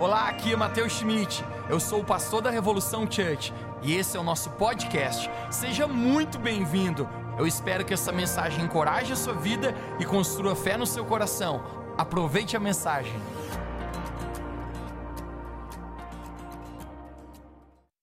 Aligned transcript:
Olá, 0.00 0.30
aqui 0.30 0.54
é 0.54 0.56
Matheus 0.56 0.94
Schmidt. 0.94 1.44
Eu 1.68 1.78
sou 1.78 2.00
o 2.00 2.04
pastor 2.04 2.40
da 2.40 2.48
Revolução 2.48 3.02
Church 3.02 3.52
e 3.82 3.92
esse 3.92 4.16
é 4.16 4.20
o 4.20 4.22
nosso 4.22 4.48
podcast. 4.52 5.28
Seja 5.50 5.86
muito 5.86 6.38
bem-vindo. 6.38 7.06
Eu 7.38 7.46
espero 7.46 7.84
que 7.84 7.92
essa 7.92 8.10
mensagem 8.10 8.64
encoraje 8.64 9.12
a 9.12 9.16
sua 9.16 9.34
vida 9.34 9.74
e 9.98 10.06
construa 10.06 10.56
fé 10.56 10.78
no 10.78 10.86
seu 10.86 11.04
coração. 11.04 11.62
Aproveite 11.98 12.56
a 12.56 12.60
mensagem. 12.60 13.12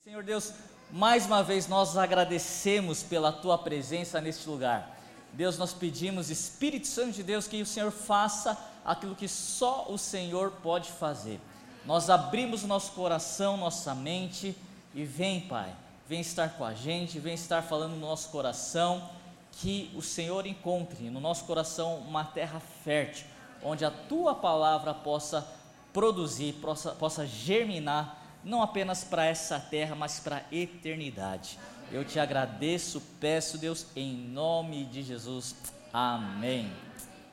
Senhor 0.03 0.21
Deus, 0.21 0.53
mais 0.91 1.25
uma 1.25 1.41
vez 1.41 1.67
nós 1.67 1.97
agradecemos 1.97 3.01
pela 3.01 3.33
tua 3.33 3.57
presença 3.57 4.21
neste 4.21 4.47
lugar. 4.47 4.95
Deus, 5.33 5.57
nós 5.57 5.73
pedimos, 5.73 6.29
Espírito 6.29 6.85
Santo 6.85 7.13
de 7.13 7.23
Deus, 7.23 7.47
que 7.47 7.59
o 7.59 7.65
Senhor 7.65 7.89
faça 7.89 8.55
aquilo 8.85 9.15
que 9.15 9.27
só 9.27 9.87
o 9.89 9.97
Senhor 9.97 10.51
pode 10.61 10.91
fazer. 10.91 11.41
Nós 11.87 12.09
abrimos 12.09 12.63
nosso 12.63 12.91
coração, 12.91 13.55
nossa 13.55 13.95
mente 13.95 14.53
e 14.93 15.05
vem, 15.05 15.39
Pai, 15.39 15.73
vem 16.05 16.19
estar 16.19 16.49
com 16.57 16.65
a 16.65 16.73
gente, 16.73 17.17
vem 17.17 17.33
estar 17.33 17.61
falando 17.61 17.91
no 17.91 18.01
nosso 18.01 18.27
coração, 18.27 19.09
que 19.53 19.89
o 19.95 20.01
Senhor 20.01 20.45
encontre 20.45 21.09
no 21.09 21.21
nosso 21.21 21.45
coração 21.45 21.99
uma 21.99 22.25
terra 22.25 22.59
fértil, 22.59 23.25
onde 23.63 23.85
a 23.85 23.89
tua 23.89 24.35
palavra 24.35 24.93
possa 24.93 25.47
produzir, 25.93 26.55
possa, 26.55 26.91
possa 26.91 27.25
germinar, 27.25 28.21
não 28.43 28.61
apenas 28.61 29.05
para 29.05 29.23
essa 29.23 29.57
terra, 29.57 29.95
mas 29.95 30.19
para 30.19 30.39
a 30.39 30.43
eternidade. 30.53 31.57
Eu 31.89 32.03
te 32.03 32.19
agradeço, 32.19 33.01
peço, 33.17 33.57
Deus, 33.57 33.87
em 33.95 34.13
nome 34.13 34.83
de 34.83 35.03
Jesus. 35.03 35.55
Amém. 35.93 36.69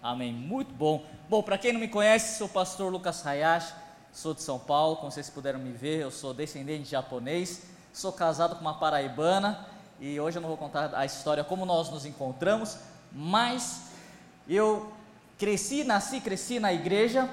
Amém. 0.00 0.32
Muito 0.32 0.72
bom. 0.72 1.04
Bom, 1.28 1.42
para 1.42 1.58
quem 1.58 1.72
não 1.72 1.80
me 1.80 1.88
conhece, 1.88 2.38
sou 2.38 2.46
o 2.46 2.50
pastor 2.50 2.92
Lucas 2.92 3.26
Hayashi 3.26 3.82
sou 4.14 4.32
de 4.32 4.42
São 4.42 4.60
Paulo, 4.60 4.96
como 4.96 5.10
vocês 5.10 5.28
puderam 5.28 5.58
me 5.58 5.72
ver, 5.72 6.00
eu 6.00 6.10
sou 6.10 6.32
descendente 6.32 6.84
de 6.84 6.90
japonês, 6.90 7.64
sou 7.92 8.12
casado 8.12 8.54
com 8.54 8.60
uma 8.60 8.74
paraibana 8.74 9.66
e 10.00 10.20
hoje 10.20 10.38
eu 10.38 10.40
não 10.40 10.48
vou 10.48 10.56
contar 10.56 10.94
a 10.94 11.04
história 11.04 11.42
como 11.42 11.66
nós 11.66 11.90
nos 11.90 12.06
encontramos, 12.06 12.78
mas 13.12 13.88
eu 14.48 14.92
cresci, 15.36 15.82
nasci, 15.82 16.20
cresci 16.20 16.60
na 16.60 16.72
igreja, 16.72 17.28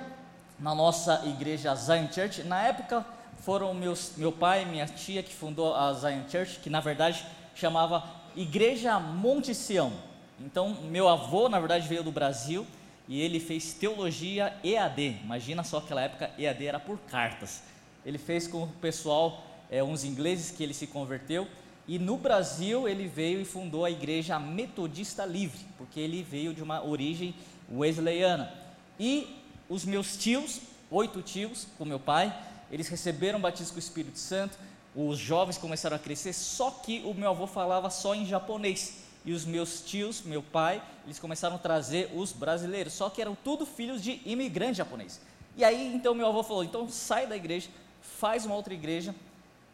na 0.60 0.74
nossa 0.74 1.24
igreja 1.26 1.76
Zion 1.76 2.12
Church. 2.12 2.44
Na 2.44 2.64
época 2.64 3.06
foram 3.42 3.74
meus, 3.76 4.14
meu 4.18 4.32
pai 4.32 4.64
e 4.64 4.66
minha 4.66 4.88
tia 4.88 5.22
que 5.22 5.34
fundou 5.34 5.76
a 5.76 5.94
Zion 5.94 6.28
Church, 6.28 6.60
que 6.60 6.70
na 6.70 6.80
verdade 6.80 7.24
chamava 7.54 8.04
Igreja 8.36 9.00
Monte 9.00 9.54
Sião. 9.54 9.92
Então, 10.40 10.76
meu 10.84 11.08
avô, 11.08 11.48
na 11.48 11.60
verdade, 11.60 11.88
veio 11.88 12.04
do 12.04 12.12
Brasil 12.12 12.66
e 13.12 13.20
ele 13.20 13.42
fez 13.42 13.74
teologia 13.74 14.58
EAD. 14.64 15.18
Imagina 15.22 15.66
só 15.66 15.80
aquela 15.80 16.02
época, 16.02 16.32
EAD 16.40 16.66
era 16.66 16.80
por 16.80 16.98
cartas. 16.98 17.62
Ele 18.06 18.18
fez 18.18 18.48
com 18.48 18.64
o 18.64 18.68
pessoal, 18.68 19.46
é, 19.70 19.84
uns 19.84 20.06
ingleses 20.06 20.50
que 20.50 20.64
ele 20.64 20.74
se 20.74 20.88
converteu, 20.88 21.46
e 21.86 22.00
no 22.00 22.16
Brasil 22.16 22.88
ele 22.88 23.10
veio 23.10 23.42
e 23.42 23.44
fundou 23.44 23.84
a 23.84 23.92
Igreja 23.92 24.40
Metodista 24.40 25.26
Livre, 25.26 25.60
porque 25.78 26.00
ele 26.00 26.24
veio 26.24 26.54
de 26.54 26.64
uma 26.64 26.86
origem 26.86 27.36
wesleyana. 27.70 28.50
E 28.98 29.28
os 29.68 29.84
meus 29.84 30.16
tios, 30.16 30.62
oito 30.90 31.22
tios, 31.22 31.68
com 31.78 31.84
meu 31.84 32.00
pai, 32.00 32.34
eles 32.72 32.88
receberam 32.88 33.40
o 33.40 33.42
batismo 33.42 33.74
com 33.74 33.76
o 33.76 33.80
Espírito 33.80 34.20
Santo, 34.20 34.58
os 34.96 35.20
jovens 35.20 35.58
começaram 35.58 35.98
a 35.98 36.00
crescer, 36.00 36.32
só 36.32 36.72
que 36.72 37.02
o 37.02 37.14
meu 37.14 37.32
avô 37.32 37.46
falava 37.46 37.90
só 37.90 38.16
em 38.16 38.26
japonês 38.26 39.01
e 39.24 39.34
os 39.34 39.46
meus 39.46 39.82
tios, 39.82 40.22
meu 40.24 40.42
pai, 40.42 40.82
eles 41.06 41.20
começaram 41.20 41.56
a 41.56 41.60
trazer 41.60 42.12
os 42.16 42.32
brasileiros, 42.32 42.94
só 42.94 43.10
que 43.10 43.22
eram 43.22 43.36
tudo 43.36 43.66
filhos 43.66 44.02
de 44.02 44.22
imigrantes 44.26 44.78
japoneses. 44.78 45.22
E 45.56 45.64
aí 45.64 45.94
então 45.94 46.16
meu 46.16 46.28
avô 46.28 46.44
falou: 46.44 46.64
então 46.64 46.90
sai 46.90 47.28
da 47.28 47.36
igreja, 47.36 47.70
faz 48.02 48.46
uma 48.46 48.56
outra 48.56 48.74
igreja. 48.74 49.14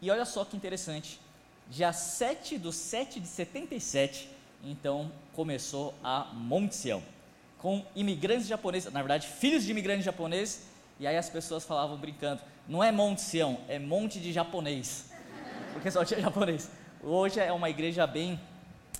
E 0.00 0.10
olha 0.10 0.24
só 0.24 0.44
que 0.44 0.56
interessante, 0.56 1.18
dia 1.68 1.92
7 1.92 2.58
do 2.58 2.70
7 2.72 3.18
de 3.20 3.26
77, 3.26 4.28
então 4.62 5.10
começou 5.34 5.94
a 6.04 6.30
Monte 6.32 6.76
Sião, 6.76 7.02
com 7.58 7.84
imigrantes 7.96 8.46
japoneses, 8.46 8.92
na 8.92 9.00
verdade, 9.00 9.26
filhos 9.26 9.64
de 9.64 9.70
imigrantes 9.70 10.04
japoneses, 10.04 10.66
e 11.00 11.06
aí 11.06 11.16
as 11.16 11.28
pessoas 11.28 11.64
falavam 11.64 11.96
brincando: 11.96 12.42
não 12.68 12.84
é 12.84 12.92
Monte 12.92 13.22
Sião, 13.22 13.58
é 13.66 13.78
monte 13.78 14.20
de 14.20 14.32
japonês, 14.32 15.10
porque 15.72 15.90
só 15.90 16.04
tinha 16.04 16.20
japonês. 16.20 16.70
Hoje 17.02 17.40
é 17.40 17.52
uma 17.52 17.70
igreja 17.70 18.06
bem 18.06 18.38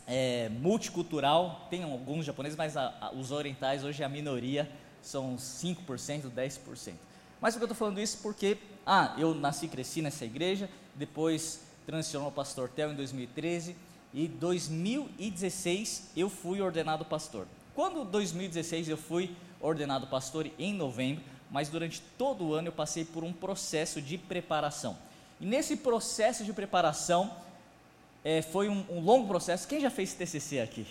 é, 0.08 0.48
multicultural, 0.48 1.66
tem 1.68 1.84
alguns 1.84 2.24
japoneses, 2.24 2.56
mas 2.56 2.76
a, 2.76 2.94
a, 2.98 3.12
os 3.12 3.30
orientais 3.30 3.84
hoje 3.84 4.02
é 4.02 4.06
a 4.06 4.08
minoria, 4.08 4.68
são 5.02 5.36
5%, 5.36 6.30
10%. 6.30 6.94
Mas 7.40 7.54
por 7.54 7.60
que 7.60 7.64
eu 7.64 7.66
estou 7.66 7.76
falando 7.76 8.00
isso? 8.00 8.18
Porque, 8.22 8.56
ah, 8.86 9.14
eu 9.18 9.34
nasci 9.34 9.66
e 9.66 9.68
cresci 9.68 10.00
nessa 10.00 10.24
igreja, 10.24 10.68
depois 10.94 11.60
transicionou 11.86 12.26
ao 12.26 12.32
pastor 12.32 12.70
Tel 12.70 12.90
em 12.90 12.96
2013, 12.96 13.76
e 14.12 14.26
2016 14.26 16.12
eu 16.16 16.30
fui 16.30 16.60
ordenado 16.62 17.04
pastor. 17.04 17.46
Quando 17.74 18.04
2016 18.04 18.88
eu 18.88 18.96
fui 18.96 19.36
ordenado 19.60 20.06
pastor 20.06 20.50
em 20.58 20.72
novembro, 20.72 21.22
mas 21.50 21.68
durante 21.68 22.00
todo 22.16 22.44
o 22.44 22.54
ano 22.54 22.68
eu 22.68 22.72
passei 22.72 23.04
por 23.04 23.22
um 23.22 23.32
processo 23.32 24.00
de 24.00 24.16
preparação. 24.16 24.96
E 25.40 25.46
nesse 25.46 25.76
processo 25.76 26.44
de 26.44 26.52
preparação, 26.52 27.30
é, 28.24 28.42
foi 28.42 28.68
um, 28.68 28.84
um, 28.90 29.00
longo 29.00 29.26
processo. 29.26 29.66
Quem 29.66 29.80
já 29.80 29.90
fez 29.90 30.14
TCC 30.14 30.60
aqui? 30.60 30.86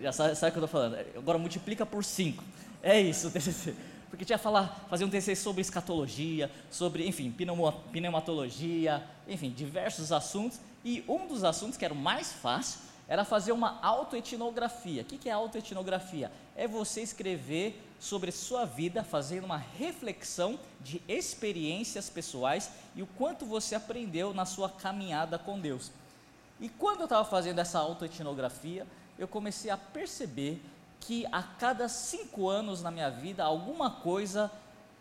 Já 0.00 0.12
sabe, 0.12 0.34
sabe 0.34 0.50
o 0.50 0.52
que 0.52 0.58
eu 0.58 0.64
estou 0.64 0.80
falando. 0.80 0.98
Agora 1.16 1.38
multiplica 1.38 1.84
por 1.84 2.04
5. 2.04 2.42
É 2.82 3.00
isso 3.00 3.28
o 3.28 3.30
TCC. 3.30 3.74
Porque 4.08 4.24
tinha 4.24 4.38
que 4.38 4.44
falar, 4.44 4.86
fazer 4.88 5.04
um 5.04 5.10
TCC 5.10 5.34
sobre 5.34 5.60
escatologia, 5.60 6.50
sobre, 6.70 7.06
enfim, 7.06 7.34
pneumatologia, 7.92 9.02
enfim, 9.26 9.50
diversos 9.50 10.12
assuntos. 10.12 10.60
E 10.84 11.02
um 11.08 11.26
dos 11.26 11.42
assuntos 11.42 11.76
que 11.76 11.84
era 11.84 11.92
o 11.92 11.96
mais 11.96 12.32
fácil 12.32 12.80
era 13.08 13.24
fazer 13.24 13.52
uma 13.52 13.78
autoetnografia. 13.82 15.02
O 15.02 15.04
que 15.04 15.28
é 15.28 15.32
autoetnografia? 15.32 16.30
É 16.56 16.66
você 16.66 17.02
escrever 17.02 17.82
sobre 17.98 18.30
sua 18.30 18.64
vida, 18.64 19.02
fazendo 19.02 19.44
uma 19.44 19.56
reflexão 19.56 20.58
de 20.80 21.02
experiências 21.08 22.08
pessoais 22.08 22.70
e 22.94 23.02
o 23.02 23.06
quanto 23.06 23.44
você 23.44 23.74
aprendeu 23.74 24.32
na 24.32 24.44
sua 24.44 24.68
caminhada 24.68 25.38
com 25.38 25.58
Deus. 25.58 25.90
E 26.60 26.68
quando 26.68 27.00
eu 27.00 27.04
estava 27.04 27.24
fazendo 27.24 27.58
essa 27.58 27.78
autoetnografia, 27.78 28.86
eu 29.18 29.26
comecei 29.28 29.70
a 29.70 29.76
perceber 29.76 30.62
que 31.00 31.26
a 31.30 31.42
cada 31.42 31.88
cinco 31.88 32.48
anos 32.48 32.82
na 32.82 32.90
minha 32.90 33.10
vida 33.10 33.44
alguma 33.44 33.90
coisa 33.90 34.50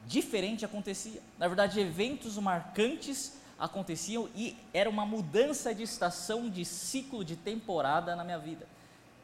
diferente 0.06 0.66
acontecia. 0.66 1.22
Na 1.38 1.48
verdade, 1.48 1.80
eventos 1.80 2.38
marcantes 2.38 3.38
aconteciam 3.58 4.30
e 4.36 4.58
era 4.74 4.90
uma 4.90 5.06
mudança 5.06 5.74
de 5.74 5.84
estação, 5.84 6.50
de 6.50 6.66
ciclo, 6.66 7.24
de 7.24 7.36
temporada 7.36 8.16
na 8.16 8.24
minha 8.24 8.38
vida. 8.40 8.68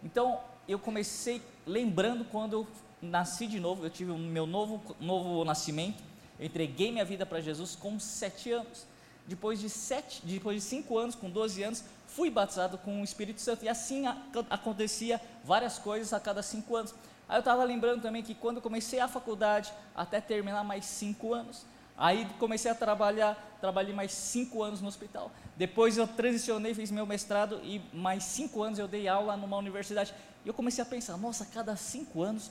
Então, 0.04 0.40
eu 0.68 0.80
comecei 0.80 1.42
lembrando 1.66 2.24
quando 2.24 2.54
eu 2.54 2.68
nasci 3.02 3.48
de 3.48 3.60
novo, 3.60 3.84
eu 3.84 3.90
tive 3.90 4.12
o 4.12 4.18
meu 4.18 4.46
novo, 4.46 4.96
novo 5.00 5.44
nascimento, 5.44 6.02
eu 6.40 6.46
entreguei 6.46 6.92
minha 6.92 7.04
vida 7.04 7.26
para 7.26 7.42
Jesus 7.42 7.76
com 7.76 8.00
sete 8.00 8.52
anos. 8.52 8.86
Depois 9.28 9.60
de, 9.60 9.70
sete, 9.70 10.22
depois 10.24 10.56
de 10.56 10.62
cinco 10.62 10.98
anos, 10.98 11.14
com 11.14 11.30
12 11.30 11.62
anos, 11.62 11.84
fui 12.16 12.30
batizado 12.30 12.78
com 12.78 13.02
o 13.02 13.04
Espírito 13.04 13.42
Santo. 13.42 13.66
E 13.66 13.70
assim 13.70 14.08
a, 14.08 14.18
acontecia 14.50 15.22
várias 15.44 15.78
coisas 15.78 16.14
a 16.14 16.20
cada 16.20 16.42
cinco 16.42 16.76
anos. 16.76 16.94
Aí 17.28 17.38
eu 17.38 17.40
estava 17.40 17.64
lembrando 17.64 18.02
também 18.02 18.24
que 18.24 18.34
quando 18.34 18.60
comecei 18.62 19.00
a 19.00 19.08
faculdade, 19.08 19.72
até 19.96 20.20
terminar 20.20 20.64
mais 20.64 20.86
cinco 20.86 21.34
anos, 21.34 21.64
aí 21.96 22.28
comecei 22.40 22.72
a 22.72 22.76
trabalhar, 22.76 23.58
trabalhei 23.62 23.94
mais 23.94 24.12
cinco 24.12 24.64
anos 24.64 24.82
no 24.82 24.88
hospital. 24.88 25.32
Depois 25.56 25.98
eu 25.98 26.08
transicionei, 26.08 26.74
fiz 26.74 26.90
meu 26.90 27.06
mestrado 27.06 27.60
e 27.64 27.82
mais 27.94 28.24
cinco 28.24 28.64
anos 28.64 28.80
eu 28.80 28.88
dei 28.88 29.08
aula 29.08 29.38
numa 29.38 29.58
universidade. 29.58 30.14
E 30.44 30.48
eu 30.48 30.54
comecei 30.54 30.82
a 30.82 30.86
pensar, 30.86 31.18
nossa, 31.18 31.46
cada 31.46 31.76
cinco 31.76 32.24
anos 32.24 32.50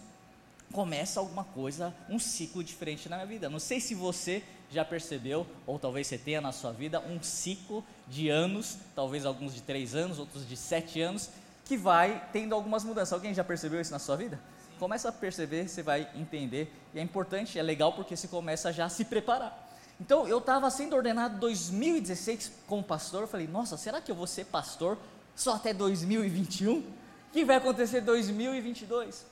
começa 0.72 1.18
alguma 1.18 1.44
coisa, 1.44 1.94
um 2.08 2.18
ciclo 2.18 2.62
diferente 2.62 3.08
na 3.08 3.16
minha 3.16 3.26
vida. 3.26 3.48
Não 3.48 3.58
sei 3.58 3.80
se 3.80 3.94
você 3.94 4.44
já 4.70 4.84
percebeu, 4.84 5.46
ou 5.66 5.78
talvez 5.78 6.06
você 6.06 6.18
tenha 6.18 6.40
na 6.40 6.52
sua 6.52 6.72
vida, 6.72 7.00
um 7.00 7.22
ciclo 7.22 7.84
de 8.06 8.28
anos, 8.28 8.78
talvez 8.94 9.24
alguns 9.24 9.54
de 9.54 9.62
três 9.62 9.94
anos, 9.94 10.18
outros 10.18 10.46
de 10.46 10.56
sete 10.56 11.00
anos, 11.00 11.30
que 11.64 11.76
vai 11.76 12.28
tendo 12.32 12.54
algumas 12.54 12.84
mudanças. 12.84 13.12
Alguém 13.12 13.32
já 13.32 13.44
percebeu 13.44 13.80
isso 13.80 13.90
na 13.90 13.98
sua 13.98 14.16
vida? 14.16 14.36
Sim. 14.36 14.78
Começa 14.78 15.08
a 15.08 15.12
perceber, 15.12 15.68
você 15.68 15.82
vai 15.82 16.08
entender, 16.14 16.72
e 16.94 16.98
é 16.98 17.02
importante, 17.02 17.58
é 17.58 17.62
legal 17.62 17.92
porque 17.92 18.16
você 18.16 18.28
começa 18.28 18.72
já 18.72 18.86
a 18.86 18.88
se 18.88 19.04
preparar. 19.04 19.66
Então, 20.00 20.28
eu 20.28 20.38
estava 20.38 20.70
sendo 20.70 20.94
ordenado 20.94 21.36
em 21.36 21.40
2016 21.40 22.52
como 22.66 22.82
pastor, 22.82 23.22
eu 23.22 23.28
falei, 23.28 23.48
nossa, 23.48 23.76
será 23.76 24.00
que 24.00 24.10
eu 24.10 24.14
vou 24.14 24.26
ser 24.26 24.44
pastor 24.46 24.96
só 25.34 25.54
até 25.54 25.74
2021? 25.74 26.78
O 26.78 26.84
que 27.32 27.44
vai 27.44 27.56
acontecer 27.56 28.00
em 28.00 28.04
2022? 28.04 29.26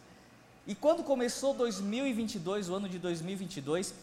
E 0.67 0.75
quando 0.75 1.05
começou 1.05 1.55
2022, 1.55 2.69
o 2.69 2.75
ano 2.75 2.89
de 2.89 2.99
2022, 2.99 3.94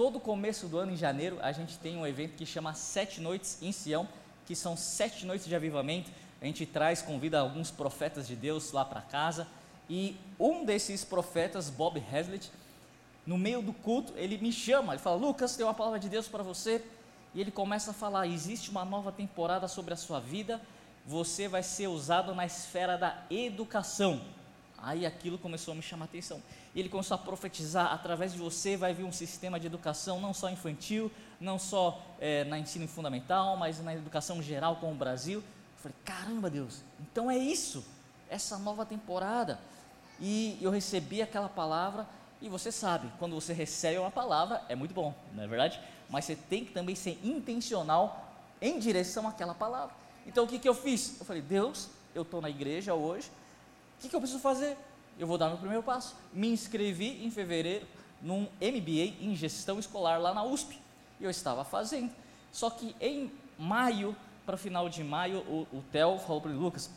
todo 0.00 0.18
começo 0.18 0.66
do 0.66 0.78
ano, 0.78 0.92
em 0.92 0.96
janeiro, 0.96 1.36
a 1.42 1.52
gente 1.52 1.76
tem 1.76 1.94
um 1.94 2.06
evento 2.06 2.34
que 2.34 2.46
chama 2.46 2.72
Sete 2.72 3.20
Noites 3.20 3.58
em 3.60 3.70
Sião, 3.70 4.08
que 4.46 4.56
são 4.56 4.74
sete 4.74 5.26
noites 5.26 5.46
de 5.46 5.54
avivamento. 5.54 6.10
A 6.40 6.46
gente 6.46 6.64
traz, 6.64 7.02
convida 7.02 7.38
alguns 7.38 7.70
profetas 7.70 8.26
de 8.26 8.34
Deus 8.34 8.72
lá 8.72 8.82
para 8.82 9.02
casa. 9.02 9.46
E 9.90 10.16
um 10.38 10.64
desses 10.64 11.04
profetas, 11.04 11.68
Bob 11.68 12.02
Hazlett, 12.10 12.50
no 13.26 13.36
meio 13.36 13.60
do 13.60 13.74
culto, 13.74 14.14
ele 14.16 14.38
me 14.38 14.50
chama, 14.50 14.94
ele 14.94 15.02
fala: 15.02 15.16
Lucas, 15.16 15.54
tem 15.54 15.66
uma 15.66 15.74
palavra 15.74 15.98
de 15.98 16.08
Deus 16.08 16.26
para 16.26 16.42
você. 16.42 16.82
E 17.34 17.40
ele 17.42 17.50
começa 17.50 17.90
a 17.90 17.94
falar: 17.94 18.26
existe 18.26 18.70
uma 18.70 18.86
nova 18.86 19.12
temporada 19.12 19.68
sobre 19.68 19.92
a 19.92 19.98
sua 19.98 20.18
vida, 20.18 20.62
você 21.04 21.46
vai 21.46 21.62
ser 21.62 21.88
usado 21.88 22.34
na 22.34 22.46
esfera 22.46 22.96
da 22.96 23.22
educação. 23.30 24.22
Aí 24.78 25.04
aquilo 25.04 25.36
começou 25.36 25.72
a 25.72 25.74
me 25.74 25.82
chamar 25.82 26.06
a 26.06 26.08
atenção. 26.08 26.40
E 26.74 26.80
ele 26.80 26.88
começou 26.88 27.14
a 27.14 27.18
profetizar: 27.18 27.92
através 27.92 28.32
de 28.32 28.38
você 28.38 28.76
vai 28.76 28.94
vir 28.94 29.04
um 29.04 29.12
sistema 29.12 29.58
de 29.58 29.66
educação, 29.66 30.20
não 30.20 30.32
só 30.32 30.48
infantil, 30.50 31.10
não 31.40 31.58
só 31.58 32.00
é, 32.20 32.44
na 32.44 32.58
ensino 32.58 32.86
fundamental, 32.86 33.56
mas 33.56 33.82
na 33.82 33.94
educação 33.94 34.42
geral 34.42 34.76
com 34.76 34.92
o 34.92 34.94
Brasil. 34.94 35.40
Eu 35.40 35.82
falei: 35.82 35.96
caramba, 36.04 36.50
Deus, 36.50 36.82
então 37.00 37.30
é 37.30 37.36
isso, 37.36 37.84
essa 38.28 38.58
nova 38.58 38.86
temporada. 38.86 39.58
E 40.20 40.58
eu 40.60 40.70
recebi 40.70 41.22
aquela 41.22 41.48
palavra, 41.48 42.06
e 42.42 42.48
você 42.48 42.70
sabe, 42.70 43.10
quando 43.18 43.34
você 43.34 43.54
recebe 43.54 43.98
uma 43.98 44.10
palavra, 44.10 44.62
é 44.68 44.74
muito 44.74 44.92
bom, 44.92 45.14
não 45.32 45.42
é 45.42 45.46
verdade? 45.46 45.80
Mas 46.10 46.26
você 46.26 46.36
tem 46.36 46.64
que 46.64 46.72
também 46.72 46.94
ser 46.94 47.18
intencional 47.24 48.28
em 48.60 48.78
direção 48.78 49.26
àquela 49.26 49.54
palavra. 49.54 49.94
Então 50.26 50.44
o 50.44 50.46
que, 50.46 50.58
que 50.58 50.68
eu 50.68 50.74
fiz? 50.74 51.18
Eu 51.18 51.24
falei: 51.26 51.42
Deus, 51.42 51.88
eu 52.14 52.22
estou 52.22 52.40
na 52.40 52.50
igreja 52.50 52.94
hoje 52.94 53.30
o 54.00 54.02
que, 54.02 54.08
que 54.08 54.16
eu 54.16 54.20
preciso 54.20 54.40
fazer? 54.40 54.78
Eu 55.20 55.26
vou 55.26 55.36
dar 55.36 55.48
meu 55.48 55.58
primeiro 55.58 55.82
passo. 55.82 56.16
Me 56.32 56.48
inscrevi 56.48 57.22
em 57.22 57.30
fevereiro 57.30 57.86
num 58.22 58.48
MBA 58.58 59.20
em 59.20 59.36
gestão 59.36 59.78
escolar 59.78 60.18
lá 60.18 60.32
na 60.32 60.42
USP. 60.42 60.80
E 61.20 61.24
eu 61.24 61.28
estava 61.28 61.62
fazendo. 61.62 62.10
Só 62.50 62.70
que 62.70 62.96
em 62.98 63.30
maio, 63.58 64.16
para 64.46 64.56
final 64.56 64.88
de 64.88 65.04
maio, 65.04 65.40
o, 65.40 65.66
o 65.76 65.84
Theo 65.92 66.18
falou 66.20 66.40
para 66.40 66.50
mim, 66.50 66.58
Lucas, 66.58 66.88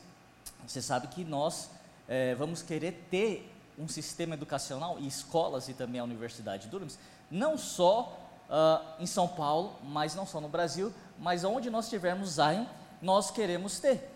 você 0.65 0.81
sabe 0.81 1.07
que 1.07 1.25
nós 1.25 1.69
é, 2.07 2.33
vamos 2.35 2.61
querer 2.61 3.05
ter 3.11 3.53
um 3.77 3.89
sistema 3.89 4.35
educacional 4.35 4.97
e 5.01 5.05
escolas 5.05 5.67
e 5.67 5.73
também 5.73 5.99
a 5.99 6.05
Universidade 6.05 6.69
de 6.69 6.97
não 7.29 7.57
só 7.57 8.17
uh, 8.49 9.03
em 9.03 9.05
São 9.05 9.27
Paulo, 9.27 9.75
mas 9.83 10.15
não 10.15 10.25
só 10.25 10.39
no 10.39 10.47
Brasil, 10.47 10.93
mas 11.19 11.43
onde 11.43 11.69
nós 11.69 11.89
tivermos 11.89 12.35
Zion, 12.35 12.65
nós 13.01 13.31
queremos 13.31 13.81
ter. 13.81 14.09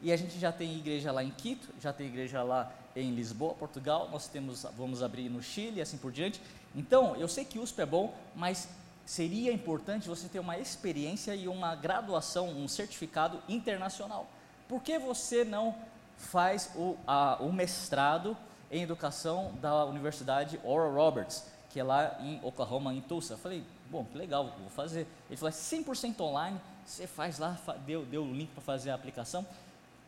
E 0.00 0.10
a 0.10 0.16
gente 0.16 0.38
já 0.38 0.50
tem 0.50 0.74
igreja 0.74 1.12
lá 1.12 1.22
em 1.22 1.30
Quito, 1.30 1.68
já 1.78 1.92
tem 1.92 2.06
igreja 2.06 2.42
lá 2.42 2.72
em 2.94 3.14
Lisboa, 3.14 3.54
Portugal, 3.54 4.08
nós 4.10 4.28
temos, 4.28 4.64
vamos 4.76 5.02
abrir 5.02 5.28
no 5.28 5.42
Chile 5.42 5.78
e 5.78 5.82
assim 5.82 5.96
por 5.96 6.12
diante. 6.12 6.40
Então, 6.74 7.16
eu 7.16 7.28
sei 7.28 7.44
que 7.44 7.58
USP 7.58 7.80
é 7.80 7.86
bom, 7.86 8.14
mas 8.34 8.68
seria 9.04 9.52
importante 9.52 10.08
você 10.08 10.28
ter 10.28 10.38
uma 10.38 10.58
experiência 10.58 11.34
e 11.34 11.48
uma 11.48 11.74
graduação, 11.74 12.48
um 12.48 12.68
certificado 12.68 13.42
internacional. 13.48 14.26
Por 14.68 14.82
que 14.82 14.98
você 14.98 15.44
não 15.44 15.74
faz 16.16 16.70
o, 16.76 16.96
a, 17.06 17.36
o 17.40 17.52
mestrado 17.52 18.36
em 18.70 18.82
educação 18.82 19.52
da 19.60 19.84
Universidade 19.84 20.58
Oral 20.64 20.94
Roberts, 20.94 21.44
que 21.70 21.80
é 21.80 21.84
lá 21.84 22.16
em 22.20 22.40
Oklahoma, 22.42 22.94
em 22.94 23.00
Tulsa? 23.00 23.34
Eu 23.34 23.38
falei, 23.38 23.64
bom, 23.90 24.04
que 24.04 24.16
legal, 24.16 24.54
vou 24.58 24.70
fazer. 24.70 25.06
Ele 25.28 25.36
falou, 25.36 25.50
é 25.50 25.52
100% 25.52 26.20
online, 26.20 26.60
você 26.86 27.06
faz 27.06 27.38
lá, 27.38 27.58
deu, 27.84 28.04
deu 28.06 28.22
o 28.22 28.32
link 28.32 28.50
para 28.52 28.62
fazer 28.62 28.90
a 28.90 28.94
aplicação. 28.94 29.46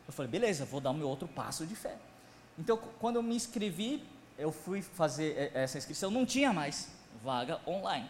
Eu 0.07 0.13
falei, 0.13 0.31
beleza, 0.31 0.65
vou 0.65 0.79
dar 0.79 0.91
o 0.91 0.93
meu 0.93 1.09
outro 1.09 1.27
passo 1.27 1.65
de 1.65 1.75
fé. 1.75 1.95
Então, 2.57 2.77
quando 2.99 3.17
eu 3.17 3.23
me 3.23 3.35
inscrevi, 3.35 4.03
eu 4.37 4.51
fui 4.51 4.81
fazer 4.81 5.51
essa 5.53 5.77
inscrição, 5.77 6.09
não 6.09 6.25
tinha 6.25 6.53
mais 6.53 6.89
vaga 7.23 7.59
online. 7.67 8.09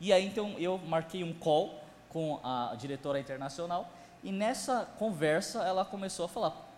E 0.00 0.12
aí, 0.12 0.26
então, 0.26 0.54
eu 0.58 0.78
marquei 0.78 1.24
um 1.24 1.32
call 1.32 1.80
com 2.08 2.40
a 2.42 2.74
diretora 2.76 3.20
internacional 3.20 3.92
e 4.22 4.32
nessa 4.32 4.86
conversa 4.98 5.62
ela 5.62 5.84
começou 5.84 6.24
a 6.24 6.28
falar: 6.28 6.68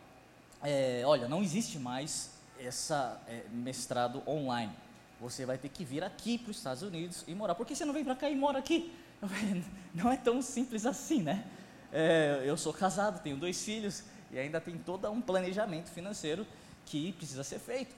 é, 0.63 1.03
olha, 1.05 1.29
não 1.29 1.43
existe 1.43 1.79
mais 1.79 2.31
essa 2.59 3.21
é, 3.27 3.43
mestrado 3.51 4.23
online. 4.27 4.73
Você 5.21 5.45
vai 5.45 5.59
ter 5.59 5.69
que 5.69 5.85
vir 5.85 6.03
aqui 6.03 6.39
para 6.39 6.51
os 6.51 6.57
Estados 6.57 6.83
Unidos 6.83 7.25
e 7.27 7.35
morar. 7.35 7.55
Por 7.55 7.67
que 7.67 7.75
você 7.75 7.85
não 7.85 7.93
vem 7.93 8.05
para 8.05 8.17
cá 8.17 8.29
e 8.31 8.37
mora 8.37 8.59
aqui? 8.59 8.95
Não 9.93 10.11
é 10.11 10.17
tão 10.17 10.41
simples 10.41 10.87
assim, 10.87 11.21
né? 11.21 11.45
É, 11.93 12.43
eu 12.47 12.57
sou 12.57 12.73
casado, 12.73 13.23
tenho 13.23 13.37
dois 13.37 13.63
filhos, 13.63 14.03
e 14.31 14.39
ainda 14.39 14.59
tem 14.61 14.79
todo 14.79 15.11
um 15.11 15.21
planejamento 15.21 15.91
financeiro 15.91 16.47
que 16.91 17.13
precisa 17.13 17.45
ser 17.45 17.61
feito. 17.61 17.95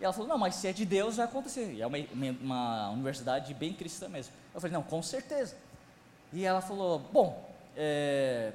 E 0.00 0.04
ela 0.04 0.12
falou: 0.12 0.28
Não, 0.28 0.38
mas 0.38 0.54
se 0.54 0.66
é 0.66 0.72
de 0.72 0.84
Deus, 0.84 1.16
vai 1.16 1.26
acontecer. 1.26 1.74
E 1.74 1.82
é 1.82 1.86
uma, 1.86 1.98
uma 2.40 2.90
universidade 2.90 3.52
bem 3.52 3.72
cristã 3.72 4.08
mesmo. 4.08 4.32
Eu 4.54 4.60
falei: 4.60 4.72
Não, 4.72 4.82
com 4.82 5.02
certeza. 5.02 5.56
E 6.32 6.44
ela 6.44 6.62
falou: 6.62 6.98
Bom, 6.98 7.48
é... 7.76 8.52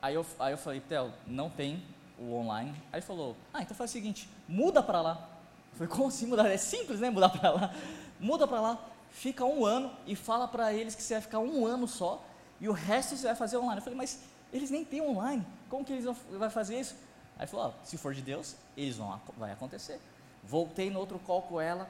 aí, 0.00 0.14
eu, 0.14 0.24
aí 0.38 0.52
eu 0.52 0.58
falei: 0.58 0.80
Theo, 0.80 1.12
não 1.26 1.50
tem 1.50 1.82
o 2.18 2.34
online. 2.34 2.74
Aí 2.90 3.02
falou: 3.02 3.36
Ah, 3.52 3.62
então 3.62 3.76
faz 3.76 3.90
o 3.90 3.92
seguinte, 3.92 4.28
muda 4.48 4.82
para 4.82 5.00
lá. 5.02 5.28
Eu 5.72 5.78
falei: 5.78 5.92
Como 5.92 6.08
assim 6.08 6.26
mudar? 6.26 6.48
É 6.48 6.56
simples, 6.56 7.00
né? 7.00 7.10
Mudar 7.10 7.28
para 7.28 7.50
lá. 7.50 7.74
Muda 8.18 8.46
para 8.46 8.60
lá, 8.60 8.78
fica 9.10 9.44
um 9.44 9.66
ano 9.66 9.90
e 10.06 10.14
fala 10.14 10.46
para 10.46 10.72
eles 10.72 10.94
que 10.94 11.02
você 11.02 11.14
vai 11.14 11.22
ficar 11.22 11.40
um 11.40 11.66
ano 11.66 11.88
só 11.88 12.24
e 12.60 12.68
o 12.68 12.72
resto 12.72 13.16
você 13.16 13.26
vai 13.26 13.34
fazer 13.34 13.56
online. 13.56 13.78
Eu 13.78 13.82
falei: 13.82 13.96
Mas 13.96 14.20
eles 14.52 14.70
nem 14.70 14.84
têm 14.84 15.00
online. 15.00 15.44
Como 15.68 15.84
que 15.84 15.92
eles 15.92 16.04
vão 16.04 16.16
vai 16.38 16.50
fazer 16.50 16.78
isso? 16.78 16.94
Aí 17.38 17.46
falou, 17.46 17.74
se 17.84 17.96
for 17.96 18.14
de 18.14 18.22
Deus, 18.22 18.56
eles 18.76 18.96
vão, 18.96 19.20
vai 19.36 19.52
acontecer. 19.52 20.00
Voltei 20.44 20.90
no 20.90 20.98
outro 20.98 21.18
call 21.20 21.42
com 21.42 21.60
ela, 21.60 21.88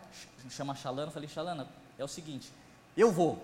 chama 0.51 0.75
Xalana, 0.75 1.11
falei, 1.11 1.29
Xalana, 1.29 1.67
é 1.99 2.05
o 2.05 2.09
seguinte, 2.09 2.53
eu 2.97 3.11
vou. 3.11 3.43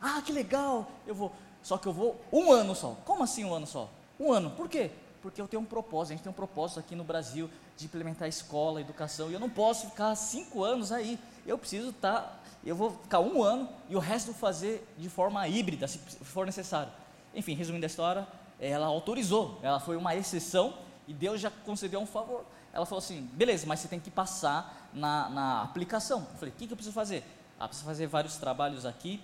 Ah, 0.00 0.22
que 0.24 0.32
legal, 0.32 0.88
eu 1.06 1.14
vou. 1.14 1.32
Só 1.62 1.76
que 1.76 1.86
eu 1.86 1.92
vou 1.92 2.20
um 2.32 2.52
ano 2.52 2.74
só. 2.74 2.96
Como 3.04 3.22
assim 3.22 3.44
um 3.44 3.52
ano 3.52 3.66
só? 3.66 3.90
Um 4.18 4.32
ano. 4.32 4.50
Por 4.50 4.68
quê? 4.68 4.90
Porque 5.20 5.40
eu 5.40 5.48
tenho 5.48 5.60
um 5.60 5.66
propósito, 5.66 6.12
a 6.12 6.16
gente 6.16 6.22
tem 6.22 6.30
um 6.30 6.34
propósito 6.34 6.78
aqui 6.78 6.94
no 6.94 7.02
Brasil 7.02 7.50
de 7.76 7.86
implementar 7.86 8.28
escola, 8.28 8.80
educação, 8.80 9.30
e 9.30 9.34
eu 9.34 9.40
não 9.40 9.50
posso 9.50 9.88
ficar 9.90 10.14
cinco 10.14 10.62
anos 10.62 10.92
aí. 10.92 11.18
Eu 11.46 11.58
preciso 11.58 11.90
estar, 11.90 12.20
tá, 12.20 12.38
eu 12.64 12.76
vou 12.76 12.92
ficar 12.92 13.20
um 13.20 13.42
ano 13.42 13.68
e 13.88 13.96
o 13.96 13.98
resto 13.98 14.32
fazer 14.32 14.86
de 14.96 15.08
forma 15.08 15.46
híbrida, 15.48 15.88
se 15.88 15.98
for 15.98 16.46
necessário. 16.46 16.92
Enfim, 17.34 17.54
resumindo 17.54 17.84
a 17.84 17.88
história, 17.88 18.26
ela 18.60 18.86
autorizou, 18.86 19.58
ela 19.62 19.80
foi 19.80 19.96
uma 19.96 20.14
exceção 20.14 20.74
e 21.08 21.14
Deus 21.14 21.40
já 21.40 21.50
concedeu 21.50 21.98
um 22.00 22.06
favor. 22.06 22.44
Ela 22.72 22.86
falou 22.86 22.98
assim: 22.98 23.22
beleza, 23.32 23.66
mas 23.66 23.80
você 23.80 23.88
tem 23.88 23.98
que 23.98 24.10
passar 24.10 24.88
na, 24.92 25.28
na 25.30 25.62
aplicação. 25.62 26.20
Eu 26.20 26.38
falei: 26.38 26.54
o 26.54 26.56
que, 26.56 26.66
que 26.66 26.72
eu 26.72 26.76
preciso 26.76 26.94
fazer? 26.94 27.24
Ah, 27.58 27.66
precisa 27.66 27.84
fazer 27.84 28.06
vários 28.06 28.36
trabalhos 28.36 28.86
aqui, 28.86 29.20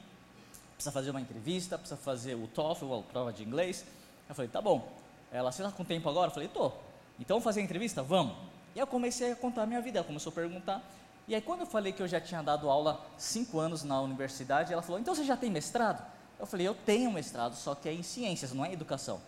precisa 0.74 0.90
fazer 0.90 1.10
uma 1.10 1.20
entrevista, 1.20 1.78
precisa 1.78 2.00
fazer 2.00 2.34
o 2.34 2.48
TOEFL, 2.48 2.94
a 2.94 3.02
prova 3.02 3.32
de 3.32 3.44
inglês. 3.44 3.84
Eu 4.28 4.34
falei: 4.34 4.50
tá 4.50 4.60
bom. 4.60 4.90
Ela, 5.30 5.52
você 5.52 5.62
está 5.62 5.76
com 5.76 5.84
tempo 5.84 6.08
agora? 6.08 6.30
Eu 6.30 6.34
falei: 6.34 6.48
tô. 6.48 6.72
Então 7.20 7.36
vamos 7.36 7.44
fazer 7.44 7.60
a 7.60 7.62
entrevista? 7.62 8.02
Vamos. 8.02 8.34
E 8.74 8.78
eu 8.78 8.86
comecei 8.86 9.30
a 9.30 9.36
contar 9.36 9.62
a 9.62 9.66
minha 9.66 9.80
vida, 9.80 9.98
ela 9.98 10.06
começou 10.06 10.30
a 10.30 10.34
perguntar. 10.34 10.82
E 11.28 11.34
aí, 11.34 11.40
quando 11.40 11.60
eu 11.60 11.66
falei 11.66 11.92
que 11.92 12.02
eu 12.02 12.08
já 12.08 12.20
tinha 12.20 12.42
dado 12.42 12.68
aula 12.68 13.00
cinco 13.16 13.60
anos 13.60 13.84
na 13.84 14.00
universidade, 14.00 14.72
ela 14.72 14.82
falou: 14.82 14.98
então 14.98 15.14
você 15.14 15.22
já 15.24 15.36
tem 15.36 15.50
mestrado? 15.50 16.02
Eu 16.38 16.46
falei, 16.46 16.66
eu 16.66 16.74
tenho 16.74 17.10
mestrado, 17.12 17.54
só 17.54 17.74
que 17.74 17.88
é 17.88 17.92
em 17.92 18.02
ciências, 18.02 18.52
não 18.52 18.64
é 18.64 18.70
em 18.70 18.72
educação. 18.72 19.20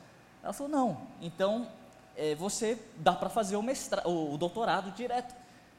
Ela 0.43 0.53
falou, 0.53 0.71
não, 0.71 1.07
então 1.21 1.67
é, 2.17 2.35
você 2.35 2.79
dá 2.97 3.13
para 3.13 3.29
fazer 3.29 3.57
o, 3.57 3.63
mestrado, 3.63 4.09
o 4.09 4.37
doutorado 4.37 4.91
direto. 4.93 5.35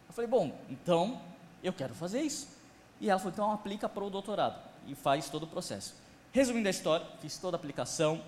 Eu 0.08 0.14
falei, 0.14 0.30
bom, 0.30 0.56
então 0.70 1.20
eu 1.64 1.74
quero 1.74 1.94
fazer 1.94 2.22
isso. 2.22 2.48
E 3.00 3.10
ela 3.10 3.20
falou, 3.20 3.34
então 3.34 3.52
aplica 3.52 3.90
para 3.90 4.04
o 4.04 4.10
doutorado 4.10 4.60
e 4.88 4.96
faz 4.96 5.30
todo 5.30 5.44
o 5.44 5.48
processo. 5.48 5.96
Resumindo 6.32 6.68
a 6.68 6.72
história, 6.72 7.06
fiz 7.20 7.38
toda 7.38 7.58
a 7.58 7.60
aplicação, 7.60 8.22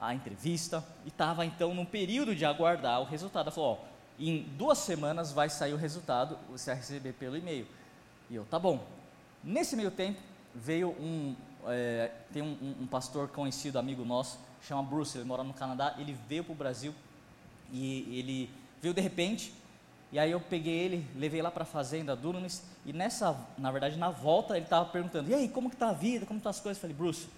a 0.00 0.14
entrevista, 0.14 0.84
e 1.04 1.08
estava 1.08 1.44
então 1.44 1.74
num 1.74 1.84
período 1.84 2.34
de 2.34 2.44
aguardar 2.44 3.00
o 3.00 3.04
resultado. 3.04 3.46
Ela 3.46 3.52
falou, 3.52 3.80
ó, 3.80 3.92
em 4.18 4.42
duas 4.42 4.78
semanas 4.78 5.32
vai 5.32 5.48
sair 5.48 5.72
o 5.72 5.76
resultado, 5.76 6.38
você 6.50 6.70
vai 6.70 6.80
receber 6.80 7.12
pelo 7.12 7.36
e-mail. 7.36 7.66
E 8.28 8.34
eu, 8.34 8.44
tá 8.44 8.58
bom. 8.58 8.84
Nesse 9.44 9.76
meio 9.76 9.90
tempo, 9.90 10.20
veio 10.54 10.90
um, 10.90 11.34
é, 11.66 12.10
tem 12.32 12.42
um, 12.42 12.76
um, 12.80 12.86
pastor 12.86 13.28
conhecido, 13.28 13.78
amigo 13.78 14.04
nosso, 14.04 14.38
chama 14.62 14.82
Bruce, 14.82 15.16
ele 15.16 15.24
mora 15.24 15.42
no 15.42 15.52
Canadá, 15.52 15.94
ele 15.98 16.16
veio 16.28 16.44
para 16.44 16.52
o 16.52 16.56
Brasil 16.56 16.94
e 17.72 18.18
ele 18.18 18.50
veio 18.80 18.92
de 18.92 19.00
repente, 19.00 19.52
e 20.12 20.18
aí 20.18 20.30
eu 20.30 20.40
peguei 20.40 20.74
ele, 20.74 21.06
levei 21.16 21.40
lá 21.40 21.50
para 21.50 21.62
a 21.62 21.66
fazenda 21.66 22.14
Dunamis, 22.14 22.62
e 22.84 22.92
nessa, 22.92 23.34
na 23.56 23.70
verdade, 23.70 23.96
na 23.96 24.10
volta 24.10 24.54
ele 24.54 24.66
estava 24.66 24.84
perguntando, 24.90 25.30
e 25.30 25.34
aí, 25.34 25.48
como 25.48 25.70
que 25.70 25.74
está 25.76 25.88
a 25.88 25.92
vida, 25.92 26.26
como 26.26 26.36
estão 26.36 26.52
tá 26.52 26.56
as 26.56 26.62
coisas? 26.62 26.76
Eu 26.76 26.82
falei, 26.82 26.96
Bruce, 26.96 27.28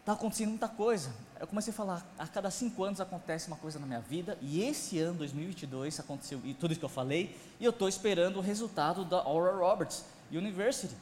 está 0.00 0.12
acontecendo 0.12 0.48
muita 0.48 0.68
coisa. 0.68 1.12
Eu 1.38 1.46
comecei 1.46 1.72
a 1.72 1.76
falar, 1.76 2.04
a 2.18 2.26
cada 2.26 2.50
cinco 2.50 2.82
anos 2.82 3.00
acontece 3.00 3.46
uma 3.46 3.56
coisa 3.56 3.78
na 3.78 3.86
minha 3.86 4.00
vida, 4.00 4.36
e 4.42 4.62
esse 4.62 4.98
ano, 4.98 5.18
2022, 5.18 6.00
aconteceu 6.00 6.40
e 6.44 6.54
tudo 6.54 6.72
isso 6.72 6.80
que 6.80 6.84
eu 6.84 6.90
falei, 6.90 7.38
e 7.60 7.64
eu 7.64 7.70
estou 7.70 7.88
esperando 7.88 8.38
o 8.38 8.40
resultado 8.40 9.04
da 9.04 9.18
Aura 9.18 9.52
Roberts 9.52 10.04
University. 10.32 10.94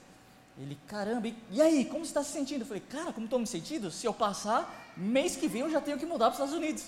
Ele, 0.59 0.77
caramba, 0.87 1.29
e, 1.29 1.37
e 1.51 1.63
aí, 1.63 1.87
como 1.87 2.05
você 2.05 2.11
está 2.11 2.23
se 2.23 2.31
sentindo? 2.31 2.61
Eu 2.61 2.67
falei, 2.67 2.83
cara, 2.91 3.11
como 3.11 3.25
estou 3.25 3.39
me 3.39 3.47
sentindo? 3.47 3.91
Se 3.91 4.07
eu 4.07 4.13
passar, 4.13 4.93
mês 4.95 5.35
que 5.35 5.49
vem 5.49 5.63
eu 5.63 5.71
já 5.71 5.81
tenho 5.81 5.99
que 5.99 6.05
mudar 6.05 6.27
para 6.27 6.35
os 6.35 6.51
Estados 6.51 6.55
Unidos. 6.55 6.85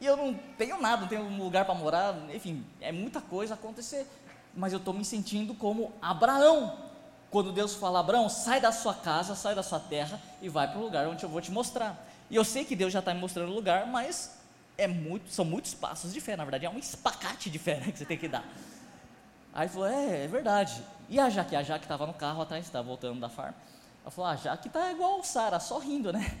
E 0.00 0.06
eu 0.06 0.16
não 0.16 0.34
tenho 0.58 0.80
nada, 0.80 1.02
não 1.02 1.08
tenho 1.08 1.22
um 1.22 1.42
lugar 1.42 1.64
para 1.64 1.74
morar, 1.74 2.14
enfim, 2.32 2.64
é 2.80 2.92
muita 2.92 3.20
coisa 3.20 3.54
acontecer. 3.54 4.06
Mas 4.54 4.72
eu 4.72 4.78
estou 4.78 4.94
me 4.94 5.04
sentindo 5.04 5.54
como 5.54 5.92
Abraão. 6.00 6.78
Quando 7.30 7.52
Deus 7.52 7.74
fala, 7.74 8.00
Abraão, 8.00 8.28
sai 8.28 8.60
da 8.60 8.70
sua 8.70 8.94
casa, 8.94 9.34
sai 9.34 9.54
da 9.54 9.62
sua 9.62 9.80
terra 9.80 10.20
e 10.40 10.48
vai 10.48 10.68
para 10.68 10.78
o 10.78 10.82
lugar 10.82 11.06
onde 11.08 11.24
eu 11.24 11.28
vou 11.28 11.40
te 11.40 11.50
mostrar. 11.50 12.06
E 12.30 12.36
eu 12.36 12.44
sei 12.44 12.64
que 12.64 12.76
Deus 12.76 12.92
já 12.92 13.00
está 13.00 13.12
me 13.12 13.20
mostrando 13.20 13.50
o 13.50 13.54
lugar, 13.54 13.86
mas 13.86 14.38
é 14.76 14.86
muito, 14.86 15.30
são 15.30 15.44
muitos 15.44 15.74
passos 15.74 16.12
de 16.12 16.20
fé, 16.20 16.36
na 16.36 16.44
verdade, 16.44 16.66
é 16.66 16.70
um 16.70 16.78
espacate 16.78 17.50
de 17.50 17.58
fé 17.58 17.76
né, 17.76 17.92
que 17.92 17.98
você 17.98 18.04
tem 18.04 18.18
que 18.18 18.28
dar. 18.28 18.44
Aí 19.52 19.68
falou, 19.68 19.88
é, 19.88 20.24
é 20.24 20.26
verdade. 20.26 20.82
E 21.08 21.20
a 21.20 21.30
Jaque? 21.30 21.54
A 21.54 21.62
Jaque 21.62 21.84
estava 21.84 22.06
no 22.06 22.14
carro 22.14 22.42
atrás, 22.42 22.64
estava 22.64 22.86
voltando 22.86 23.20
da 23.20 23.28
farm. 23.28 23.54
Ela 24.02 24.10
falou, 24.10 24.30
a 24.30 24.36
Jaque 24.36 24.68
tá 24.68 24.90
igual 24.90 25.20
o 25.20 25.24
Sara, 25.24 25.60
só 25.60 25.78
rindo, 25.78 26.12
né? 26.12 26.38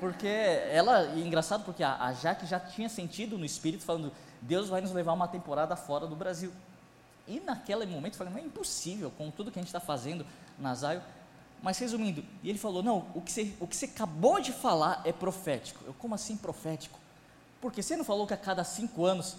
Porque 0.00 0.26
ela, 0.26 1.14
e 1.14 1.26
engraçado 1.26 1.64
porque 1.64 1.82
a, 1.82 1.96
a 1.96 2.12
Jaque 2.12 2.46
já 2.46 2.60
tinha 2.60 2.88
sentido 2.88 3.38
no 3.38 3.44
espírito 3.44 3.84
falando, 3.84 4.12
Deus 4.40 4.68
vai 4.68 4.80
nos 4.80 4.92
levar 4.92 5.12
uma 5.12 5.28
temporada 5.28 5.76
fora 5.76 6.06
do 6.06 6.16
Brasil. 6.16 6.52
E 7.26 7.40
naquele 7.40 7.86
momento 7.86 8.14
eu 8.14 8.18
falei, 8.18 8.32
não 8.32 8.40
é 8.40 8.44
impossível, 8.44 9.10
com 9.10 9.30
tudo 9.30 9.50
que 9.50 9.58
a 9.58 9.62
gente 9.62 9.68
está 9.68 9.80
fazendo 9.80 10.26
na. 10.58 10.74
Mas 11.62 11.78
resumindo, 11.78 12.22
e 12.42 12.50
ele 12.50 12.58
falou, 12.58 12.82
não, 12.82 13.06
o 13.14 13.22
que, 13.22 13.32
você, 13.32 13.54
o 13.58 13.66
que 13.66 13.74
você 13.74 13.86
acabou 13.86 14.38
de 14.38 14.52
falar 14.52 15.00
é 15.04 15.12
profético. 15.12 15.82
Eu, 15.86 15.94
como 15.94 16.14
assim 16.14 16.36
profético? 16.36 16.98
Porque 17.58 17.82
você 17.82 17.96
não 17.96 18.04
falou 18.04 18.26
que 18.26 18.34
a 18.34 18.36
cada 18.36 18.62
cinco 18.62 19.06
anos 19.06 19.36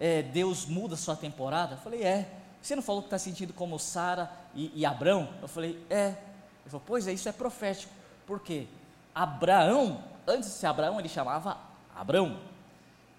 é, 0.00 0.22
Deus 0.22 0.66
muda 0.66 0.96
sua 0.96 1.14
temporada? 1.14 1.74
Eu 1.74 1.78
falei, 1.78 2.02
é. 2.02 2.28
Você 2.60 2.74
não 2.74 2.82
falou 2.82 3.02
que 3.02 3.06
está 3.06 3.18
sentindo 3.18 3.52
como 3.52 3.78
Sara 3.78 4.28
e, 4.52 4.72
e 4.74 4.84
Abrão? 4.84 5.28
Eu 5.40 5.46
falei, 5.46 5.80
é. 5.88 6.06
Ele 6.08 6.70
falou, 6.70 6.82
pois 6.84 7.06
é, 7.06 7.12
isso 7.12 7.28
é 7.28 7.32
profético. 7.32 7.92
Por 8.26 8.40
quê? 8.40 8.66
Abraão, 9.18 10.00
antes 10.28 10.48
de 10.48 10.54
ser 10.54 10.66
Abraão, 10.68 11.00
ele 11.00 11.08
chamava 11.08 11.58
Abrão. 11.92 12.38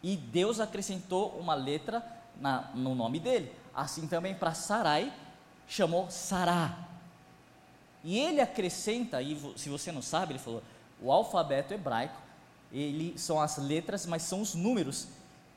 E 0.02 0.16
Deus 0.16 0.62
acrescentou 0.62 1.38
uma 1.38 1.54
letra 1.54 2.02
na, 2.40 2.70
no 2.74 2.96
nome 2.96 3.20
dele. 3.20 3.54
Assim 3.76 4.08
também 4.08 4.34
para 4.34 4.54
Sarai, 4.54 5.12
chamou 5.68 6.10
Sará. 6.10 6.74
E 8.02 8.18
ele 8.18 8.40
acrescenta, 8.40 9.22
e 9.22 9.38
se 9.58 9.68
você 9.68 9.92
não 9.92 10.02
sabe, 10.02 10.32
ele 10.32 10.40
falou, 10.40 10.64
o 11.02 11.12
alfabeto 11.12 11.74
hebraico, 11.74 12.16
ele 12.72 13.18
são 13.20 13.42
as 13.42 13.58
letras, 13.58 14.06
mas 14.06 14.22
são 14.22 14.40
os 14.40 14.56
números. 14.56 15.10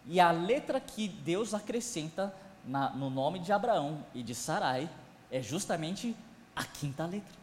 E 0.09 0.19
a 0.19 0.33
letra 0.33 0.81
que 0.81 1.07
Deus 1.07 1.55
acrescenta 1.55 2.35
na, 2.67 2.91
no 2.91 3.09
nome 3.11 3.39
de 3.39 3.53
Abraão 3.53 4.05
e 4.13 4.25
de 4.25 4.35
Sarai 4.35 4.91
é 5.31 5.41
justamente 5.41 6.17
a 6.57 6.65
quinta 6.65 7.07
letra. 7.07 7.37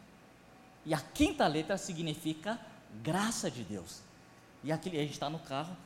E 0.84 0.92
a 0.92 1.00
quinta 1.00 1.46
letra 1.46 1.78
significa 1.78 2.60
graça 3.02 3.50
de 3.50 3.62
Deus. 3.62 4.00
E 4.62 4.70
aquele, 4.70 4.98
a 4.98 5.02
gente 5.02 5.12
está 5.12 5.30
no 5.30 5.38
carro, 5.38 5.76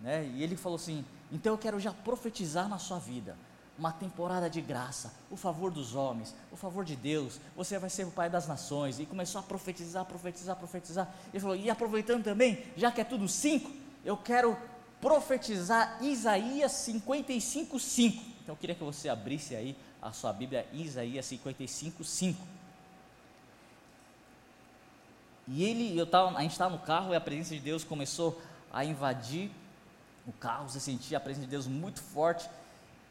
né? 0.00 0.26
E 0.34 0.42
ele 0.42 0.56
falou 0.56 0.76
assim: 0.76 1.04
então 1.32 1.52
eu 1.52 1.58
quero 1.58 1.78
já 1.78 1.92
profetizar 1.92 2.68
na 2.68 2.78
sua 2.78 2.98
vida 2.98 3.36
uma 3.78 3.92
temporada 3.92 4.50
de 4.50 4.60
graça, 4.60 5.12
o 5.30 5.36
favor 5.36 5.70
dos 5.70 5.94
homens, 5.94 6.34
o 6.52 6.56
favor 6.56 6.84
de 6.84 6.94
Deus, 6.94 7.40
você 7.56 7.78
vai 7.78 7.88
ser 7.88 8.06
o 8.06 8.10
pai 8.10 8.28
das 8.28 8.46
nações. 8.46 9.00
E 9.00 9.06
começou 9.06 9.40
a 9.40 9.42
profetizar, 9.42 10.04
profetizar, 10.04 10.56
profetizar. 10.56 11.14
Ele 11.32 11.40
falou: 11.40 11.56
e 11.56 11.70
aproveitando 11.70 12.22
também, 12.22 12.64
já 12.76 12.92
que 12.92 13.00
é 13.00 13.04
tudo 13.04 13.26
cinco, 13.28 13.70
eu 14.04 14.16
quero 14.16 14.56
profetizar 15.00 15.98
Isaías 16.02 16.72
55, 16.72 17.78
5. 17.78 18.24
Então 18.42 18.54
eu 18.54 18.56
queria 18.56 18.76
que 18.76 18.84
você 18.84 19.08
abrisse 19.08 19.56
aí 19.56 19.76
a 20.00 20.12
sua 20.12 20.32
Bíblia, 20.32 20.66
Isaías 20.72 21.26
55, 21.26 22.04
5. 22.04 22.59
E 25.52 25.64
ele, 25.64 25.98
eu 25.98 26.06
tava, 26.06 26.36
a 26.38 26.42
gente 26.42 26.52
estava 26.52 26.70
no 26.70 26.78
carro 26.78 27.12
e 27.12 27.16
a 27.16 27.20
presença 27.20 27.54
de 27.54 27.60
Deus 27.60 27.82
começou 27.82 28.40
a 28.72 28.84
invadir 28.84 29.50
o 30.26 30.32
carro, 30.32 30.68
você 30.68 30.78
sentia 30.78 31.18
a 31.18 31.20
presença 31.20 31.46
de 31.46 31.50
Deus 31.50 31.66
muito 31.66 32.00
forte. 32.00 32.48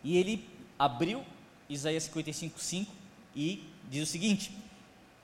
E 0.04 0.16
ele 0.16 0.48
abriu 0.78 1.24
Isaías 1.68 2.04
55, 2.04 2.60
5 2.60 2.92
e 3.36 3.68
diz 3.90 4.08
o 4.08 4.12
seguinte: 4.12 4.56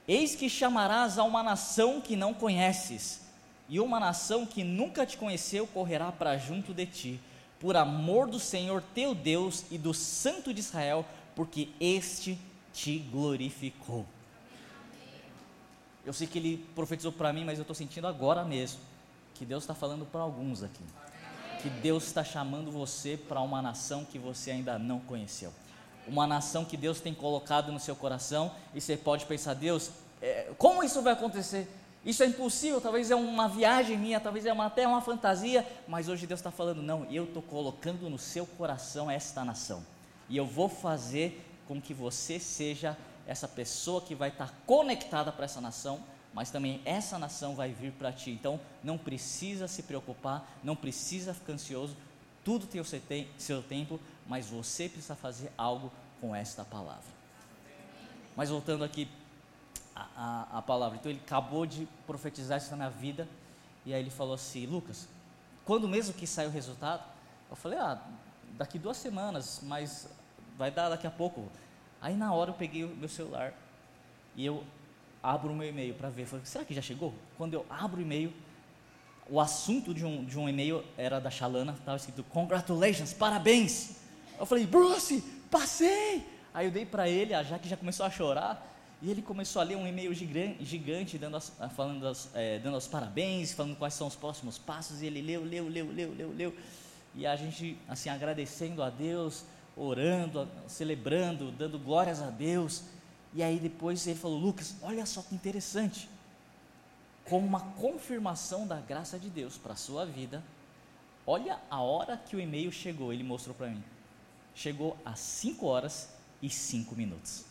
Eis 0.05 0.35
que 0.35 0.49
chamarás 0.49 1.17
a 1.17 1.23
uma 1.23 1.41
nação 1.41 2.01
que 2.01 2.17
não 2.17 2.33
conheces, 2.33 3.21
e 3.69 3.79
uma 3.79 3.99
nação 3.99 4.45
que 4.45 4.63
nunca 4.63 5.05
te 5.05 5.17
conheceu 5.17 5.65
correrá 5.67 6.11
para 6.11 6.37
junto 6.37 6.73
de 6.73 6.85
ti, 6.85 7.19
por 7.61 7.77
amor 7.77 8.27
do 8.27 8.39
Senhor 8.41 8.83
teu 8.93 9.15
Deus 9.15 9.63
e 9.71 9.77
do 9.77 9.93
Santo 9.93 10.53
de 10.53 10.59
Israel, 10.59 11.05
porque 11.33 11.69
este 11.79 12.37
te 12.73 12.99
glorificou. 12.99 14.05
Eu 16.05 16.13
sei 16.13 16.27
que 16.27 16.37
ele 16.37 16.65
profetizou 16.75 17.11
para 17.11 17.33
mim, 17.33 17.43
mas 17.43 17.57
eu 17.57 17.63
estou 17.63 17.75
sentindo 17.75 18.07
agora 18.07 18.43
mesmo 18.43 18.79
que 19.33 19.45
Deus 19.45 19.63
está 19.63 19.73
falando 19.73 20.05
para 20.05 20.21
alguns 20.21 20.63
aqui. 20.63 20.83
Que 21.61 21.69
Deus 21.69 22.05
está 22.05 22.23
chamando 22.23 22.71
você 22.71 23.17
para 23.17 23.41
uma 23.41 23.61
nação 23.61 24.05
que 24.05 24.19
você 24.19 24.51
ainda 24.51 24.77
não 24.77 24.99
conheceu. 24.99 25.51
Uma 26.07 26.27
nação 26.27 26.63
que 26.63 26.77
Deus 26.77 27.01
tem 27.01 27.13
colocado 27.13 27.71
no 27.71 27.79
seu 27.79 27.95
coração 27.95 28.51
e 28.73 28.79
você 28.79 28.95
pode 28.95 29.25
pensar, 29.25 29.55
Deus, 29.55 29.89
é, 30.21 30.51
como 30.57 30.83
isso 30.83 31.01
vai 31.01 31.13
acontecer? 31.13 31.67
Isso 32.05 32.21
é 32.21 32.27
impossível, 32.27 32.79
talvez 32.79 33.09
é 33.09 33.15
uma 33.15 33.49
viagem 33.49 33.97
minha, 33.97 34.19
talvez 34.19 34.45
é 34.45 34.53
uma, 34.53 34.67
até 34.67 34.87
uma 34.87 35.01
fantasia, 35.01 35.65
mas 35.87 36.07
hoje 36.07 36.27
Deus 36.27 36.39
está 36.39 36.51
falando, 36.51 36.83
não, 36.83 37.03
eu 37.05 37.23
estou 37.23 37.41
colocando 37.41 38.07
no 38.07 38.19
seu 38.19 38.45
coração 38.45 39.09
esta 39.09 39.43
nação. 39.43 39.83
E 40.29 40.37
eu 40.37 40.45
vou 40.45 40.69
fazer 40.69 41.43
com 41.67 41.81
que 41.81 41.95
você 41.95 42.39
seja 42.39 42.95
essa 43.27 43.47
pessoa 43.47 44.01
que 44.01 44.15
vai 44.15 44.29
estar 44.29 44.53
conectada 44.65 45.31
para 45.31 45.45
essa 45.45 45.59
nação, 45.59 46.03
mas 46.33 46.51
também 46.51 46.81
essa 46.85 47.17
nação 47.17 47.55
vai 47.55 47.71
vir 47.71 47.91
para 47.93 48.11
ti. 48.11 48.31
Então 48.31 48.59
não 48.83 48.97
precisa 48.97 49.67
se 49.67 49.83
preocupar, 49.83 50.45
não 50.63 50.75
precisa 50.75 51.33
ficar 51.33 51.53
ansioso, 51.53 51.95
tudo 52.43 52.67
tem 52.67 52.79
o 52.79 52.85
seu, 52.85 53.01
seu 53.37 53.63
tempo, 53.63 53.99
mas 54.27 54.47
você 54.47 54.87
precisa 54.87 55.15
fazer 55.15 55.51
algo 55.57 55.91
com 56.21 56.35
esta 56.35 56.63
palavra. 56.63 57.15
Mas 58.35 58.49
voltando 58.49 58.83
aqui 58.83 59.09
a, 59.95 60.07
a, 60.15 60.57
a, 60.59 60.61
palavra, 60.61 60.97
então 60.97 61.11
ele 61.11 61.21
acabou 61.25 61.65
de 61.65 61.87
profetizar 62.05 62.57
isso 62.57 62.69
na 62.71 62.77
minha 62.77 62.89
vida, 62.89 63.27
e 63.85 63.93
aí 63.93 64.01
ele 64.01 64.09
falou 64.09 64.35
assim: 64.35 64.65
Lucas, 64.65 65.07
quando 65.63 65.87
mesmo 65.87 66.13
que 66.13 66.27
sai 66.27 66.45
o 66.45 66.51
resultado? 66.51 67.03
Eu 67.49 67.55
falei: 67.55 67.79
Ah, 67.79 67.99
daqui 68.57 68.77
duas 68.77 68.97
semanas, 68.97 69.61
mas 69.63 70.07
vai 70.57 70.69
dar 70.69 70.89
daqui 70.89 71.07
a 71.07 71.11
pouco. 71.11 71.49
Aí 72.05 72.15
na 72.15 72.31
hora 72.31 72.51
eu 72.51 72.53
peguei 72.53 72.83
o 72.83 72.89
meu 72.89 73.09
celular 73.09 73.51
e 74.35 74.45
eu 74.45 74.63
abro 75.23 75.51
o 75.51 75.55
meu 75.55 75.67
e-mail 75.67 75.95
para 75.95 76.07
ver. 76.07 76.27
Falei, 76.27 76.45
será 76.45 76.63
que 76.63 76.71
já 76.71 76.81
chegou? 76.81 77.11
Quando 77.35 77.55
eu 77.55 77.65
abro 77.67 77.97
o 77.97 78.01
e-mail, 78.03 78.31
o 79.27 79.41
assunto 79.41 79.91
de 79.91 80.05
um, 80.05 80.23
de 80.23 80.37
um 80.37 80.47
e-mail 80.47 80.83
era 80.99 81.19
da 81.19 81.31
Shalana, 81.31 81.71
estava 81.71 81.97
escrito 81.97 82.23
Congratulations, 82.25 83.11
parabéns. 83.11 83.95
Eu 84.37 84.45
falei, 84.45 84.67
Bruce, 84.67 85.19
passei. 85.49 86.23
Aí 86.53 86.67
eu 86.67 86.71
dei 86.71 86.85
para 86.85 87.09
ele, 87.09 87.33
a 87.33 87.41
Jaque 87.41 87.67
já 87.67 87.75
começou 87.75 88.05
a 88.05 88.09
chorar. 88.11 88.71
E 89.01 89.09
ele 89.09 89.23
começou 89.23 89.59
a 89.59 89.65
ler 89.65 89.75
um 89.75 89.87
e-mail 89.87 90.13
gigante, 90.13 91.17
dando 91.17 91.37
as, 91.37 91.51
falando 91.75 92.07
as, 92.07 92.29
é, 92.35 92.59
dando 92.59 92.77
os 92.77 92.85
parabéns, 92.85 93.51
falando 93.51 93.75
quais 93.75 93.95
são 93.95 94.05
os 94.05 94.15
próximos 94.15 94.59
passos. 94.59 95.01
E 95.01 95.07
ele 95.07 95.23
leu, 95.23 95.43
leu, 95.43 95.67
leu, 95.67 95.91
leu, 95.91 96.13
leu, 96.13 96.33
leu. 96.37 96.55
E 97.15 97.25
a 97.25 97.35
gente, 97.35 97.79
assim, 97.89 98.09
agradecendo 98.09 98.83
a 98.83 98.91
Deus, 98.91 99.43
orando, 99.75 100.47
celebrando, 100.67 101.51
dando 101.51 101.77
glórias 101.77 102.21
a 102.21 102.29
Deus. 102.29 102.83
E 103.33 103.43
aí 103.43 103.59
depois 103.59 104.05
ele 104.07 104.17
falou: 104.17 104.37
Lucas, 104.39 104.75
olha 104.81 105.05
só 105.05 105.21
que 105.21 105.35
interessante. 105.35 106.09
Como 107.25 107.45
uma 107.45 107.59
confirmação 107.59 108.67
da 108.67 108.79
graça 108.79 109.17
de 109.17 109.29
Deus 109.29 109.57
para 109.57 109.73
a 109.73 109.75
sua 109.75 110.05
vida, 110.05 110.43
olha 111.25 111.59
a 111.69 111.81
hora 111.81 112.17
que 112.17 112.35
o 112.35 112.39
e-mail 112.39 112.71
chegou, 112.71 113.11
ele 113.11 113.23
mostrou 113.23 113.55
para 113.55 113.67
mim. 113.67 113.83
Chegou 114.53 114.95
às 115.03 115.19
5 115.19 115.65
horas 115.65 116.09
e 116.41 116.49
5 116.49 116.95
minutos. 116.95 117.45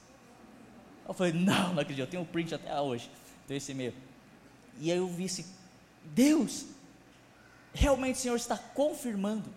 Eu 1.06 1.12
falei: 1.12 1.32
Não, 1.32 1.74
não 1.74 1.82
acredito, 1.82 2.04
eu 2.04 2.10
tenho 2.10 2.22
um 2.22 2.26
print 2.26 2.54
até 2.54 2.80
hoje, 2.80 3.10
tenho 3.46 3.58
esse 3.58 3.72
e-mail. 3.72 3.94
E 4.78 4.90
aí 4.90 4.98
eu 4.98 5.06
vi 5.08 5.26
assim: 5.26 5.44
Deus, 6.04 6.66
realmente 7.72 8.16
o 8.16 8.20
Senhor 8.20 8.36
está 8.36 8.56
confirmando 8.56 9.50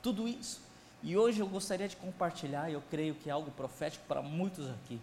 tudo 0.00 0.28
isso. 0.28 0.63
E 1.06 1.18
hoje 1.18 1.40
eu 1.40 1.46
gostaria 1.46 1.86
de 1.86 1.96
compartilhar, 1.96 2.70
eu 2.70 2.82
creio 2.90 3.14
que 3.14 3.28
é 3.28 3.32
algo 3.32 3.50
profético 3.50 4.02
para 4.08 4.22
muitos 4.22 4.70
aqui, 4.70 4.98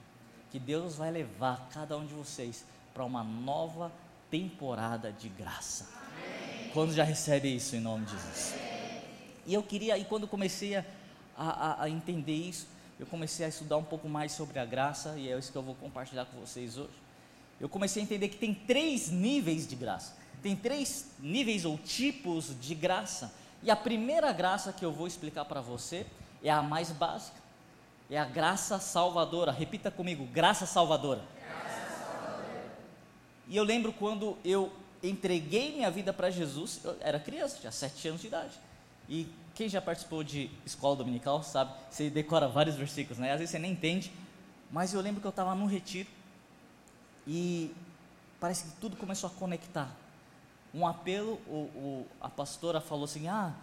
que 0.50 0.58
Deus 0.58 0.96
vai 0.96 1.12
levar 1.12 1.70
cada 1.72 1.96
um 1.96 2.04
de 2.04 2.14
vocês 2.16 2.66
para 2.92 3.06
uma 3.06 3.24
nova 3.24 3.92
temporada 4.32 5.12
de 5.12 5.30
graça. 5.30 5.88
Amém. 5.94 6.72
Quando 6.74 6.92
já 6.92 7.04
recebe 7.04 7.56
isso 7.56 7.76
em 7.76 7.80
nome 7.80 8.06
de 8.06 8.14
Jesus? 8.14 8.56
Amém. 8.56 9.02
E 9.46 9.54
eu 9.54 9.62
queria, 9.62 9.96
e 9.96 10.04
quando 10.04 10.28
comecei 10.28 10.76
a, 10.76 10.84
a, 11.38 11.84
a 11.84 11.90
entender 11.90 12.34
isso, 12.34 12.68
eu 13.00 13.06
comecei 13.06 13.46
a 13.46 13.50
estudar 13.50 13.78
um 13.78 13.84
pouco 13.84 14.10
mais 14.10 14.32
sobre 14.32 14.58
a 14.58 14.66
graça, 14.66 15.14
e 15.20 15.30
é 15.30 15.38
isso 15.38 15.52
que 15.52 15.58
eu 15.58 15.62
vou 15.62 15.76
compartilhar 15.76 16.26
com 16.26 16.40
vocês 16.40 16.80
hoje. 16.80 16.98
Eu 17.60 17.70
comecei 17.70 18.02
a 18.02 18.06
entender 18.06 18.30
que 18.30 18.38
tem 18.38 18.56
três 18.56 19.12
níveis 19.12 19.68
de 19.68 19.76
graça, 19.76 20.18
tem 20.42 20.56
três 20.56 21.12
níveis 21.20 21.64
ou 21.64 21.78
tipos 21.78 22.60
de 22.60 22.74
graça. 22.74 23.32
E 23.64 23.70
a 23.70 23.76
primeira 23.76 24.32
graça 24.32 24.74
que 24.74 24.84
eu 24.84 24.92
vou 24.92 25.08
explicar 25.08 25.46
para 25.46 25.62
você 25.62 26.06
é 26.44 26.50
a 26.50 26.62
mais 26.62 26.92
básica. 26.92 27.38
É 28.10 28.18
a 28.18 28.26
graça 28.26 28.80
salvadora. 28.80 29.52
Repita 29.52 29.92
comigo: 29.92 30.26
graça 30.26 30.66
salvadora. 30.66 31.22
Graça 31.40 32.04
salvadora. 32.04 32.74
E 33.48 33.56
eu 33.56 33.64
lembro 33.64 33.94
quando 33.94 34.38
eu 34.44 34.72
entreguei 35.04 35.74
minha 35.74 35.92
vida 35.92 36.12
para 36.12 36.30
Jesus, 36.30 36.82
eu 36.84 36.98
era 37.00 37.20
criança, 37.20 37.58
tinha 37.60 37.72
sete 37.72 38.08
anos 38.08 38.22
de 38.22 38.28
idade. 38.28 38.60
E 39.08 39.28
quem 39.54 39.70
já 39.70 39.82
participou 39.82 40.24
de 40.24 40.50
escola 40.66 40.96
dominical 40.96 41.44
sabe, 41.44 41.74
você 41.90 42.10
decora 42.10 42.48
vários 42.48 42.76
versículos, 42.76 43.20
né? 43.20 43.32
Às 43.32 43.40
vezes 43.40 43.52
você 43.52 43.60
nem 43.60 43.72
entende. 43.72 44.12
Mas 44.72 44.94
eu 44.94 45.02
lembro 45.02 45.22
que 45.22 45.28
eu 45.28 45.32
estava 45.32 45.54
num 45.54 45.66
retiro 45.66 46.10
e 47.28 47.76
parece 48.40 48.64
que 48.64 48.72
tudo 48.80 48.96
começou 48.96 49.30
a 49.30 49.34
conectar 49.34 49.94
um 50.74 50.88
apelo, 50.88 51.34
o, 51.48 51.70
o, 51.76 52.08
a 52.20 52.30
pastora 52.30 52.80
falou 52.80 53.06
assim: 53.06 53.28
Ah, 53.28 53.54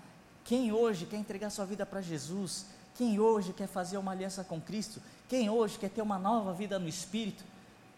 quem 0.45 0.73
hoje 0.73 1.07
quer 1.07 1.17
entregar 1.17 1.51
sua 1.51 1.65
vida 1.65 1.85
para 1.85 2.01
Jesus, 2.01 2.67
Quem 2.99 3.21
hoje 3.21 3.53
quer 3.53 3.69
fazer 3.69 3.97
uma 3.97 4.11
aliança 4.11 4.43
com 4.43 4.61
Cristo? 4.61 5.01
Quem 5.29 5.49
hoje 5.49 5.79
quer 5.79 5.89
ter 5.89 6.03
uma 6.03 6.19
nova 6.19 6.53
vida 6.53 6.81
no 6.81 6.89
Espírito? 6.89 7.45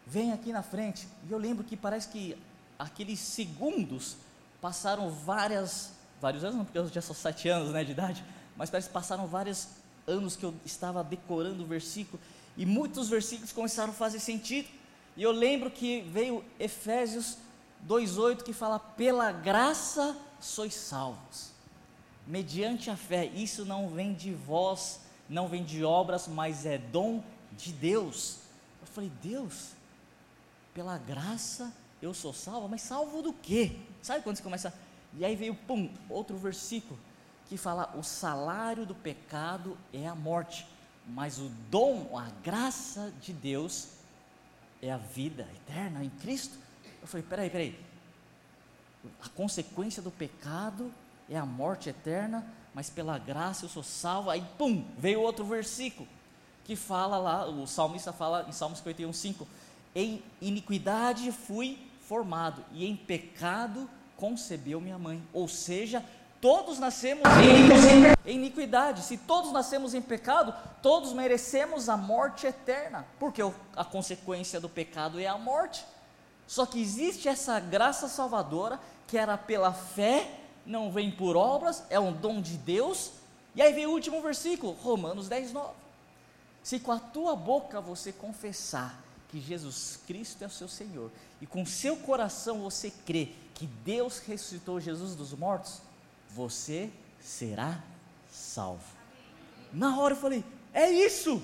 Vem 0.06 0.30
aqui 0.30 0.52
na 0.52 0.62
frente. 0.62 1.08
E 1.26 1.32
eu 1.32 1.38
lembro 1.38 1.64
que 1.64 1.74
parece 1.74 2.08
que 2.08 2.36
aqueles 2.78 3.18
segundos 3.18 4.16
passaram 4.60 5.10
várias, 5.10 5.92
vários 6.20 6.44
anos, 6.44 6.56
não, 6.56 6.64
porque 6.66 6.78
eu 6.78 6.86
já 6.88 7.00
sou 7.00 7.14
sete 7.14 7.48
anos 7.48 7.72
né, 7.72 7.82
de 7.82 7.92
idade, 7.92 8.22
mas 8.56 8.68
parece 8.68 8.88
que 8.88 8.92
passaram 8.92 9.26
vários 9.26 9.68
anos 10.06 10.36
que 10.36 10.44
eu 10.44 10.52
estava 10.66 11.02
decorando 11.02 11.62
o 11.62 11.66
versículo, 11.66 12.20
e 12.56 12.66
muitos 12.66 13.08
versículos 13.08 13.52
começaram 13.52 13.92
a 13.92 13.94
fazer 13.94 14.20
sentido. 14.20 14.68
E 15.16 15.22
eu 15.22 15.32
lembro 15.32 15.70
que 15.70 16.02
veio 16.02 16.44
Efésios 16.58 17.38
2,8 17.86 18.42
que 18.42 18.52
fala: 18.52 18.78
pela 18.78 19.32
graça 19.32 20.16
sois 20.40 20.74
salvos, 20.74 21.50
mediante 22.26 22.90
a 22.90 22.96
fé. 22.96 23.26
Isso 23.26 23.64
não 23.64 23.88
vem 23.88 24.14
de 24.14 24.32
vós, 24.32 25.00
não 25.28 25.48
vem 25.48 25.64
de 25.64 25.84
obras, 25.84 26.26
mas 26.26 26.66
é 26.66 26.78
dom 26.78 27.22
de 27.52 27.72
Deus. 27.72 28.38
Eu 28.80 28.86
falei, 28.86 29.10
Deus, 29.22 29.70
pela 30.74 30.98
graça 30.98 31.72
eu 32.00 32.14
sou 32.14 32.32
salvo, 32.32 32.68
mas 32.68 32.82
salvo 32.82 33.20
do 33.20 33.32
quê? 33.32 33.76
Sabe 34.02 34.22
quando 34.22 34.36
você 34.36 34.42
começa? 34.42 34.72
E 35.18 35.24
aí 35.24 35.36
veio, 35.36 35.54
pum, 35.54 35.90
outro 36.08 36.36
versículo 36.36 36.98
que 37.48 37.56
fala: 37.56 37.92
o 37.96 38.02
salário 38.02 38.86
do 38.86 38.94
pecado 38.94 39.76
é 39.92 40.06
a 40.06 40.14
morte, 40.14 40.66
mas 41.06 41.38
o 41.38 41.50
dom, 41.68 42.16
a 42.16 42.30
graça 42.42 43.12
de 43.20 43.32
Deus 43.32 43.88
é 44.80 44.90
a 44.90 44.96
vida 44.96 45.46
eterna 45.56 46.02
em 46.04 46.08
Cristo. 46.08 46.56
Eu 47.00 47.08
falei: 47.08 47.26
peraí, 47.28 47.50
peraí. 47.50 47.78
A 49.22 49.28
consequência 49.30 50.02
do 50.02 50.10
pecado 50.10 50.92
é 51.28 51.36
a 51.36 51.46
morte 51.46 51.88
eterna, 51.88 52.46
mas 52.74 52.90
pela 52.90 53.18
graça 53.18 53.64
eu 53.64 53.68
sou 53.68 53.82
salvo. 53.82 54.30
Aí, 54.30 54.44
pum, 54.58 54.84
veio 54.98 55.20
outro 55.20 55.44
versículo 55.44 56.06
que 56.70 56.76
fala 56.76 57.18
lá, 57.18 57.48
o 57.48 57.66
salmista 57.66 58.12
fala 58.12 58.46
em 58.48 58.52
Salmos 58.52 58.78
51, 58.78 59.12
5: 59.12 59.48
Em 59.92 60.22
iniquidade 60.40 61.32
fui 61.32 61.78
formado, 62.02 62.64
e 62.72 62.86
em 62.86 62.94
pecado 62.94 63.90
concebeu 64.16 64.80
minha 64.80 64.98
mãe. 64.98 65.20
Ou 65.32 65.48
seja, 65.48 66.04
todos 66.40 66.78
nascemos 66.78 67.22
em 68.24 68.36
iniquidade. 68.36 69.02
Se 69.02 69.16
todos 69.16 69.50
nascemos 69.52 69.94
em 69.94 70.02
pecado, 70.02 70.54
todos 70.80 71.12
merecemos 71.12 71.88
a 71.88 71.96
morte 71.96 72.46
eterna, 72.46 73.04
porque 73.18 73.42
a 73.76 73.84
consequência 73.84 74.60
do 74.60 74.68
pecado 74.68 75.18
é 75.18 75.26
a 75.26 75.36
morte. 75.36 75.84
Só 76.50 76.66
que 76.66 76.82
existe 76.82 77.28
essa 77.28 77.60
graça 77.60 78.08
salvadora 78.08 78.80
que 79.06 79.16
era 79.16 79.38
pela 79.38 79.72
fé, 79.72 80.40
não 80.66 80.90
vem 80.90 81.08
por 81.08 81.36
obras, 81.36 81.84
é 81.88 82.00
um 82.00 82.12
dom 82.12 82.40
de 82.40 82.56
Deus. 82.56 83.12
E 83.54 83.62
aí 83.62 83.72
vem 83.72 83.86
o 83.86 83.92
último 83.92 84.20
versículo, 84.20 84.72
Romanos 84.72 85.28
10, 85.28 85.52
9. 85.52 85.70
Se 86.60 86.80
com 86.80 86.90
a 86.90 86.98
tua 86.98 87.36
boca 87.36 87.80
você 87.80 88.10
confessar 88.10 89.00
que 89.28 89.40
Jesus 89.40 90.00
Cristo 90.08 90.42
é 90.42 90.48
o 90.48 90.50
seu 90.50 90.66
Senhor, 90.66 91.12
e 91.40 91.46
com 91.46 91.64
seu 91.64 91.96
coração 91.96 92.62
você 92.62 92.90
crê 93.06 93.28
que 93.54 93.66
Deus 93.84 94.18
ressuscitou 94.18 94.80
Jesus 94.80 95.14
dos 95.14 95.32
mortos, 95.32 95.80
você 96.30 96.90
será 97.20 97.78
salvo. 98.28 98.82
Na 99.72 100.00
hora 100.00 100.14
eu 100.14 100.18
falei: 100.18 100.44
é 100.74 100.90
isso. 100.90 101.40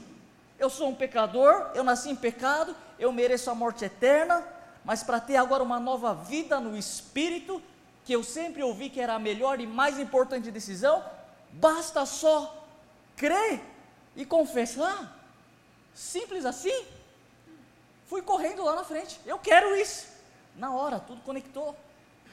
Eu 0.59 0.69
sou 0.69 0.89
um 0.89 0.95
pecador, 0.97 1.71
eu 1.77 1.85
nasci 1.85 2.11
em 2.11 2.17
pecado, 2.17 2.75
eu 2.99 3.13
mereço 3.13 3.49
a 3.49 3.55
morte 3.55 3.85
eterna, 3.85 4.56
mas 4.87 5.03
para 5.03 5.19
ter 5.19 5.35
agora 5.35 5.65
uma 5.65 5.81
nova 5.81 6.15
vida 6.15 6.61
no 6.61 6.77
espírito, 6.77 7.61
que 8.05 8.13
eu 8.13 8.23
sempre 8.23 8.63
ouvi 8.63 8.89
que 8.89 9.01
era 9.01 9.15
a 9.15 9.19
melhor 9.19 9.61
e 9.61 9.67
mais 9.67 9.99
importante 9.99 10.49
decisão, 10.53 11.05
basta 11.51 12.07
só 12.07 12.65
crer 13.17 13.61
e 14.15 14.25
confessar. 14.25 15.21
Simples 15.93 16.45
assim. 16.45 16.87
Fui 18.07 18.23
correndo 18.23 18.63
lá 18.63 18.77
na 18.77 18.85
frente. 18.85 19.21
Eu 19.27 19.41
quero 19.41 19.75
isso. 19.75 20.07
Na 20.55 20.73
hora, 20.73 21.01
tudo 21.01 21.21
conectou. 21.23 21.77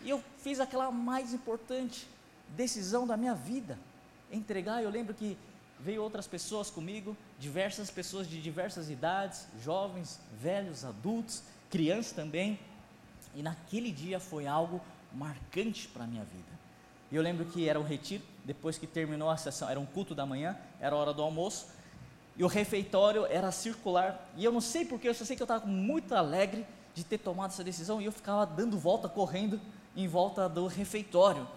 E 0.04 0.12
eu 0.12 0.24
fiz 0.38 0.60
aquela 0.60 0.92
mais 0.92 1.34
importante 1.34 2.08
decisão 2.50 3.08
da 3.08 3.18
minha 3.18 3.34
vida. 3.34 3.80
Entregar, 4.32 4.84
eu 4.84 4.92
lembro 4.92 5.16
que 5.16 5.36
veio 5.80 6.04
outras 6.04 6.28
pessoas 6.28 6.70
comigo, 6.70 7.18
diversas 7.40 7.90
pessoas 7.90 8.28
de 8.28 8.40
diversas 8.40 8.92
idades, 8.92 9.48
jovens, 9.60 10.20
velhos, 10.40 10.86
adultos, 10.86 11.42
criança 11.74 12.14
também, 12.14 12.60
e 13.34 13.42
naquele 13.42 13.92
dia 13.92 14.20
foi 14.20 14.46
algo 14.46 14.80
marcante 15.12 15.88
para 15.88 16.04
a 16.04 16.08
minha 16.08 16.24
vida. 16.24 16.54
Eu 17.12 17.20
lembro 17.24 17.46
que 17.46 17.68
era 17.68 17.80
um 17.80 17.84
retiro, 17.84 18.22
depois 18.46 18.78
que 18.78 18.86
terminou 18.86 19.28
a 19.28 19.38
sessão, 19.38 19.68
era 19.68 19.80
um 19.80 19.86
culto 19.88 20.14
da 20.14 20.24
manhã, 20.24 20.56
era 20.80 20.96
hora 20.96 21.12
do 21.12 21.24
almoço, 21.24 21.66
e 22.38 22.44
o 22.44 22.48
refeitório 22.48 23.26
era 23.26 23.52
circular, 23.52 24.30
e 24.38 24.46
eu 24.46 24.52
não 24.52 24.62
sei 24.62 24.86
porquê, 24.86 25.10
eu 25.10 25.16
só 25.16 25.26
sei 25.26 25.36
que 25.36 25.42
eu 25.42 25.46
estava 25.46 25.66
muito 25.66 26.14
alegre 26.14 26.64
de 26.94 27.04
ter 27.04 27.18
tomado 27.18 27.50
essa 27.50 27.64
decisão, 27.64 28.00
e 28.00 28.06
eu 28.06 28.12
ficava 28.12 28.46
dando 28.46 28.78
volta, 28.78 29.10
correndo 29.10 29.60
em 29.96 30.08
volta 30.08 30.48
do 30.48 30.68
refeitório. 30.68 31.48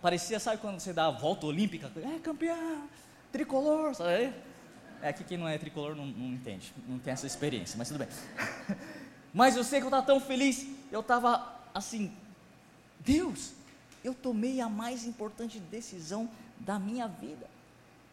Parecia, 0.00 0.40
sabe 0.40 0.60
quando 0.60 0.80
você 0.80 0.92
dá 0.92 1.06
a 1.06 1.10
volta 1.12 1.46
olímpica? 1.46 1.88
É 1.96 2.18
campeão, 2.18 2.88
tricolor, 3.30 3.94
sabe? 3.94 4.32
É 5.00 5.12
que 5.12 5.22
quem 5.22 5.38
não 5.38 5.46
é 5.46 5.56
tricolor 5.56 5.94
não, 5.94 6.06
não 6.06 6.34
entende, 6.34 6.74
não 6.88 6.98
tem 6.98 7.12
essa 7.12 7.28
experiência, 7.28 7.78
mas 7.78 7.86
tudo 7.86 7.98
bem. 7.98 8.08
Mas 9.32 9.56
eu 9.56 9.64
sei 9.64 9.78
que 9.78 9.84
eu 9.84 9.88
estava 9.88 10.04
tão 10.04 10.20
feliz, 10.20 10.66
eu 10.90 11.00
estava 11.00 11.56
assim, 11.72 12.12
Deus, 13.00 13.52
eu 14.04 14.14
tomei 14.14 14.60
a 14.60 14.68
mais 14.68 15.04
importante 15.04 15.58
decisão 15.58 16.28
da 16.58 16.78
minha 16.78 17.08
vida. 17.08 17.46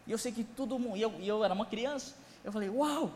E 0.08 0.12
eu 0.12 0.17
sei 0.17 0.32
que 0.32 0.43
todo 0.43 0.79
mundo, 0.79 0.97
e 0.97 1.01
eu, 1.01 1.12
eu 1.19 1.43
era 1.43 1.53
uma 1.53 1.65
criança, 1.65 2.15
eu 2.43 2.51
falei, 2.51 2.69
uau, 2.69 3.12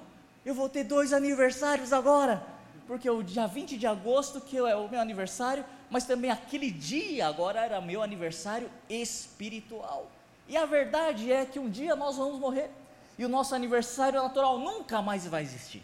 eu 0.46 0.54
vou 0.54 0.68
ter 0.68 0.84
dois 0.84 1.13
aniversários 1.13 1.94
agora, 1.94 2.46
porque 2.86 3.10
o 3.10 3.24
dia 3.24 3.48
20 3.48 3.78
de 3.78 3.88
agosto, 3.88 4.42
que 4.42 4.58
é 4.58 4.76
o 4.76 4.89
meu 4.89 5.00
aniversário, 5.00 5.63
mas 5.89 6.04
também 6.04 6.30
aquele 6.30 6.70
dia 6.70 7.28
agora 7.28 7.62
era 7.62 7.80
meu 7.80 8.04
aniversário 8.04 8.70
espiritual. 8.89 10.12
E 10.48 10.58
a 10.58 10.66
verdade 10.66 11.32
é 11.32 11.46
que 11.46 11.58
um 11.58 11.70
dia 11.70 11.96
nós 11.96 12.18
vamos 12.18 12.38
morrer, 12.38 12.70
e 13.18 13.24
o 13.24 13.30
nosso 13.30 13.56
aniversário 13.56 14.22
natural 14.22 14.60
nunca 14.60 15.02
mais 15.02 15.26
vai 15.26 15.44
existir. 15.44 15.82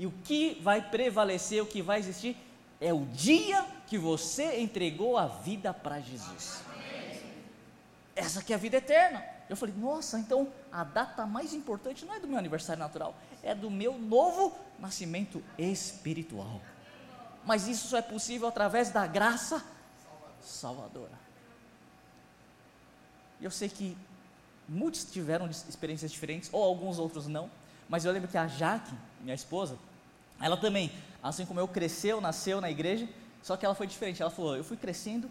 E 0.00 0.06
o 0.06 0.10
que 0.24 0.58
vai 0.62 0.80
prevalecer, 0.80 1.62
o 1.62 1.66
que 1.66 1.82
vai 1.82 1.98
existir, 1.98 2.34
é 2.80 2.90
o 2.90 3.04
dia 3.04 3.62
que 3.86 3.98
você 3.98 4.58
entregou 4.58 5.18
a 5.18 5.26
vida 5.26 5.74
para 5.74 6.00
Jesus. 6.00 6.62
Essa 8.16 8.42
que 8.42 8.54
é 8.54 8.56
a 8.56 8.58
vida 8.58 8.78
eterna. 8.78 9.22
Eu 9.46 9.58
falei, 9.58 9.74
nossa, 9.76 10.18
então 10.18 10.50
a 10.72 10.84
data 10.84 11.26
mais 11.26 11.52
importante 11.52 12.06
não 12.06 12.14
é 12.14 12.18
do 12.18 12.26
meu 12.26 12.38
aniversário 12.38 12.80
natural, 12.80 13.14
é 13.42 13.54
do 13.54 13.70
meu 13.70 13.98
novo 13.98 14.56
nascimento 14.78 15.44
espiritual. 15.58 16.62
Mas 17.44 17.68
isso 17.68 17.88
só 17.88 17.98
é 17.98 18.02
possível 18.02 18.48
através 18.48 18.88
da 18.88 19.06
graça 19.06 19.62
salvadora. 20.40 21.12
Eu 23.38 23.50
sei 23.50 23.68
que 23.68 23.98
muitos 24.66 25.04
tiveram 25.04 25.46
experiências 25.50 26.10
diferentes, 26.10 26.48
ou 26.50 26.64
alguns 26.64 26.98
outros 26.98 27.26
não, 27.26 27.50
mas 27.86 28.06
eu 28.06 28.12
lembro 28.12 28.30
que 28.30 28.38
a 28.38 28.46
Jaque, 28.46 28.94
minha 29.20 29.34
esposa, 29.34 29.76
ela 30.40 30.56
também, 30.56 30.90
assim 31.22 31.44
como 31.44 31.60
eu, 31.60 31.68
cresceu, 31.68 32.20
nasceu 32.20 32.60
na 32.60 32.70
igreja, 32.70 33.08
só 33.42 33.56
que 33.56 33.64
ela 33.64 33.74
foi 33.74 33.86
diferente. 33.86 34.22
Ela 34.22 34.30
falou: 34.30 34.56
Eu 34.56 34.64
fui 34.64 34.76
crescendo, 34.76 35.30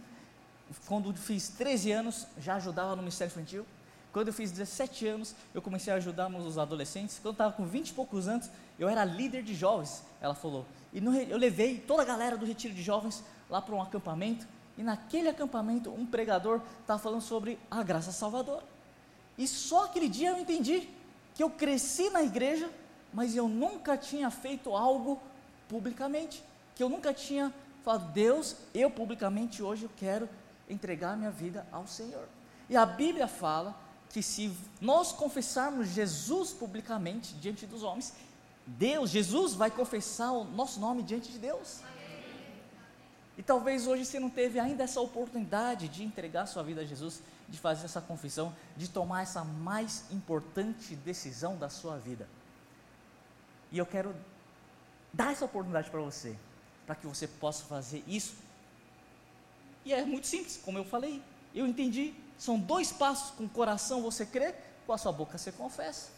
quando 0.87 1.13
fiz 1.13 1.49
13 1.49 1.91
anos, 1.91 2.27
já 2.37 2.55
ajudava 2.55 2.95
no 2.95 3.01
Ministério 3.01 3.31
Infantil. 3.31 3.65
Quando 4.11 4.29
eu 4.29 4.33
fiz 4.33 4.51
17 4.51 5.07
anos, 5.07 5.35
eu 5.53 5.61
comecei 5.61 5.93
a 5.93 5.97
ajudar 5.97 6.29
os 6.29 6.57
adolescentes. 6.57 7.17
Quando 7.17 7.27
eu 7.27 7.31
estava 7.31 7.53
com 7.53 7.65
20 7.65 7.89
e 7.89 7.93
poucos 7.93 8.27
anos, 8.27 8.49
eu 8.77 8.89
era 8.89 9.05
líder 9.05 9.43
de 9.43 9.53
jovens, 9.53 10.03
ela 10.19 10.33
falou. 10.33 10.65
E 10.91 10.99
no, 10.99 11.15
eu 11.15 11.37
levei 11.37 11.77
toda 11.77 12.01
a 12.01 12.05
galera 12.05 12.35
do 12.35 12.45
retiro 12.45 12.73
de 12.73 12.81
jovens 12.81 13.23
lá 13.49 13.61
para 13.61 13.75
um 13.75 13.81
acampamento. 13.81 14.47
E 14.77 14.83
naquele 14.83 15.29
acampamento, 15.29 15.91
um 15.91 16.05
pregador 16.05 16.61
estava 16.81 16.97
falando 16.97 17.21
sobre 17.21 17.59
a 17.69 17.83
graça 17.83 18.11
salvadora. 18.11 18.63
E 19.37 19.47
só 19.47 19.85
aquele 19.85 20.09
dia 20.09 20.29
eu 20.29 20.37
entendi 20.37 20.89
que 21.35 21.43
eu 21.43 21.49
cresci 21.49 22.09
na 22.09 22.23
igreja, 22.23 22.69
mas 23.13 23.35
eu 23.35 23.47
nunca 23.47 23.97
tinha 23.97 24.29
feito 24.29 24.75
algo 24.75 25.21
publicamente, 25.67 26.43
que 26.75 26.83
eu 26.83 26.89
nunca 26.89 27.13
tinha 27.13 27.53
falado, 27.83 28.11
Deus, 28.11 28.55
eu 28.73 28.89
publicamente 28.89 29.63
hoje 29.63 29.83
eu 29.83 29.91
quero 29.97 30.29
entregar 30.69 31.17
minha 31.17 31.31
vida 31.31 31.65
ao 31.71 31.87
Senhor. 31.87 32.27
E 32.69 32.77
a 32.77 32.85
Bíblia 32.85 33.27
fala 33.27 33.75
que 34.09 34.21
se 34.21 34.55
nós 34.79 35.11
confessarmos 35.11 35.89
Jesus 35.89 36.51
publicamente 36.51 37.33
diante 37.35 37.65
dos 37.65 37.83
homens, 37.83 38.13
Deus, 38.65 39.09
Jesus 39.09 39.53
vai 39.53 39.71
confessar 39.71 40.31
o 40.31 40.43
nosso 40.43 40.79
nome 40.79 41.01
diante 41.01 41.31
de 41.31 41.39
Deus. 41.39 41.81
E 43.37 43.41
talvez 43.41 43.87
hoje 43.87 44.05
você 44.05 44.19
não 44.19 44.29
teve 44.29 44.59
ainda 44.59 44.83
essa 44.83 44.99
oportunidade 44.99 45.87
de 45.87 46.03
entregar 46.03 46.45
sua 46.45 46.61
vida 46.61 46.81
a 46.81 46.85
Jesus, 46.85 47.21
de 47.47 47.57
fazer 47.57 47.85
essa 47.85 48.01
confissão, 48.01 48.53
de 48.75 48.89
tomar 48.89 49.21
essa 49.21 49.43
mais 49.43 50.03
importante 50.11 50.95
decisão 50.95 51.55
da 51.55 51.69
sua 51.69 51.97
vida. 51.97 52.27
E 53.71 53.77
eu 53.77 53.85
quero 53.85 54.15
dar 55.13 55.31
essa 55.31 55.45
oportunidade 55.45 55.89
para 55.89 55.99
você, 55.99 56.35
para 56.85 56.95
que 56.95 57.07
você 57.07 57.27
possa 57.27 57.63
fazer 57.65 58.03
isso. 58.07 58.35
E 59.85 59.93
é 59.93 60.03
muito 60.03 60.27
simples, 60.27 60.59
como 60.63 60.77
eu 60.77 60.85
falei, 60.85 61.21
eu 61.53 61.65
entendi. 61.65 62.13
São 62.37 62.57
dois 62.59 62.91
passos 62.91 63.31
com 63.31 63.45
o 63.45 63.49
coração 63.49 64.01
você 64.01 64.25
crê, 64.25 64.53
com 64.85 64.93
a 64.93 64.97
sua 64.97 65.11
boca 65.11 65.37
você 65.37 65.51
confessa. 65.51 66.09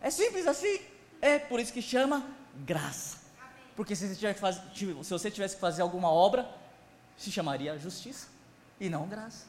É 0.00 0.10
simples 0.10 0.46
assim. 0.46 0.80
É 1.20 1.38
por 1.38 1.60
isso 1.60 1.72
que 1.72 1.80
chama 1.80 2.26
graça. 2.64 3.18
Porque 3.76 3.94
se 3.94 4.14
você, 4.14 4.34
fazer, 4.34 4.62
se 4.74 5.10
você 5.10 5.30
tivesse 5.30 5.54
que 5.54 5.60
fazer 5.60 5.82
alguma 5.82 6.10
obra, 6.10 6.48
se 7.16 7.30
chamaria 7.30 7.78
justiça 7.78 8.26
e 8.80 8.88
não 8.88 9.06
graça. 9.06 9.46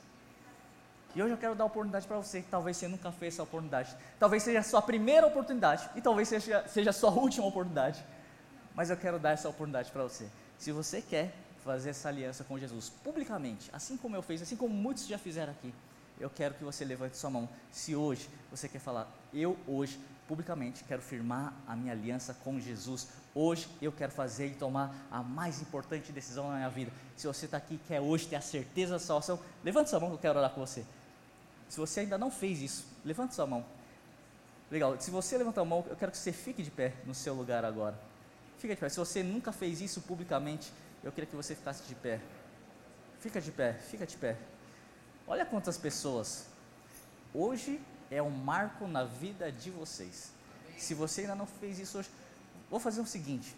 E 1.16 1.22
hoje 1.22 1.34
eu 1.34 1.38
quero 1.38 1.54
dar 1.54 1.66
oportunidade 1.66 2.08
para 2.08 2.18
você, 2.18 2.42
que 2.42 2.50
talvez 2.50 2.76
você 2.76 2.88
nunca 2.88 3.12
fez 3.12 3.36
essa 3.36 3.44
oportunidade. 3.44 3.96
Talvez 4.18 4.42
seja 4.42 4.60
a 4.60 4.64
sua 4.64 4.82
primeira 4.82 5.28
oportunidade 5.28 5.88
e 5.96 6.02
talvez 6.02 6.28
seja, 6.28 6.68
seja 6.68 6.90
a 6.90 6.94
sua 6.94 7.12
última 7.12 7.46
oportunidade. 7.46 8.04
Mas 8.74 8.90
eu 8.90 8.98
quero 8.98 9.20
dar 9.20 9.32
essa 9.32 9.48
oportunidade 9.48 9.92
para 9.92 10.04
você. 10.04 10.28
Se 10.58 10.72
você 10.72 11.02
quer 11.02 11.34
fazer 11.64 11.92
essa 11.92 12.10
aliança 12.10 12.44
com 12.44 12.58
Jesus 12.58 12.90
publicamente, 13.04 13.70
assim 13.72 13.96
como 13.96 14.16
eu 14.16 14.24
fiz, 14.24 14.42
assim 14.42 14.56
como 14.56 14.74
muitos 14.74 15.06
já 15.06 15.20
fizeram 15.20 15.52
aqui, 15.52 15.74
eu 16.20 16.30
quero 16.30 16.56
que 16.56 16.64
você 16.64 16.84
levante 16.84 17.16
sua 17.16 17.30
mão. 17.30 17.48
Se 17.72 17.96
hoje 17.96 18.28
você 18.50 18.68
quer 18.68 18.80
falar, 18.80 19.08
eu 19.32 19.56
hoje 19.68 20.00
publicamente 20.28 20.84
quero 20.84 21.02
firmar 21.02 21.54
a 21.68 21.76
minha 21.76 21.92
aliança 21.92 22.34
com 22.34 22.60
Jesus. 22.60 23.10
Hoje 23.36 23.68
eu 23.82 23.92
quero 23.92 24.12
fazer 24.12 24.48
e 24.48 24.56
tomar 24.56 24.96
a 25.12 25.22
mais 25.22 25.62
importante 25.62 26.12
decisão 26.12 26.50
na 26.50 26.56
minha 26.56 26.70
vida. 26.70 26.92
Se 27.16 27.28
você 27.28 27.46
está 27.46 27.58
aqui 27.58 27.76
e 27.76 27.88
quer 27.88 28.02
hoje 28.02 28.28
ter 28.28 28.36
a 28.36 28.42
certeza 28.42 28.94
da 28.94 29.00
salvação, 29.00 29.40
levante 29.64 29.90
sua 29.90 30.00
mão 30.00 30.10
que 30.10 30.16
eu 30.16 30.20
quero 30.20 30.40
orar 30.40 30.52
com 30.52 30.66
você. 30.66 30.84
Se 31.70 31.78
você 31.78 32.02
ainda 32.02 32.18
não 32.18 32.30
fez 32.30 32.62
isso, 32.62 32.86
levante 33.04 33.36
sua 33.36 33.48
mão. 33.48 33.66
Legal, 34.70 35.00
se 35.00 35.12
você 35.12 35.38
levantar 35.38 35.62
a 35.62 35.66
mão, 35.66 35.86
eu 35.90 35.96
quero 35.96 36.12
que 36.12 36.18
você 36.18 36.32
fique 36.32 36.64
de 36.64 36.72
pé 36.72 36.94
no 37.06 37.14
seu 37.14 37.34
lugar 37.34 37.64
agora. 37.64 38.00
Fica 38.58 38.74
de 38.74 38.80
pé. 38.80 38.90
Se 38.90 38.98
você 38.98 39.22
nunca 39.22 39.52
fez 39.52 39.82
isso 39.82 40.02
publicamente, 40.02 40.72
eu 41.04 41.12
queria 41.12 41.30
que 41.30 41.36
você 41.36 41.54
ficasse 41.54 41.84
de 41.84 41.96
pé. 41.96 42.22
Fica 43.20 43.40
de 43.40 43.52
pé, 43.52 43.74
fica 43.74 44.06
de 44.06 44.18
pé. 44.18 44.38
Olha 45.28 45.46
quantas 45.46 45.78
pessoas. 45.78 46.48
Hoje 47.34 47.80
é 48.10 48.22
um 48.22 48.30
marco 48.30 48.88
na 48.88 49.04
vida 49.04 49.52
de 49.52 49.72
vocês. 49.72 50.32
Se 50.78 50.94
você 50.94 51.22
ainda 51.22 51.36
não 51.36 51.46
fez 51.46 51.80
isso 51.80 51.98
hoje, 51.98 52.10
vou 52.70 52.80
fazer 52.80 53.02
o 53.02 53.06
seguinte: 53.06 53.56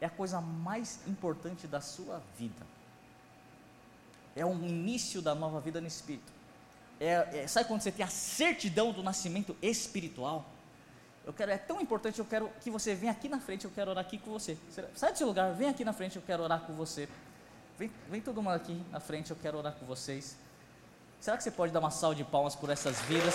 é 0.00 0.06
a 0.06 0.10
coisa 0.10 0.40
mais 0.40 1.00
importante 1.06 1.66
da 1.66 1.80
sua 1.80 2.20
vida. 2.36 2.66
É 4.34 4.44
o 4.44 4.52
início 4.52 5.22
da 5.22 5.34
nova 5.34 5.60
vida 5.60 5.80
no 5.80 5.86
Espírito. 5.86 6.32
É, 7.02 7.40
é, 7.42 7.46
sabe 7.48 7.66
quando 7.66 7.80
você 7.80 7.90
tem 7.90 8.04
a 8.04 8.08
certidão 8.08 8.92
do 8.92 9.02
nascimento 9.02 9.56
espiritual? 9.60 10.48
Eu 11.26 11.32
quero, 11.32 11.50
é 11.50 11.58
tão 11.58 11.80
importante, 11.80 12.20
eu 12.20 12.24
quero 12.24 12.48
que 12.60 12.70
você 12.70 12.94
venha 12.94 13.10
aqui 13.10 13.28
na 13.28 13.40
frente, 13.40 13.64
eu 13.64 13.72
quero 13.72 13.90
orar 13.90 14.04
aqui 14.04 14.18
com 14.18 14.30
você. 14.30 14.56
Sai 14.94 15.10
desse 15.10 15.24
lugar, 15.24 15.52
vem 15.52 15.68
aqui 15.68 15.84
na 15.84 15.92
frente, 15.92 16.14
eu 16.14 16.22
quero 16.22 16.44
orar 16.44 16.60
com 16.60 16.74
você. 16.74 17.08
Vem, 17.76 17.90
vem 18.08 18.20
todo 18.20 18.40
mundo 18.40 18.54
aqui 18.54 18.80
na 18.92 19.00
frente, 19.00 19.32
eu 19.32 19.36
quero 19.36 19.58
orar 19.58 19.72
com 19.72 19.84
vocês. 19.84 20.36
Será 21.20 21.36
que 21.36 21.42
você 21.42 21.50
pode 21.50 21.72
dar 21.72 21.80
uma 21.80 21.90
salva 21.90 22.14
de 22.14 22.22
palmas 22.22 22.54
por 22.54 22.70
essas 22.70 23.00
vidas? 23.02 23.34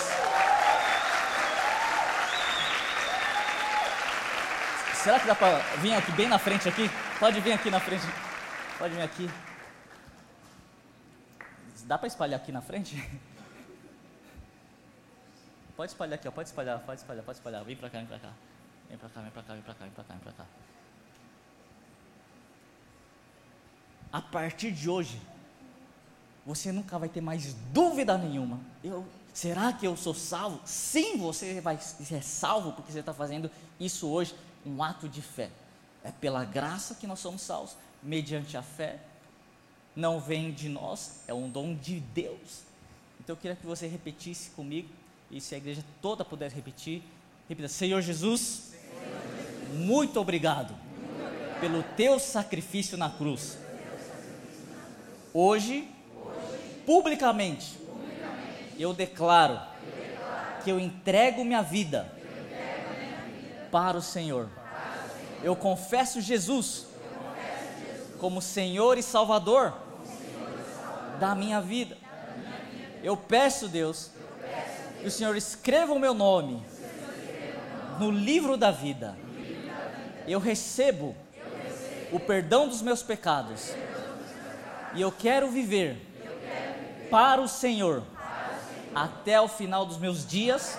Será 5.03 5.19
que 5.19 5.27
dá 5.27 5.35
para 5.35 5.57
vir 5.79 5.93
aqui 5.93 6.11
bem 6.13 6.29
na 6.29 6.39
frente 6.39 6.69
aqui? 6.69 6.89
Pode 7.19 7.41
vir 7.41 7.51
aqui 7.51 7.69
na 7.69 7.81
frente. 7.81 8.05
Pode 8.79 8.93
vir 8.93 9.01
aqui. 9.01 9.29
Dá 11.83 11.97
para 11.97 12.07
espalhar 12.07 12.39
aqui 12.39 12.53
na 12.53 12.61
frente? 12.61 12.95
Pode 15.77 15.91
espalhar 15.91 16.15
aqui, 16.15 16.27
ó. 16.27 16.31
pode 16.31 16.49
espalhar, 16.49 16.79
pode 16.79 16.99
espalhar, 16.99 17.23
pode 17.23 17.37
espalhar. 17.37 17.63
Vem 17.63 17.75
para 17.75 17.87
cá, 17.87 17.99
vem 17.99 18.07
para 18.07 18.19
cá. 18.19 18.33
Vem 18.89 18.97
para 18.97 19.09
cá, 19.09 19.21
vem 19.21 19.31
para 19.31 19.43
cá, 19.43 19.53
vem 19.53 19.61
para 19.61 19.73
cá, 19.75 19.85
vem 19.85 19.93
para 19.93 20.03
cá, 20.03 20.13
vem 20.15 20.23
para 20.23 20.31
cá. 20.33 20.45
A 24.11 24.21
partir 24.21 24.71
de 24.71 24.89
hoje, 24.89 25.21
você 26.43 26.71
nunca 26.71 26.97
vai 26.97 27.07
ter 27.07 27.21
mais 27.21 27.53
dúvida 27.71 28.17
nenhuma. 28.17 28.59
Eu, 28.83 29.05
será 29.31 29.71
que 29.71 29.85
eu 29.85 29.95
sou 29.95 30.15
salvo? 30.15 30.59
Sim, 30.65 31.17
você 31.17 31.61
vai 31.61 31.77
ser 31.77 32.23
salvo 32.23 32.71
porque 32.71 32.91
você 32.91 33.01
está 33.01 33.13
fazendo 33.13 33.51
isso 33.79 34.09
hoje, 34.09 34.33
um 34.65 34.81
ato 34.81 35.07
de 35.07 35.21
fé. 35.21 35.51
É 36.03 36.11
pela 36.11 36.43
graça 36.43 36.95
que 36.95 37.05
nós 37.05 37.19
somos 37.19 37.41
salvos, 37.43 37.77
mediante 38.01 38.57
a 38.57 38.63
fé. 38.63 38.99
Não 39.95 40.19
vem 40.19 40.51
de 40.51 40.69
nós, 40.69 41.21
é 41.27 41.33
um 41.35 41.47
dom 41.47 41.75
de 41.75 41.99
Deus. 41.99 42.63
Então 43.19 43.35
eu 43.35 43.37
queria 43.39 43.55
que 43.55 43.65
você 43.65 43.85
repetisse 43.85 44.49
comigo, 44.51 44.89
e 45.29 45.41
se 45.41 45.55
a 45.55 45.57
igreja 45.57 45.83
toda 46.01 46.23
pudesse 46.23 46.55
repetir, 46.55 47.03
repita: 47.47 47.67
Senhor 47.67 48.01
Jesus, 48.01 48.73
muito 49.73 50.19
obrigado, 50.19 50.73
pelo 51.59 51.83
teu 51.95 52.19
sacrifício 52.19 52.97
na 52.97 53.09
cruz. 53.09 53.57
Hoje, 55.33 55.89
publicamente, 56.85 57.77
eu, 58.79 58.93
declaro 58.93 59.59
que 60.63 60.69
eu 60.69 60.79
entrego 60.79 61.43
minha 61.43 61.61
vida, 61.61 62.11
para, 63.71 63.97
o 63.97 64.01
Senhor. 64.01 64.49
Eu 65.43 65.55
confesso 65.55 66.21
Jesus, 66.21 66.87
como 68.17 68.41
Senhor 68.41 68.97
e 68.97 69.03
Salvador, 69.03 69.73
da 71.19 71.35
minha 71.35 71.59
vida. 71.59 71.97
Eu 73.03 73.15
peço, 73.15 73.67
Deus, 73.67 74.11
eu 74.15 74.27
peço, 74.41 74.81
Deus 74.81 74.96
que 74.96 74.96
o 75.07 75.11
Senhor 75.11 75.35
escreva 75.35 75.93
o 75.93 75.99
meu 75.99 76.13
nome, 76.13 76.63
no 77.99 78.11
livro 78.11 78.57
da 78.57 78.71
vida. 78.71 79.17
Eu 80.27 80.39
recebo, 80.39 81.15
o 82.11 82.19
perdão 82.19 82.67
dos 82.67 82.81
meus 82.81 83.01
pecados. 83.01 83.73
E 84.93 85.01
eu 85.01 85.11
quero 85.11 85.49
viver 85.49 85.97
para 87.09 87.41
o 87.41 87.47
Senhor, 87.47 88.03
até 88.93 89.39
o 89.39 89.47
final 89.47 89.85
dos 89.85 89.97
meus 89.97 90.27
dias, 90.27 90.77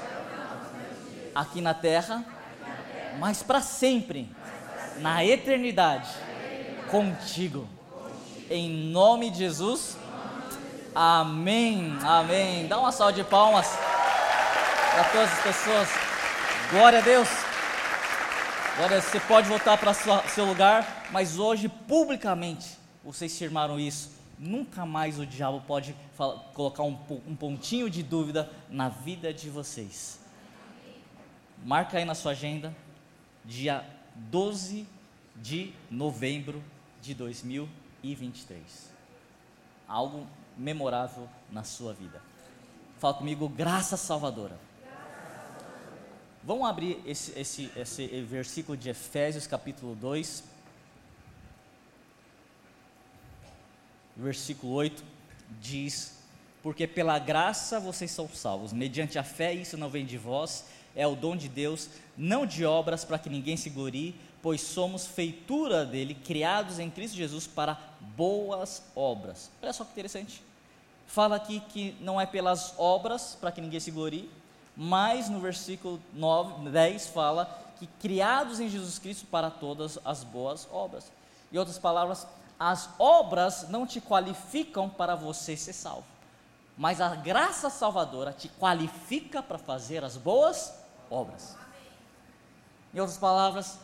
aqui 1.35 1.61
na 1.61 1.73
terra, 1.73 2.25
mas 3.19 3.43
para 3.43 3.61
sempre, 3.61 4.31
na 4.99 5.25
eternidade, 5.25 6.09
contigo. 6.91 7.67
Em 8.51 8.69
nome 8.69 9.31
de 9.31 9.38
Jesus. 9.38 9.97
Amém. 10.95 11.97
Amém. 12.03 12.67
Dá 12.67 12.79
uma 12.79 12.93
salva 12.93 13.12
de 13.12 13.25
palmas 13.25 13.88
para 14.99 15.13
todas 15.13 15.33
as 15.33 15.43
pessoas. 15.45 15.89
Glória 16.73 16.99
a 16.99 17.03
Deus. 17.03 17.29
Glória, 18.77 19.01
você 19.01 19.21
pode 19.21 19.49
voltar 19.49 19.79
para 19.79 19.95
seu 19.95 20.45
lugar, 20.45 21.07
mas 21.13 21.39
hoje 21.39 21.69
publicamente 21.69 22.77
vocês 23.05 23.39
firmaram 23.39 23.79
isso 23.79 24.19
nunca 24.37 24.85
mais 24.85 25.19
o 25.19 25.27
diabo 25.27 25.61
pode 25.67 25.95
falar, 26.15 26.39
colocar 26.53 26.83
um, 26.83 26.99
um 27.27 27.37
pontinho 27.37 27.89
de 27.89 28.03
dúvida 28.03 28.51
na 28.69 28.89
vida 28.89 29.33
de 29.33 29.49
vocês. 29.49 30.21
Marca 31.65 31.99
aí 31.99 32.05
na 32.05 32.15
sua 32.15 32.33
agenda, 32.33 32.75
dia 33.45 33.85
12 34.17 34.85
de 35.37 35.73
novembro 35.89 36.63
de 37.01 37.15
2023. 37.15 38.93
Algo 39.87 40.27
memorável 40.57 41.29
na 41.53 41.63
sua 41.63 41.93
vida. 41.93 42.21
Fala 42.99 43.15
comigo, 43.15 43.49
graça 43.49 43.97
salvadora. 43.97 44.67
Vamos 46.49 46.67
abrir 46.67 46.99
esse, 47.05 47.39
esse, 47.39 47.71
esse 47.77 48.07
versículo 48.23 48.75
de 48.75 48.89
Efésios, 48.89 49.47
capítulo 49.47 49.95
2. 49.95 50.45
versículo 54.17 54.73
8, 54.73 55.05
diz: 55.61 56.17
Porque 56.63 56.87
pela 56.87 57.19
graça 57.19 57.79
vocês 57.79 58.11
são 58.11 58.27
salvos, 58.31 58.73
mediante 58.73 59.19
a 59.19 59.23
fé, 59.23 59.53
isso 59.53 59.77
não 59.77 59.91
vem 59.91 60.07
de 60.07 60.17
vós, 60.17 60.65
é 60.97 61.07
o 61.07 61.15
dom 61.15 61.37
de 61.37 61.51
Deus, 61.51 61.91
não 62.17 62.47
de 62.47 62.65
obras 62.65 63.05
para 63.05 63.19
que 63.19 63.29
ninguém 63.29 63.59
se 63.59 63.69
glorie, 63.69 64.19
pois 64.41 64.63
somos 64.63 65.07
feitura 65.07 65.85
dele, 65.85 66.15
criados 66.15 66.79
em 66.79 66.89
Cristo 66.89 67.15
Jesus 67.15 67.47
para 67.47 67.79
boas 68.17 68.83
obras. 68.97 69.51
Olha 69.61 69.75
só 69.75 69.85
que 69.85 69.91
interessante. 69.91 70.43
Fala 71.07 71.37
aqui 71.37 71.61
que 71.69 71.95
não 72.01 72.19
é 72.19 72.25
pelas 72.25 72.73
obras 72.79 73.37
para 73.39 73.53
que 73.53 73.61
ninguém 73.61 73.81
se 73.81 73.91
glorie, 73.91 74.31
mas 74.81 75.29
no 75.29 75.41
versículo 75.41 76.01
9, 76.14 76.71
10 76.71 77.09
fala 77.09 77.53
que 77.81 77.88
criados 78.01 78.61
em 78.61 78.69
Jesus 78.69 78.97
Cristo 78.97 79.27
para 79.27 79.51
todas 79.51 79.99
as 80.05 80.23
boas 80.23 80.69
obras. 80.71 81.11
Em 81.53 81.59
outras 81.59 81.79
palavras, 81.79 82.29
as 82.61 82.88
obras 82.97 83.69
não 83.71 83.85
te 83.85 84.01
qualificam 84.01 84.88
para 84.88 85.17
você 85.17 85.57
ser 85.57 85.73
salvo, 85.73 86.07
mas 86.77 87.01
a 87.01 87.17
graça 87.17 87.69
salvadora 87.69 88.33
te 88.33 88.49
qualifica 88.49 89.43
para 89.43 89.59
fazer 89.59 90.05
as 90.05 90.17
boas 90.17 90.73
obras. 91.11 91.57
Em 92.95 93.01
outras 93.01 93.19
palavras, 93.19 93.81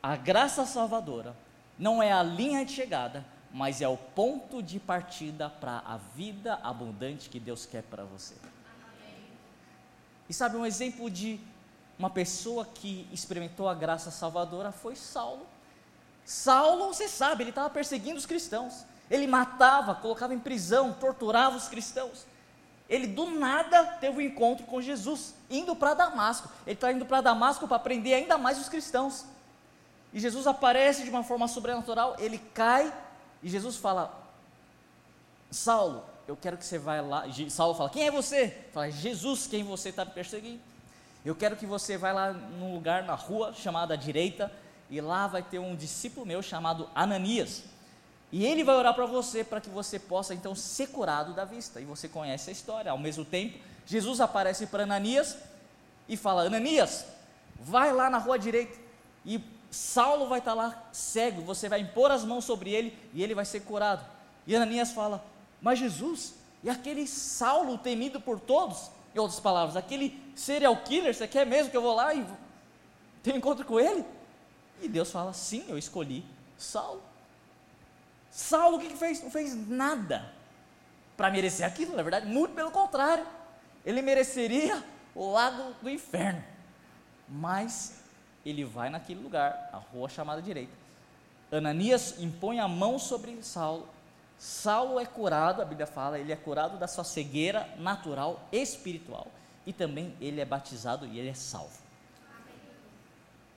a 0.00 0.14
graça 0.14 0.64
salvadora 0.64 1.34
não 1.76 2.00
é 2.00 2.12
a 2.12 2.22
linha 2.22 2.64
de 2.64 2.72
chegada, 2.72 3.24
mas 3.52 3.82
é 3.82 3.88
o 3.88 3.96
ponto 3.96 4.62
de 4.62 4.78
partida 4.78 5.50
para 5.50 5.82
a 5.84 5.96
vida 5.96 6.54
abundante 6.62 7.28
que 7.28 7.40
Deus 7.40 7.66
quer 7.66 7.82
para 7.82 8.04
você. 8.04 8.36
E 10.30 10.32
sabe 10.32 10.56
um 10.56 10.64
exemplo 10.64 11.10
de 11.10 11.40
uma 11.98 12.08
pessoa 12.08 12.64
que 12.64 13.08
experimentou 13.10 13.68
a 13.68 13.74
graça 13.74 14.12
salvadora 14.12 14.70
foi 14.70 14.94
Saulo. 14.94 15.44
Saulo, 16.24 16.86
você 16.86 17.08
sabe, 17.08 17.42
ele 17.42 17.50
estava 17.50 17.68
perseguindo 17.68 18.16
os 18.16 18.26
cristãos. 18.26 18.84
Ele 19.10 19.26
matava, 19.26 19.92
colocava 19.92 20.32
em 20.32 20.38
prisão, 20.38 20.92
torturava 20.92 21.56
os 21.56 21.66
cristãos. 21.66 22.24
ele 22.88 23.08
do 23.08 23.28
nada 23.28 23.84
teve 24.00 24.18
um 24.18 24.20
encontro 24.20 24.64
com 24.66 24.80
Jesus, 24.80 25.34
indo 25.50 25.74
para 25.74 25.94
Damasco. 25.94 26.48
Ele 26.64 26.74
está 26.74 26.92
indo 26.92 27.04
para 27.04 27.20
Damasco 27.20 27.66
para 27.66 27.78
aprender 27.78 28.14
ainda 28.14 28.38
mais 28.38 28.56
os 28.56 28.68
cristãos. 28.68 29.24
E 30.12 30.20
Jesus 30.20 30.46
aparece 30.46 31.02
de 31.02 31.10
uma 31.10 31.24
forma 31.24 31.48
sobrenatural, 31.48 32.14
ele 32.20 32.38
cai 32.54 32.94
e 33.42 33.48
Jesus 33.48 33.76
fala: 33.76 34.16
Saulo, 35.50 36.04
eu 36.30 36.36
quero 36.36 36.56
que 36.56 36.64
você 36.64 36.78
vá 36.78 37.00
lá. 37.00 37.24
Saulo 37.48 37.74
fala: 37.74 37.90
Quem 37.90 38.06
é 38.06 38.10
você? 38.10 38.56
Fala: 38.72 38.88
Jesus, 38.88 39.48
quem 39.48 39.64
você 39.64 39.88
está 39.88 40.06
perseguindo. 40.06 40.60
Eu 41.24 41.34
quero 41.34 41.56
que 41.56 41.66
você 41.66 41.98
vá 41.98 42.12
lá 42.12 42.32
num 42.32 42.72
lugar 42.72 43.02
na 43.02 43.14
rua 43.14 43.52
chamada 43.52 43.98
direita 43.98 44.50
e 44.88 45.00
lá 45.00 45.26
vai 45.26 45.42
ter 45.42 45.58
um 45.58 45.74
discípulo 45.74 46.24
meu 46.24 46.40
chamado 46.40 46.88
Ananias. 46.94 47.64
E 48.30 48.46
ele 48.46 48.62
vai 48.62 48.76
orar 48.76 48.94
para 48.94 49.06
você 49.06 49.42
para 49.42 49.60
que 49.60 49.68
você 49.68 49.98
possa 49.98 50.32
então 50.32 50.54
ser 50.54 50.86
curado 50.86 51.34
da 51.34 51.44
vista. 51.44 51.80
E 51.80 51.84
você 51.84 52.08
conhece 52.08 52.48
a 52.48 52.52
história. 52.52 52.92
Ao 52.92 52.98
mesmo 52.98 53.24
tempo, 53.24 53.58
Jesus 53.84 54.20
aparece 54.20 54.68
para 54.68 54.84
Ananias 54.84 55.36
e 56.08 56.16
fala: 56.16 56.42
Ananias, 56.42 57.06
vai 57.58 57.92
lá 57.92 58.08
na 58.08 58.18
rua 58.18 58.38
direita 58.38 58.78
e 59.26 59.42
Saulo 59.68 60.28
vai 60.28 60.38
estar 60.38 60.52
tá 60.52 60.56
lá 60.56 60.82
cego. 60.92 61.42
Você 61.42 61.68
vai 61.68 61.80
impor 61.80 62.12
as 62.12 62.24
mãos 62.24 62.44
sobre 62.44 62.70
ele 62.70 62.96
e 63.12 63.20
ele 63.20 63.34
vai 63.34 63.44
ser 63.44 63.62
curado. 63.62 64.06
E 64.46 64.54
Ananias 64.54 64.92
fala: 64.92 65.24
Mas 65.60 65.78
Jesus, 65.78 66.34
e 66.62 66.70
aquele 66.70 67.06
Saulo 67.06 67.78
temido 67.78 68.20
por 68.20 68.40
todos? 68.40 68.90
Em 69.14 69.18
outras 69.18 69.40
palavras, 69.40 69.76
aquele 69.76 70.20
serial 70.36 70.76
killer, 70.76 71.14
você 71.14 71.26
quer 71.26 71.44
mesmo 71.44 71.70
que 71.70 71.76
eu 71.76 71.82
vou 71.82 71.94
lá 71.94 72.14
e 72.14 72.24
tenha 73.22 73.34
um 73.34 73.38
encontro 73.38 73.64
com 73.64 73.80
ele? 73.80 74.04
E 74.80 74.88
Deus 74.88 75.10
fala: 75.10 75.32
Sim, 75.32 75.64
eu 75.68 75.76
escolhi 75.76 76.24
Saulo. 76.56 77.02
Saulo 78.30 78.76
o 78.76 78.80
que, 78.80 78.88
que 78.88 78.96
fez? 78.96 79.22
Não 79.22 79.30
fez 79.30 79.54
nada 79.68 80.32
para 81.16 81.30
merecer 81.30 81.66
aquilo, 81.66 81.96
na 81.96 82.02
verdade, 82.02 82.26
muito 82.26 82.54
pelo 82.54 82.70
contrário. 82.70 83.26
Ele 83.84 84.00
mereceria 84.00 84.82
o 85.14 85.32
lago 85.32 85.74
do 85.82 85.90
inferno. 85.90 86.42
Mas 87.28 88.00
ele 88.44 88.64
vai 88.64 88.88
naquele 88.88 89.20
lugar, 89.20 89.68
a 89.72 89.76
rua 89.76 90.08
chamada 90.08 90.40
direita. 90.40 90.72
Ananias 91.52 92.18
impõe 92.18 92.60
a 92.60 92.68
mão 92.68 92.98
sobre 92.98 93.42
Saulo. 93.42 93.88
Saulo 94.40 94.98
é 94.98 95.04
curado, 95.04 95.60
a 95.60 95.66
Bíblia 95.66 95.86
fala, 95.86 96.18
ele 96.18 96.32
é 96.32 96.36
curado 96.36 96.78
da 96.78 96.88
sua 96.88 97.04
cegueira 97.04 97.68
natural 97.76 98.48
espiritual. 98.50 99.26
E 99.66 99.72
também 99.72 100.16
ele 100.18 100.40
é 100.40 100.46
batizado 100.46 101.04
e 101.04 101.18
ele 101.18 101.28
é 101.28 101.34
salvo. 101.34 101.78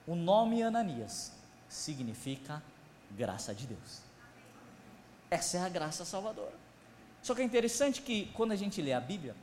O 0.06 0.14
nome 0.14 0.62
Ananias 0.62 1.32
significa 1.70 2.62
graça 3.10 3.54
de 3.54 3.66
Deus. 3.66 4.02
Essa 5.30 5.56
é 5.56 5.60
a 5.62 5.70
graça 5.70 6.04
salvadora. 6.04 6.52
Só 7.22 7.34
que 7.34 7.40
é 7.40 7.44
interessante 7.46 8.02
que 8.02 8.26
quando 8.34 8.52
a 8.52 8.56
gente 8.56 8.82
lê 8.82 8.92
a 8.92 9.00
Bíblia, 9.00 9.34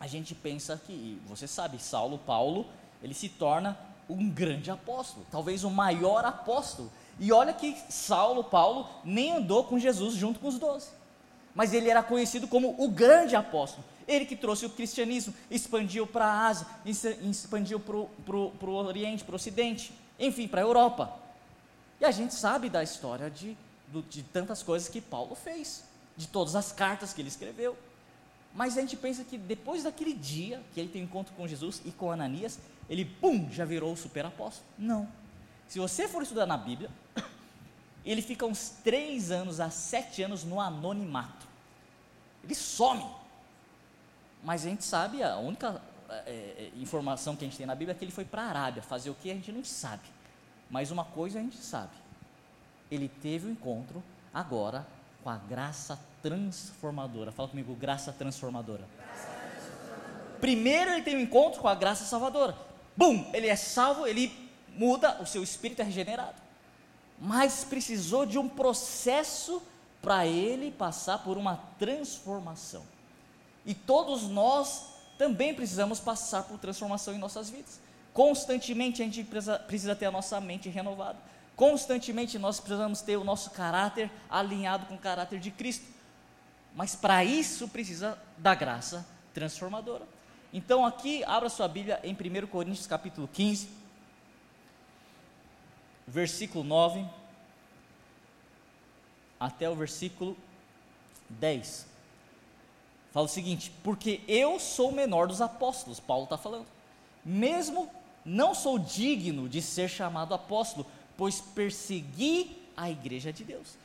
a 0.00 0.08
gente 0.08 0.34
pensa 0.34 0.76
que, 0.76 1.22
você 1.24 1.46
sabe, 1.46 1.78
Saulo, 1.78 2.18
Paulo, 2.18 2.66
ele 3.00 3.14
se 3.14 3.28
torna 3.28 3.78
um 4.08 4.28
grande 4.28 4.72
apóstolo, 4.72 5.24
talvez 5.30 5.62
o 5.62 5.70
maior 5.70 6.24
apóstolo. 6.24 6.90
E 7.18 7.32
olha 7.32 7.52
que 7.52 7.76
Saulo, 7.88 8.44
Paulo, 8.44 8.88
nem 9.04 9.32
andou 9.32 9.64
com 9.64 9.78
Jesus 9.78 10.14
junto 10.14 10.40
com 10.40 10.48
os 10.48 10.58
doze. 10.58 10.88
Mas 11.54 11.72
ele 11.72 11.88
era 11.88 12.02
conhecido 12.02 12.48
como 12.48 12.74
o 12.78 12.88
grande 12.88 13.36
apóstolo. 13.36 13.84
Ele 14.06 14.26
que 14.26 14.36
trouxe 14.36 14.66
o 14.66 14.70
cristianismo, 14.70 15.32
expandiu 15.50 16.06
para 16.06 16.26
a 16.26 16.46
Ásia, 16.46 16.66
expandiu 16.84 17.80
para 17.80 17.96
o 17.96 18.74
Oriente, 18.74 19.24
para 19.24 19.32
o 19.32 19.36
Ocidente, 19.36 19.92
enfim, 20.18 20.46
para 20.48 20.60
a 20.60 20.64
Europa. 20.64 21.12
E 22.00 22.04
a 22.04 22.10
gente 22.10 22.34
sabe 22.34 22.68
da 22.68 22.82
história 22.82 23.30
de 23.30 23.56
de 24.02 24.22
tantas 24.22 24.62
coisas 24.62 24.88
que 24.88 25.00
Paulo 25.00 25.34
fez, 25.34 25.84
de 26.16 26.26
todas 26.26 26.56
as 26.56 26.72
cartas 26.72 27.12
que 27.12 27.20
ele 27.20 27.28
escreveu. 27.28 27.76
Mas 28.54 28.78
a 28.78 28.80
gente 28.80 28.96
pensa 28.96 29.24
que 29.24 29.36
depois 29.36 29.82
daquele 29.82 30.14
dia 30.14 30.62
que 30.72 30.80
ele 30.80 30.88
tem 30.88 31.02
encontro 31.02 31.34
com 31.34 31.46
Jesus 31.46 31.82
e 31.84 31.90
com 31.90 32.10
Ananias, 32.10 32.58
ele, 32.88 33.04
pum, 33.04 33.48
já 33.50 33.64
virou 33.64 33.92
o 33.92 33.96
super 33.96 34.24
apóstolo. 34.24 34.66
Não. 34.78 35.08
Se 35.68 35.78
você 35.78 36.06
for 36.08 36.22
estudar 36.22 36.46
na 36.46 36.56
Bíblia, 36.56 36.90
ele 38.04 38.22
fica 38.22 38.46
uns 38.46 38.70
três 38.82 39.30
anos 39.30 39.60
a 39.60 39.70
sete 39.70 40.22
anos 40.22 40.44
no 40.44 40.60
anonimato. 40.60 41.46
Ele 42.42 42.54
some. 42.54 43.04
Mas 44.42 44.66
a 44.66 44.68
gente 44.68 44.84
sabe, 44.84 45.22
a 45.22 45.36
única 45.38 45.80
é, 46.26 46.70
informação 46.76 47.34
que 47.34 47.44
a 47.44 47.48
gente 47.48 47.56
tem 47.56 47.66
na 47.66 47.74
Bíblia 47.74 47.94
é 47.94 47.98
que 47.98 48.04
ele 48.04 48.12
foi 48.12 48.24
para 48.24 48.42
a 48.42 48.48
Arábia. 48.48 48.82
Fazer 48.82 49.10
o 49.10 49.14
que 49.14 49.30
a 49.30 49.34
gente 49.34 49.50
não 49.50 49.64
sabe. 49.64 50.02
Mas 50.70 50.90
uma 50.90 51.04
coisa 51.04 51.38
a 51.38 51.42
gente 51.42 51.56
sabe 51.56 52.04
ele 52.90 53.08
teve 53.08 53.46
o 53.46 53.48
um 53.48 53.52
encontro 53.52 54.02
agora 54.32 54.86
com 55.22 55.30
a 55.30 55.36
graça 55.36 55.98
transformadora. 56.22 57.32
Fala 57.32 57.48
comigo, 57.48 57.74
graça 57.74 58.12
transformadora. 58.12 58.84
graça 58.96 59.26
transformadora. 59.26 60.40
Primeiro 60.40 60.90
ele 60.92 61.02
tem 61.02 61.16
um 61.16 61.20
encontro 61.20 61.60
com 61.60 61.68
a 61.68 61.74
graça 61.74 62.04
salvadora. 62.04 62.54
Bum, 62.96 63.30
ele 63.32 63.48
é 63.48 63.56
salvo, 63.56 64.06
ele 64.06 64.28
muda, 64.76 65.20
o 65.20 65.26
seu 65.26 65.42
espírito 65.42 65.82
é 65.82 65.84
regenerado. 65.84 66.42
Mas 67.18 67.64
precisou 67.64 68.26
de 68.26 68.38
um 68.38 68.48
processo 68.48 69.62
para 70.02 70.26
ele 70.26 70.70
passar 70.70 71.18
por 71.18 71.38
uma 71.38 71.56
transformação. 71.78 72.84
E 73.64 73.74
todos 73.74 74.24
nós 74.24 74.94
também 75.16 75.54
precisamos 75.54 76.00
passar 76.00 76.42
por 76.42 76.58
transformação 76.58 77.14
em 77.14 77.18
nossas 77.18 77.48
vidas. 77.48 77.80
Constantemente 78.12 79.00
a 79.02 79.04
gente 79.04 79.24
precisa, 79.24 79.58
precisa 79.58 79.96
ter 79.96 80.06
a 80.06 80.10
nossa 80.10 80.40
mente 80.40 80.68
renovada. 80.68 81.18
Constantemente 81.56 82.38
nós 82.38 82.60
precisamos 82.60 83.00
ter 83.00 83.16
o 83.16 83.24
nosso 83.24 83.50
caráter 83.50 84.10
alinhado 84.28 84.86
com 84.86 84.94
o 84.94 84.98
caráter 84.98 85.38
de 85.38 85.50
Cristo. 85.50 85.86
Mas 86.74 86.94
para 86.94 87.24
isso 87.24 87.68
precisa 87.68 88.18
da 88.36 88.54
graça 88.54 89.06
transformadora. 89.32 90.06
Então 90.52 90.84
aqui 90.84 91.24
abra 91.24 91.48
sua 91.48 91.66
Bíblia 91.66 92.00
em 92.04 92.12
1 92.12 92.46
Coríntios 92.48 92.86
capítulo 92.86 93.28
15, 93.32 93.68
versículo 96.06 96.64
9 96.64 97.04
até 99.38 99.68
o 99.68 99.74
versículo 99.74 100.36
10. 101.28 101.86
Fala 103.12 103.26
o 103.26 103.28
seguinte: 103.28 103.72
porque 103.82 104.20
eu 104.26 104.58
sou 104.58 104.90
o 104.90 104.94
menor 104.94 105.28
dos 105.28 105.40
apóstolos, 105.40 106.00
Paulo 106.00 106.24
está 106.24 106.36
falando, 106.36 106.66
mesmo 107.24 107.90
não 108.24 108.54
sou 108.54 108.78
digno 108.78 109.48
de 109.48 109.60
ser 109.60 109.88
chamado 109.88 110.34
apóstolo, 110.34 110.86
pois 111.16 111.40
persegui 111.40 112.56
a 112.76 112.90
igreja 112.90 113.32
de 113.32 113.44
Deus. 113.44 113.76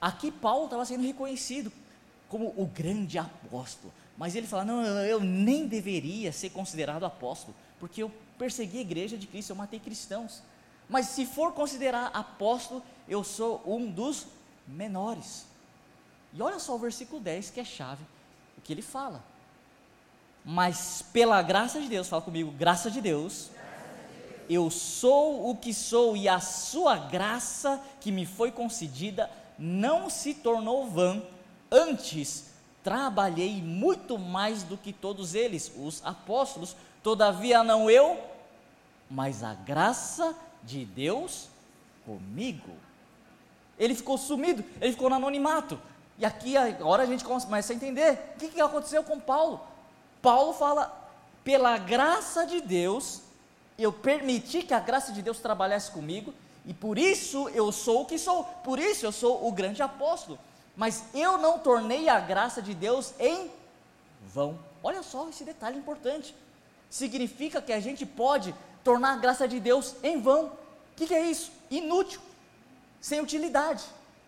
Aqui 0.00 0.30
Paulo 0.30 0.64
estava 0.64 0.84
sendo 0.84 1.04
reconhecido 1.04 1.70
como 2.28 2.54
o 2.56 2.66
grande 2.66 3.18
apóstolo, 3.18 3.92
mas 4.16 4.34
ele 4.34 4.46
fala: 4.46 4.64
não, 4.64 4.82
eu 4.82 5.20
nem 5.20 5.66
deveria 5.66 6.32
ser 6.32 6.50
considerado 6.50 7.04
apóstolo, 7.04 7.54
porque 7.78 8.02
eu 8.02 8.10
persegui 8.38 8.78
a 8.78 8.82
igreja 8.82 9.18
de 9.18 9.26
Cristo, 9.26 9.50
eu 9.50 9.56
matei 9.56 9.78
cristãos. 9.78 10.42
Mas 10.90 11.06
se 11.06 11.24
for 11.24 11.52
considerar 11.52 12.10
apóstolo, 12.12 12.82
eu 13.08 13.24
sou 13.24 13.62
um 13.64 13.90
dos 13.90 14.26
menores. 14.66 15.46
E 16.34 16.42
olha 16.42 16.58
só 16.58 16.74
o 16.74 16.78
versículo 16.78 17.20
10 17.20 17.48
que 17.48 17.60
é 17.60 17.64
chave, 17.64 18.04
o 18.58 18.60
que 18.60 18.72
ele 18.72 18.82
fala. 18.82 19.24
Mas 20.44 21.02
pela 21.12 21.40
graça 21.40 21.80
de 21.80 21.88
Deus, 21.88 22.08
fala 22.08 22.20
comigo, 22.20 22.50
graça 22.50 22.90
de 22.90 23.00
Deus 23.00 23.50
eu 24.50 24.68
sou 24.68 25.48
o 25.48 25.56
que 25.56 25.72
sou 25.72 26.16
e 26.16 26.28
a 26.28 26.40
sua 26.40 26.96
graça 26.96 27.80
que 28.00 28.10
me 28.10 28.26
foi 28.26 28.50
concedida 28.50 29.30
não 29.56 30.10
se 30.10 30.34
tornou 30.34 30.88
vã, 30.88 31.22
antes 31.70 32.46
trabalhei 32.82 33.62
muito 33.62 34.18
mais 34.18 34.64
do 34.64 34.76
que 34.76 34.92
todos 34.92 35.36
eles, 35.36 35.70
os 35.76 36.04
apóstolos, 36.04 36.74
todavia 37.00 37.62
não 37.62 37.88
eu, 37.88 38.18
mas 39.08 39.44
a 39.44 39.54
graça 39.54 40.34
de 40.34 40.49
Deus 40.62 41.48
comigo. 42.04 42.72
Ele 43.78 43.94
ficou 43.94 44.18
sumido, 44.18 44.64
ele 44.80 44.92
ficou 44.92 45.08
no 45.08 45.16
anonimato. 45.16 45.80
E 46.18 46.24
aqui 46.24 46.56
agora 46.56 47.02
a 47.02 47.06
gente 47.06 47.24
começa 47.24 47.72
a 47.72 47.76
entender 47.76 48.18
o 48.34 48.38
que, 48.38 48.48
que 48.48 48.60
aconteceu 48.60 49.02
com 49.02 49.18
Paulo. 49.18 49.60
Paulo 50.20 50.52
fala, 50.52 50.94
pela 51.42 51.78
graça 51.78 52.44
de 52.44 52.60
Deus, 52.60 53.22
eu 53.78 53.90
permiti 53.90 54.62
que 54.62 54.74
a 54.74 54.80
graça 54.80 55.12
de 55.12 55.22
Deus 55.22 55.38
trabalhasse 55.38 55.90
comigo, 55.90 56.34
e 56.66 56.74
por 56.74 56.98
isso 56.98 57.48
eu 57.50 57.72
sou 57.72 58.02
o 58.02 58.06
que 58.06 58.18
sou, 58.18 58.44
por 58.62 58.78
isso 58.78 59.06
eu 59.06 59.12
sou 59.12 59.48
o 59.48 59.50
grande 59.50 59.82
apóstolo. 59.82 60.38
Mas 60.76 61.04
eu 61.14 61.38
não 61.38 61.58
tornei 61.58 62.08
a 62.08 62.20
graça 62.20 62.60
de 62.60 62.74
Deus 62.74 63.14
em 63.18 63.50
vão. 64.22 64.58
Olha 64.82 65.02
só 65.02 65.28
esse 65.28 65.44
detalhe 65.44 65.78
importante. 65.78 66.34
Significa 66.88 67.62
que 67.62 67.72
a 67.72 67.80
gente 67.80 68.04
pode 68.04 68.54
tornar 68.82 69.14
a 69.14 69.16
graça 69.16 69.46
de 69.46 69.60
Deus 69.60 69.94
em 70.02 70.20
vão. 70.20 70.46
O 70.46 70.52
que, 70.96 71.06
que 71.06 71.14
é 71.14 71.24
isso? 71.26 71.52
Inútil, 71.70 72.20
sem 73.00 73.20
utilidade, 73.20 73.84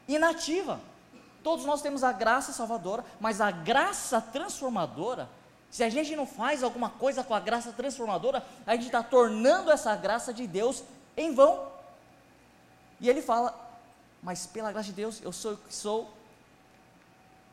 inativa. 0.07 0.81
Todos 1.43 1.65
nós 1.65 1.83
temos 1.83 2.05
a 2.05 2.13
graça 2.13 2.53
salvadora, 2.53 3.05
mas 3.21 3.41
a 3.41 3.51
graça 3.51 4.21
transformadora 4.21 5.29
se 5.73 5.83
a 5.83 5.89
gente 5.89 6.15
não 6.15 6.27
faz 6.27 6.63
alguma 6.63 6.91
coisa 6.91 7.25
com 7.25 7.35
a 7.35 7.41
graça 7.41 7.73
transformadora, 7.73 8.45
a 8.67 8.75
gente 8.75 8.85
está 8.85 9.03
tornando 9.03 9.71
essa 9.71 9.97
graça 9.97 10.31
de 10.31 10.47
Deus 10.47 10.85
em 11.17 11.35
vão. 11.35 11.67
E 13.01 13.09
ele 13.09 13.23
fala: 13.23 13.59
Mas 14.23 14.47
pela 14.47 14.71
graça 14.71 14.89
de 14.89 14.93
Deus, 14.93 15.23
eu 15.23 15.33
sou 15.33 15.55
o 15.55 15.57
que 15.57 15.75
sou, 15.75 16.13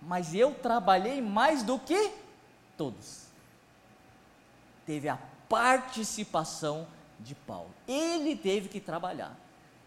mas 0.02 0.36
eu 0.36 0.54
trabalhei 0.54 1.22
mais 1.22 1.64
do 1.64 1.80
que 1.80 2.12
todos. 2.76 3.22
Teve 4.86 5.08
a 5.08 5.18
participação 5.50 6.88
de 7.20 7.36
Paulo. 7.36 7.74
Ele 7.88 8.36
teve 8.36 8.70
que 8.70 8.80
trabalhar. 8.80 9.36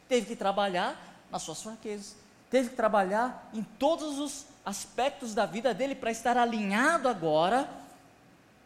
Teve 0.08 0.26
que 0.26 0.36
trabalhar 0.36 1.00
nas 1.30 1.42
suas 1.42 1.62
fraquezas. 1.62 2.16
Teve 2.50 2.70
que 2.70 2.76
trabalhar 2.76 3.48
em 3.54 3.62
todos 3.62 4.18
os 4.18 4.44
aspectos 4.64 5.32
da 5.34 5.46
vida 5.46 5.72
dele 5.72 5.94
para 5.94 6.10
estar 6.10 6.36
alinhado 6.36 7.08
agora 7.08 7.70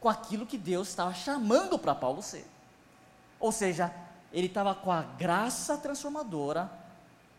com 0.01 0.09
aquilo 0.09 0.47
que 0.47 0.59
Deus 0.59 0.89
estava 0.89 1.15
chamando 1.15 1.79
para 1.79 1.95
Paulo 1.95 2.23
ser. 2.23 2.47
Ou 3.39 3.53
seja, 3.53 3.95
ele 4.33 4.49
estava 4.49 4.75
com 4.75 4.91
a 4.91 5.03
graça 5.03 5.77
transformadora 5.77 6.71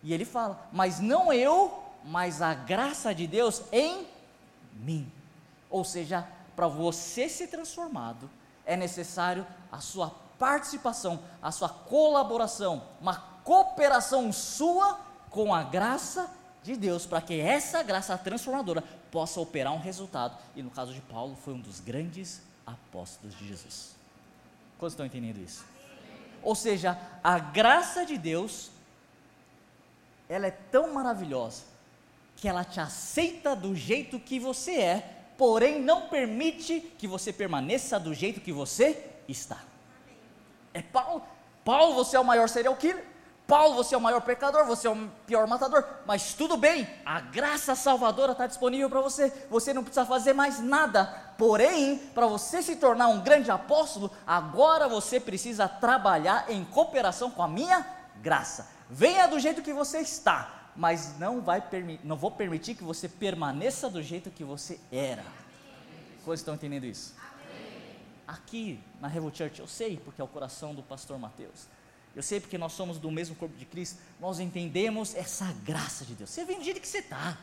e 0.01 0.13
ele 0.13 0.25
fala: 0.25 0.67
Mas 0.71 0.99
não 0.99 1.33
eu, 1.33 1.83
mas 2.05 2.41
a 2.41 2.53
graça 2.53 3.13
de 3.13 3.27
Deus 3.27 3.61
em 3.71 4.07
mim. 4.73 5.11
Ou 5.69 5.83
seja, 5.83 6.25
para 6.55 6.67
você 6.67 7.27
ser 7.27 7.47
transformado, 7.47 8.29
é 8.67 8.75
necessário 8.75 9.47
a 9.71 9.79
sua 9.79 10.11
participação, 10.37 11.19
a 11.41 11.51
sua 11.51 11.69
colaboração, 11.69 12.83
uma 13.01 13.15
cooperação 13.43 14.31
sua 14.31 14.99
com 15.31 15.53
a 15.53 15.63
graça 15.63 16.29
de 16.61 16.75
Deus, 16.75 17.05
para 17.05 17.21
que 17.21 17.39
essa 17.39 17.81
graça 17.81 18.17
transformadora 18.17 18.83
possa 19.09 19.39
operar 19.39 19.73
um 19.73 19.79
resultado. 19.79 20.37
E 20.55 20.61
no 20.61 20.69
caso 20.69 20.93
de 20.93 21.01
Paulo, 21.01 21.35
foi 21.35 21.53
um 21.53 21.59
dos 21.59 21.79
grandes 21.79 22.41
apóstolos 22.65 23.35
de 23.37 23.47
Jesus. 23.47 23.95
Quantos 24.77 24.93
estão 24.93 25.05
entendendo 25.05 25.37
isso? 25.37 25.65
Ou 26.43 26.53
seja, 26.53 26.99
a 27.23 27.39
graça 27.39 28.05
de 28.05 28.17
Deus, 28.17 28.69
ela 30.29 30.47
é 30.47 30.51
tão 30.51 30.93
maravilhosa, 30.93 31.63
que 32.35 32.47
ela 32.47 32.63
te 32.63 32.79
aceita 32.79 33.55
do 33.55 33.75
jeito 33.75 34.19
que 34.19 34.39
você 34.39 34.79
é, 34.79 35.16
porém 35.37 35.81
não 35.81 36.07
permite 36.07 36.79
que 36.97 37.07
você 37.07 37.31
permaneça 37.31 37.99
do 37.99 38.13
jeito 38.13 38.41
que 38.41 38.51
você 38.51 39.03
está. 39.27 39.59
É 40.73 40.81
Paulo. 40.81 41.23
Paulo, 41.63 41.93
você 41.95 42.15
é 42.15 42.19
o 42.19 42.25
maior 42.25 42.47
serial 42.47 42.75
killer. 42.75 43.05
Paulo, 43.47 43.75
você 43.75 43.95
é 43.95 43.97
o 43.97 44.01
maior 44.01 44.19
pecador, 44.19 44.65
você 44.65 44.87
é 44.87 44.91
o 44.91 45.09
pior 45.25 45.47
matador, 45.47 45.85
mas 46.05 46.33
tudo 46.33 46.57
bem, 46.57 46.85
a 47.05 47.21
graça 47.21 47.75
salvadora 47.75 48.33
está 48.33 48.45
disponível 48.45 48.89
para 48.89 48.99
você, 48.99 49.31
você 49.49 49.73
não 49.73 49.83
precisa 49.83 50.05
fazer 50.05 50.33
mais 50.33 50.59
nada. 50.59 51.05
Porém, 51.37 51.97
para 52.13 52.27
você 52.27 52.61
se 52.61 52.75
tornar 52.75 53.07
um 53.07 53.21
grande 53.21 53.49
apóstolo, 53.49 54.11
agora 54.25 54.89
você 54.89 55.17
precisa 55.17 55.65
trabalhar 55.65 56.45
em 56.49 56.65
cooperação 56.65 57.31
com 57.31 57.41
a 57.41 57.47
minha 57.47 57.87
graça. 58.17 58.67
Venha 58.89 59.27
do 59.27 59.39
jeito 59.39 59.61
que 59.61 59.71
você 59.71 59.99
está, 59.99 60.56
mas 60.77 61.17
não, 61.17 61.41
vai 61.41 61.61
não 62.03 62.15
vou 62.15 62.31
permitir 62.31 62.75
que 62.75 62.83
você 62.83 63.09
permaneça 63.09 63.89
do 63.89 64.01
jeito 64.01 64.29
que 64.29 64.43
você 64.43 64.79
era. 64.91 65.25
Vocês 66.23 66.39
estão 66.39 66.55
entendendo 66.55 66.85
isso? 66.85 67.15
Aqui 68.27 68.79
na 69.01 69.07
Revo 69.07 69.33
Church, 69.35 69.59
eu 69.59 69.67
sei 69.67 69.97
porque 69.97 70.21
é 70.21 70.23
o 70.23 70.27
coração 70.27 70.75
do 70.75 70.83
pastor 70.83 71.17
Mateus 71.17 71.67
eu 72.17 72.23
sei 72.23 72.39
porque 72.39 72.57
nós 72.57 72.73
somos 72.73 72.97
do 72.97 73.11
mesmo 73.11 73.35
corpo 73.35 73.55
de 73.55 73.63
Cristo, 73.63 73.99
nós 74.19 74.39
entendemos 74.39 75.13
essa 75.13 75.53
graça 75.63 76.03
de 76.03 76.15
Deus. 76.15 76.31
Você 76.31 76.43
vem 76.45 76.57
do 76.57 76.63
jeito 76.63 76.81
que 76.81 76.87
você 76.87 76.97
está. 76.97 77.37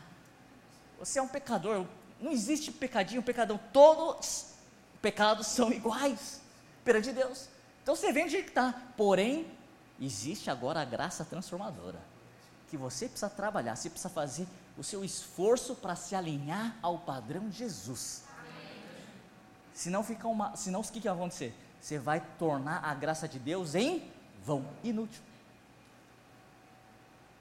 Você 0.98 1.20
é 1.20 1.22
um 1.22 1.28
pecador, 1.28 1.86
não 2.20 2.32
existe 2.32 2.72
pecadinho, 2.72 3.22
pecadão. 3.22 3.56
Todos 3.72 4.16
os 4.18 4.54
pecados 5.00 5.46
são 5.46 5.70
iguais 5.72 6.40
perante 6.84 7.12
Deus. 7.12 7.48
Então 7.84 7.94
você 7.94 8.12
vem 8.12 8.24
do 8.24 8.32
jeito 8.32 8.46
que 8.46 8.50
está. 8.50 8.72
Porém, 8.96 9.46
existe 10.00 10.50
agora 10.50 10.80
a 10.80 10.84
graça 10.84 11.24
transformadora. 11.24 12.00
Que 12.74 12.78
você 12.78 13.06
precisa 13.06 13.30
trabalhar, 13.30 13.76
você 13.76 13.88
precisa 13.88 14.08
fazer 14.08 14.48
o 14.76 14.82
seu 14.82 15.04
esforço 15.04 15.76
para 15.76 15.94
se 15.94 16.16
alinhar 16.16 16.76
ao 16.82 16.98
padrão 16.98 17.48
de 17.48 17.58
Jesus. 17.58 18.24
Senão 19.72 20.02
fica 20.02 20.26
uma. 20.26 20.56
Senão 20.56 20.80
o 20.80 20.82
que, 20.82 21.00
que 21.00 21.06
vai 21.08 21.16
acontecer? 21.16 21.54
Você 21.80 22.00
vai 22.00 22.20
tornar 22.36 22.84
a 22.84 22.92
graça 22.92 23.28
de 23.28 23.38
Deus 23.38 23.76
em 23.76 24.10
vão, 24.44 24.66
inútil. 24.82 25.22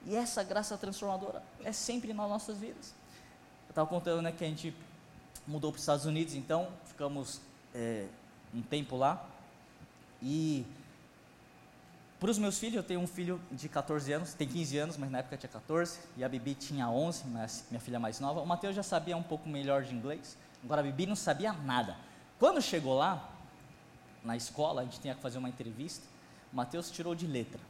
E 0.06 0.14
essa 0.14 0.44
graça 0.44 0.78
transformadora 0.78 1.42
é 1.64 1.72
sempre 1.72 2.12
nas 2.12 2.28
nossas 2.28 2.58
vidas. 2.58 2.94
Eu 3.66 3.70
estava 3.70 3.88
contando 3.88 4.22
né, 4.22 4.30
que 4.30 4.44
a 4.44 4.46
gente 4.46 4.72
mudou 5.48 5.72
para 5.72 5.78
os 5.78 5.82
Estados 5.82 6.06
Unidos, 6.06 6.34
então 6.34 6.68
ficamos 6.84 7.40
é, 7.74 8.06
um 8.54 8.62
tempo 8.62 8.96
lá. 8.96 9.26
E 10.22 10.64
para 12.20 12.30
os 12.30 12.38
meus 12.38 12.58
filhos, 12.58 12.76
eu 12.76 12.82
tenho 12.82 13.00
um 13.00 13.06
filho 13.06 13.40
de 13.50 13.68
14 13.68 14.12
anos, 14.12 14.34
tem 14.34 14.48
15 14.48 14.78
anos, 14.78 14.96
mas 14.96 15.10
na 15.10 15.18
época 15.18 15.36
tinha 15.36 15.50
14, 15.50 15.98
e 16.16 16.24
a 16.24 16.28
Bibi 16.28 16.54
tinha 16.54 16.88
11, 16.88 17.24
minha 17.26 17.80
filha 17.80 18.00
mais 18.00 18.20
nova. 18.20 18.40
O 18.40 18.46
Mateus 18.46 18.74
já 18.74 18.82
sabia 18.82 19.16
um 19.16 19.22
pouco 19.22 19.48
melhor 19.48 19.82
de 19.82 19.94
inglês, 19.94 20.36
agora 20.62 20.80
a 20.80 20.84
Bibi 20.84 21.06
não 21.06 21.16
sabia 21.16 21.52
nada. 21.52 21.96
Quando 22.38 22.62
chegou 22.62 22.94
lá, 22.94 23.30
na 24.24 24.36
escola, 24.36 24.80
a 24.80 24.84
gente 24.84 25.00
tinha 25.00 25.14
que 25.14 25.20
fazer 25.20 25.38
uma 25.38 25.48
entrevista, 25.48 26.06
Mateus 26.52 26.90
tirou 26.90 27.14
de 27.14 27.26
letra. 27.26 27.60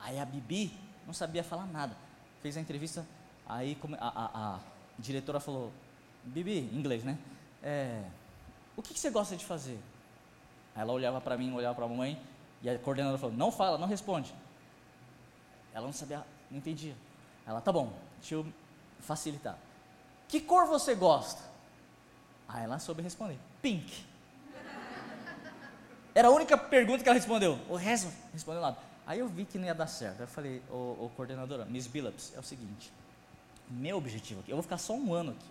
Aí 0.00 0.18
a 0.18 0.24
Bibi 0.24 0.72
não 1.06 1.14
sabia 1.14 1.44
falar 1.44 1.66
nada. 1.66 1.96
Fez 2.42 2.56
a 2.56 2.60
entrevista, 2.60 3.06
aí 3.48 3.78
a, 3.98 4.08
a, 4.08 4.54
a 4.56 4.60
diretora 4.98 5.38
falou, 5.38 5.72
Bibi, 6.24 6.58
inglês, 6.72 7.04
né? 7.04 7.16
É, 7.62 8.02
o 8.76 8.82
que, 8.82 8.92
que, 8.92 9.00
você 9.00 9.10
gosta 9.10 9.36
de 9.36 9.44
fazer? 9.44 9.78
Aí 10.74 10.82
ela 10.82 10.92
olhava 10.92 11.20
para 11.20 11.36
mim, 11.36 11.52
olhava 11.52 11.74
para 11.74 11.84
a 11.84 11.88
mamãe, 11.88 12.20
e 12.62 12.70
a 12.70 12.78
coordenadora 12.78 13.18
falou, 13.18 13.36
não 13.36 13.50
fala, 13.50 13.78
não 13.78 13.86
responde. 13.86 14.34
Ela 15.72 15.86
não 15.86 15.92
sabia, 15.92 16.24
não 16.50 16.58
entendia. 16.58 16.94
Ela, 17.46 17.60
tá 17.60 17.72
bom, 17.72 17.92
deixa 18.18 18.34
eu 18.34 18.46
facilitar. 19.00 19.58
Que 20.28 20.40
cor 20.40 20.66
você 20.66 20.94
gosta? 20.94 21.42
Aí 22.48 22.64
ela 22.64 22.78
soube 22.78 23.02
responder, 23.02 23.38
pink. 23.60 24.04
Era 26.14 26.28
a 26.28 26.30
única 26.30 26.56
pergunta 26.56 27.02
que 27.02 27.08
ela 27.08 27.18
respondeu. 27.18 27.58
O 27.68 27.76
resto 27.76 28.10
respondeu 28.32 28.62
nada. 28.62 28.78
Aí 29.06 29.18
eu 29.18 29.28
vi 29.28 29.44
que 29.44 29.58
não 29.58 29.66
ia 29.66 29.74
dar 29.74 29.86
certo. 29.86 30.20
Eu 30.20 30.26
falei, 30.26 30.62
ô, 30.70 31.04
ô 31.04 31.10
coordenadora, 31.14 31.64
Miss 31.66 31.86
Billups, 31.86 32.32
é 32.34 32.40
o 32.40 32.42
seguinte. 32.42 32.90
Meu 33.68 33.98
objetivo 33.98 34.40
aqui, 34.40 34.50
eu 34.50 34.56
vou 34.56 34.62
ficar 34.62 34.78
só 34.78 34.94
um 34.94 35.12
ano 35.12 35.32
aqui. 35.32 35.48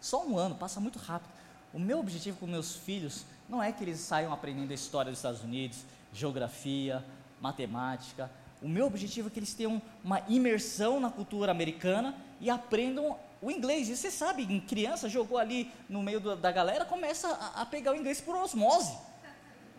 Só 0.00 0.24
um 0.26 0.36
ano, 0.36 0.54
passa 0.54 0.78
muito 0.78 0.98
rápido. 0.98 1.30
O 1.72 1.78
meu 1.78 1.98
objetivo 1.98 2.38
com 2.38 2.46
meus 2.46 2.76
filhos 2.76 3.24
não 3.48 3.62
é 3.62 3.72
que 3.72 3.82
eles 3.82 3.98
saiam 3.98 4.32
aprendendo 4.32 4.70
a 4.70 4.74
história 4.74 5.10
dos 5.10 5.18
Estados 5.18 5.42
Unidos, 5.42 5.84
geografia, 6.14 7.04
matemática. 7.40 8.30
O 8.62 8.68
meu 8.68 8.86
objetivo 8.86 9.28
é 9.28 9.30
que 9.30 9.38
eles 9.38 9.52
tenham 9.52 9.82
uma 10.02 10.22
imersão 10.28 10.98
na 10.98 11.10
cultura 11.10 11.50
americana 11.50 12.14
e 12.40 12.48
aprendam 12.48 13.18
o 13.42 13.50
inglês. 13.50 13.88
E 13.88 13.96
você 13.96 14.10
sabe, 14.10 14.44
em 14.44 14.60
criança 14.60 15.08
jogou 15.08 15.36
ali 15.36 15.70
no 15.88 16.02
meio 16.02 16.20
do, 16.20 16.36
da 16.36 16.50
galera, 16.50 16.84
começa 16.84 17.28
a, 17.28 17.62
a 17.62 17.66
pegar 17.66 17.92
o 17.92 17.96
inglês 17.96 18.20
por 18.20 18.34
osmose. 18.36 18.96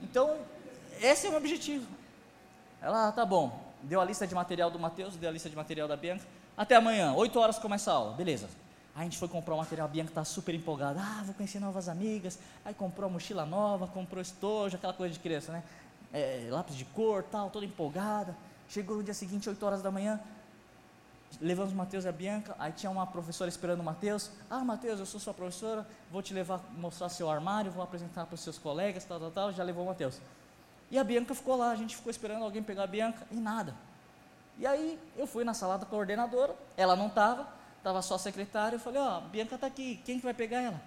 Então, 0.04 0.38
esse 1.02 1.26
é 1.26 1.30
o 1.30 1.32
meu 1.32 1.40
objetivo. 1.40 1.88
Ela, 2.82 3.08
ah, 3.08 3.12
tá 3.12 3.26
bom, 3.26 3.60
deu 3.82 4.00
a 4.00 4.06
lista 4.06 4.28
de 4.28 4.36
material 4.36 4.70
do 4.70 4.78
Matheus, 4.78 5.16
deu 5.16 5.30
a 5.30 5.34
lista 5.34 5.50
de 5.50 5.56
material 5.56 5.88
da 5.88 5.98
Bianca. 5.98 6.24
Até 6.56 6.76
amanhã, 6.76 7.14
8 7.14 7.40
horas 7.40 7.58
começa 7.58 7.92
a 7.92 7.96
aula, 7.96 8.14
beleza. 8.14 8.48
Aí 8.96 9.02
a 9.02 9.04
gente 9.04 9.18
foi 9.18 9.28
comprar 9.28 9.56
o 9.56 9.58
material, 9.58 9.88
a 9.88 9.92
Bianca 9.92 10.12
está 10.12 10.24
super 10.24 10.56
empolgada. 10.56 11.02
Ah, 11.02 11.22
vou 11.26 11.34
conhecer 11.34 11.60
novas 11.60 11.90
amigas. 11.90 12.40
Aí 12.64 12.74
comprou 12.74 13.10
a 13.10 13.12
mochila 13.12 13.46
nova, 13.46 13.88
comprou 13.88 14.22
estojo, 14.22 14.78
aquela 14.78 14.94
coisa 14.94 15.14
de 15.14 15.20
criança, 15.20 15.52
né? 15.52 15.64
É, 16.16 16.48
lápis 16.50 16.78
de 16.78 16.86
cor, 16.86 17.24
tal, 17.24 17.50
toda 17.50 17.66
empolgada. 17.66 18.34
Chegou 18.70 18.96
no 18.96 19.04
dia 19.04 19.14
seguinte, 19.14 19.50
8 19.50 19.66
horas 19.66 19.82
da 19.82 19.92
manhã, 19.92 20.18
levamos 21.42 21.74
o 21.74 21.76
Matheus 21.76 22.06
e 22.06 22.08
a 22.08 22.12
Bianca, 22.12 22.56
aí 22.58 22.72
tinha 22.72 22.90
uma 22.90 23.06
professora 23.06 23.50
esperando 23.50 23.82
o 23.82 23.84
Matheus. 23.84 24.32
Ah, 24.50 24.64
Matheus, 24.64 24.98
eu 24.98 25.06
sou 25.06 25.20
sua 25.20 25.34
professora, 25.34 25.86
vou 26.10 26.22
te 26.22 26.34
levar, 26.34 26.62
mostrar 26.72 27.10
seu 27.10 27.30
armário, 27.30 27.70
vou 27.70 27.84
apresentar 27.84 28.26
para 28.26 28.36
os 28.36 28.40
seus 28.40 28.58
colegas, 28.58 29.04
tal, 29.04 29.20
tal, 29.20 29.30
tal. 29.30 29.52
Já 29.52 29.62
levou 29.62 29.84
o 29.84 29.88
Matheus. 29.88 30.20
E 30.90 30.98
a 30.98 31.04
Bianca 31.04 31.36
ficou 31.36 31.58
lá, 31.58 31.72
a 31.72 31.76
gente 31.76 31.98
ficou 31.98 32.10
esperando 32.10 32.44
alguém 32.44 32.64
pegar 32.64 32.84
a 32.84 32.88
Bianca 32.88 33.28
e 33.30 33.36
nada. 33.36 33.76
E 34.58 34.66
aí 34.66 34.98
eu 35.18 35.28
fui 35.28 35.44
na 35.44 35.54
sala 35.54 35.78
da 35.78 35.86
coordenadora, 35.86 36.56
ela 36.78 36.96
não 36.96 37.08
estava, 37.08 37.46
estava 37.78 38.02
só 38.02 38.16
a 38.16 38.20
secretária. 38.20 38.78
Eu 38.78 38.80
falei: 38.80 39.02
Ó, 39.02 39.18
oh, 39.18 39.22
Bianca 39.22 39.56
está 39.56 39.68
aqui, 39.68 40.02
quem 40.06 40.18
que 40.18 40.24
vai 40.24 40.34
pegar 40.34 40.62
ela? 40.62 40.82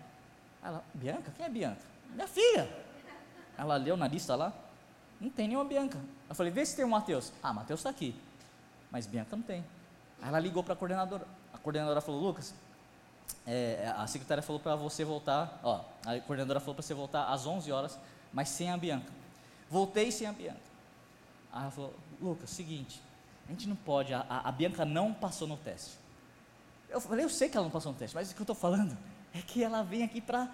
Ela, 0.62 0.82
Bianca? 0.94 1.30
Quem 1.36 1.44
é 1.44 1.48
Bianca? 1.50 1.82
Minha 2.14 2.28
filha. 2.28 2.68
Ela 3.58 3.76
leu 3.76 3.96
na 3.96 4.06
lista 4.06 4.34
lá, 4.36 4.52
não 5.20 5.30
tem 5.30 5.48
nenhuma 5.48 5.64
Bianca. 5.64 5.98
Eu 6.28 6.34
falei: 6.34 6.52
Vê 6.52 6.64
se 6.64 6.76
tem 6.76 6.84
o 6.84 6.88
Matheus. 6.88 7.32
Ah, 7.42 7.52
Matheus 7.52 7.80
está 7.80 7.90
aqui, 7.90 8.14
mas 8.90 9.06
Bianca 9.06 9.34
não 9.34 9.42
tem. 9.42 9.64
Aí 10.20 10.28
ela 10.28 10.38
ligou 10.38 10.62
para 10.62 10.74
a 10.74 10.76
coordenadora. 10.76 11.26
A 11.52 11.58
coordenadora 11.58 12.00
falou: 12.00 12.20
Lucas, 12.20 12.54
é, 13.46 13.92
a 13.96 14.06
secretária 14.06 14.42
falou 14.42 14.60
para 14.60 14.76
você 14.76 15.04
voltar. 15.04 15.60
Ó, 15.62 15.84
a 16.06 16.20
coordenadora 16.20 16.60
falou 16.60 16.74
para 16.74 16.82
você 16.82 16.94
voltar 16.94 17.32
às 17.32 17.46
11 17.46 17.70
horas, 17.72 17.98
mas 18.32 18.48
sem 18.48 18.70
a 18.70 18.76
Bianca. 18.76 19.12
Voltei 19.70 20.10
sem 20.12 20.26
a 20.26 20.32
Bianca. 20.32 20.60
Aí 21.52 21.62
ela 21.62 21.70
falou: 21.70 21.94
Lucas, 22.20 22.50
seguinte, 22.50 23.02
a 23.48 23.50
gente 23.50 23.68
não 23.68 23.76
pode, 23.76 24.12
a, 24.14 24.24
a 24.28 24.52
Bianca 24.52 24.84
não 24.84 25.12
passou 25.12 25.48
no 25.48 25.56
teste. 25.56 25.98
Eu 26.88 27.00
falei: 27.00 27.24
Eu 27.24 27.30
sei 27.30 27.48
que 27.48 27.56
ela 27.56 27.64
não 27.64 27.70
passou 27.72 27.92
no 27.92 27.98
teste, 27.98 28.14
mas 28.14 28.30
o 28.30 28.34
que 28.34 28.40
eu 28.40 28.44
estou 28.44 28.56
falando 28.56 28.96
é 29.34 29.40
que 29.40 29.62
ela 29.62 29.82
vem 29.82 30.02
aqui 30.02 30.20
para 30.20 30.48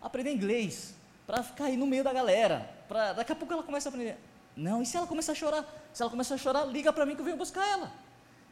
aprender 0.00 0.32
inglês, 0.32 0.94
para 1.30 1.44
ficar 1.44 1.66
aí 1.66 1.76
no 1.76 1.86
meio 1.86 2.02
da 2.02 2.12
galera. 2.12 2.68
Pra, 2.88 3.12
daqui 3.12 3.30
a 3.30 3.36
pouco 3.36 3.54
ela 3.54 3.62
começa 3.62 3.88
a 3.88 3.90
aprender. 3.90 4.18
Não, 4.56 4.82
e 4.82 4.86
se 4.86 4.96
ela 4.96 5.06
começar 5.06 5.30
a 5.30 5.34
chorar? 5.36 5.64
Se 5.92 6.02
ela 6.02 6.10
começar 6.10 6.34
a 6.34 6.38
chorar, 6.38 6.64
liga 6.64 6.92
para 6.92 7.06
mim 7.06 7.14
que 7.14 7.20
eu 7.20 7.24
venho 7.24 7.36
buscar 7.36 7.64
ela. 7.64 7.92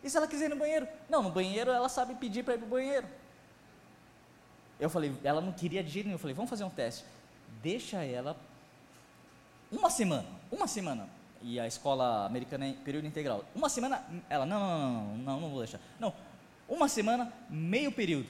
E 0.03 0.09
se 0.09 0.17
ela 0.17 0.29
quiser 0.29 0.47
ir 0.47 0.51
no 0.51 0.57
banheiro? 0.57 0.87
Não, 1.11 1.21
no 1.21 1.31
banheiro 1.31 1.73
ela 1.73 1.89
sabe 1.89 2.15
pedir 2.15 2.45
para 2.45 2.55
ir 2.55 2.59
para 2.59 2.67
o 2.67 2.71
banheiro. 2.71 3.09
Eu 4.79 4.89
falei, 4.89 5.13
ela 5.25 5.41
não 5.41 5.51
queria 5.51 5.83
de 5.83 5.91
jeito 5.91 6.07
nenhum. 6.07 6.15
Eu 6.15 6.21
falei, 6.21 6.35
vamos 6.35 6.49
fazer 6.49 6.63
um 6.63 6.71
teste. 6.71 7.05
deixa 7.61 8.05
ela 8.05 8.37
uma 9.73 9.91
semana, 9.91 10.29
uma 10.53 10.69
semana. 10.69 11.09
E 11.43 11.59
a 11.59 11.67
escola 11.67 12.27
americana 12.27 12.65
é 12.65 12.73
período 12.73 13.09
integral. 13.09 13.45
Uma 13.57 13.69
semana, 13.69 14.05
ela, 14.31 14.47
não, 14.47 14.61
não, 14.61 14.79
não, 14.79 15.17
não, 15.17 15.41
não, 15.41 15.51
vou 15.51 15.59
deixar. 15.59 15.81
Não, 15.99 16.15
uma 16.69 16.89
semana, 16.89 17.33
meio 17.51 17.91
período. 17.91 18.29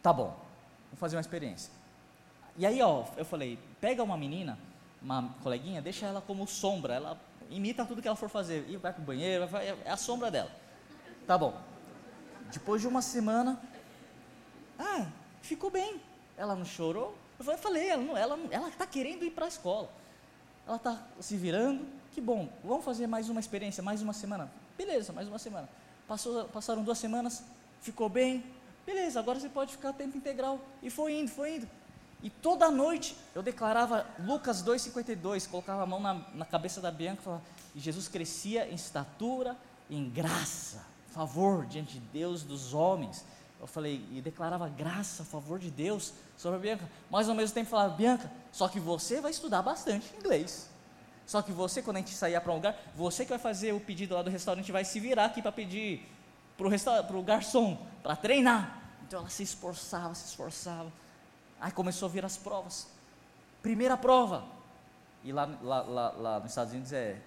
Tá 0.00 0.12
bom, 0.12 0.28
vamos 0.86 1.00
fazer 1.00 1.16
uma 1.16 1.20
experiência. 1.20 1.77
E 2.58 2.66
aí, 2.66 2.82
ó, 2.82 3.04
eu 3.16 3.24
falei, 3.24 3.56
pega 3.80 4.02
uma 4.02 4.16
menina, 4.16 4.58
uma 5.00 5.32
coleguinha, 5.44 5.80
deixa 5.80 6.06
ela 6.06 6.20
como 6.20 6.44
sombra, 6.44 6.94
ela 6.94 7.20
imita 7.48 7.84
tudo 7.84 8.02
que 8.02 8.08
ela 8.08 8.16
for 8.16 8.28
fazer, 8.28 8.68
e 8.68 8.76
vai 8.76 8.92
pro 8.92 9.00
banheiro, 9.00 9.46
vai, 9.46 9.68
é 9.68 9.90
a 9.90 9.96
sombra 9.96 10.28
dela. 10.28 10.50
Tá 11.24 11.38
bom. 11.38 11.56
Depois 12.52 12.82
de 12.82 12.88
uma 12.88 13.00
semana, 13.00 13.60
ah, 14.76 15.06
ficou 15.40 15.70
bem. 15.70 16.00
Ela 16.36 16.56
não 16.56 16.64
chorou. 16.64 17.16
Eu 17.38 17.58
falei, 17.58 17.88
ela, 17.88 18.18
ela, 18.18 18.38
ela 18.50 18.70
tá 18.72 18.86
querendo 18.86 19.24
ir 19.24 19.30
para 19.30 19.44
a 19.44 19.48
escola. 19.48 19.88
Ela 20.66 20.76
está 20.76 21.00
se 21.20 21.36
virando. 21.36 21.86
Que 22.12 22.20
bom, 22.20 22.48
vamos 22.64 22.84
fazer 22.84 23.06
mais 23.06 23.28
uma 23.28 23.38
experiência, 23.38 23.84
mais 23.84 24.02
uma 24.02 24.12
semana. 24.12 24.50
Beleza, 24.76 25.12
mais 25.12 25.28
uma 25.28 25.38
semana. 25.38 25.68
Passou, 26.08 26.46
passaram 26.46 26.82
duas 26.82 26.98
semanas, 26.98 27.44
ficou 27.80 28.08
bem. 28.08 28.44
Beleza, 28.84 29.20
agora 29.20 29.38
você 29.38 29.48
pode 29.48 29.70
ficar 29.70 29.92
tempo 29.92 30.16
integral. 30.16 30.58
E 30.82 30.90
foi 30.90 31.12
indo, 31.12 31.30
foi 31.30 31.56
indo. 31.56 31.68
E 32.22 32.28
toda 32.28 32.70
noite 32.70 33.16
eu 33.34 33.42
declarava 33.42 34.06
Lucas 34.18 34.62
2,52, 34.62 35.48
colocava 35.48 35.82
a 35.82 35.86
mão 35.86 36.00
na, 36.00 36.14
na 36.34 36.44
cabeça 36.44 36.80
da 36.80 36.90
Bianca 36.90 37.20
e 37.20 37.24
falava, 37.24 37.42
e 37.74 37.80
Jesus 37.80 38.08
crescia 38.08 38.68
em 38.68 38.74
estatura, 38.74 39.56
em 39.88 40.08
graça, 40.08 40.84
favor 41.08 41.64
diante 41.66 41.94
de 41.94 42.00
Deus 42.00 42.42
dos 42.42 42.74
homens. 42.74 43.24
Eu 43.60 43.66
falei, 43.66 44.04
e 44.12 44.20
declarava 44.20 44.68
graça, 44.68 45.24
favor 45.24 45.58
de 45.58 45.70
Deus 45.70 46.12
sobre 46.36 46.58
a 46.58 46.60
Bianca, 46.60 46.90
mas 47.10 47.28
ao 47.28 47.34
mesmo 47.34 47.54
tempo 47.54 47.70
falava, 47.70 47.94
Bianca, 47.94 48.30
só 48.52 48.68
que 48.68 48.80
você 48.80 49.20
vai 49.20 49.30
estudar 49.30 49.62
bastante 49.62 50.12
inglês. 50.16 50.68
Só 51.26 51.42
que 51.42 51.52
você, 51.52 51.82
quando 51.82 51.98
a 51.98 52.00
gente 52.00 52.14
sair 52.14 52.40
para 52.40 52.52
um 52.52 52.56
lugar, 52.56 52.74
você 52.96 53.24
que 53.24 53.30
vai 53.30 53.38
fazer 53.38 53.74
o 53.74 53.80
pedido 53.80 54.14
lá 54.14 54.22
do 54.22 54.30
restaurante, 54.30 54.72
vai 54.72 54.84
se 54.84 54.98
virar 54.98 55.26
aqui 55.26 55.42
para 55.42 55.52
pedir 55.52 56.08
para 56.56 57.16
o 57.16 57.22
garçom, 57.22 57.76
para 58.02 58.16
treinar. 58.16 58.80
Então 59.06 59.20
ela 59.20 59.28
se 59.28 59.42
esforçava, 59.42 60.14
se 60.14 60.26
esforçava. 60.26 60.90
Aí 61.60 61.72
começou 61.72 62.08
a 62.08 62.12
vir 62.12 62.24
as 62.24 62.36
provas. 62.36 62.88
Primeira 63.62 63.96
prova. 63.96 64.44
E 65.24 65.32
lá, 65.32 65.48
lá, 65.62 65.82
lá, 65.82 66.10
lá 66.10 66.40
nos 66.40 66.50
Estados 66.50 66.72
Unidos 66.72 66.92
é 66.92 67.20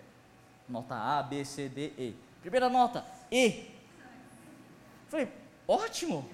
nota 0.67 0.95
A, 0.95 1.21
B, 1.21 1.43
C, 1.43 1.67
D, 1.67 1.93
E. 1.97 2.15
Primeira 2.41 2.69
nota, 2.69 3.05
E. 3.31 3.69
Falei, 5.09 5.31
ótimo. 5.67 6.29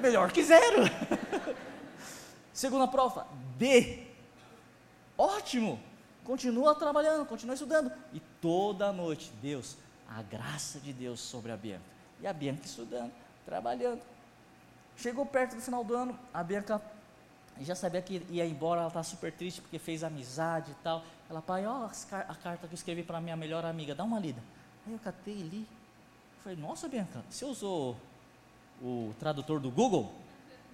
Melhor 0.00 0.32
que 0.32 0.42
zero. 0.42 0.82
Segunda 2.52 2.88
prova, 2.88 3.26
D. 3.56 4.06
Ótimo. 5.16 5.80
Continua 6.24 6.74
trabalhando, 6.74 7.24
continua 7.26 7.54
estudando. 7.54 7.92
E 8.12 8.20
toda 8.40 8.92
noite, 8.92 9.32
Deus, 9.40 9.76
a 10.08 10.22
graça 10.22 10.78
de 10.78 10.92
Deus 10.92 11.20
sobre 11.20 11.52
a 11.52 11.56
Bianca. 11.56 11.84
E 12.20 12.26
a 12.26 12.32
Bianca 12.32 12.66
estudando, 12.66 13.12
trabalhando. 13.44 14.00
Chegou 15.02 15.26
perto 15.26 15.56
do 15.56 15.60
final 15.60 15.82
do 15.82 15.96
ano, 15.96 16.16
a 16.32 16.44
Bianca 16.44 16.80
já 17.60 17.74
sabia 17.74 18.00
que 18.00 18.24
ia 18.30 18.46
embora, 18.46 18.82
ela 18.82 18.88
estava 18.88 19.02
super 19.02 19.32
triste 19.32 19.60
porque 19.60 19.76
fez 19.76 20.04
amizade 20.04 20.70
e 20.70 20.74
tal. 20.74 21.02
Ela, 21.28 21.42
pai, 21.42 21.66
ó 21.66 21.88
a 22.28 22.34
carta 22.36 22.68
que 22.68 22.72
eu 22.72 22.76
escrevi 22.76 23.02
para 23.02 23.20
minha 23.20 23.34
melhor 23.34 23.64
amiga, 23.64 23.96
dá 23.96 24.04
uma 24.04 24.20
lida. 24.20 24.40
Aí 24.86 24.92
eu 24.92 25.00
catei 25.00 25.34
e 25.34 25.42
li. 25.42 25.68
Falei, 26.44 26.56
nossa 26.56 26.86
Bianca, 26.86 27.20
você 27.28 27.44
usou 27.44 27.96
o 28.80 29.12
tradutor 29.18 29.58
do 29.58 29.72
Google? 29.72 30.12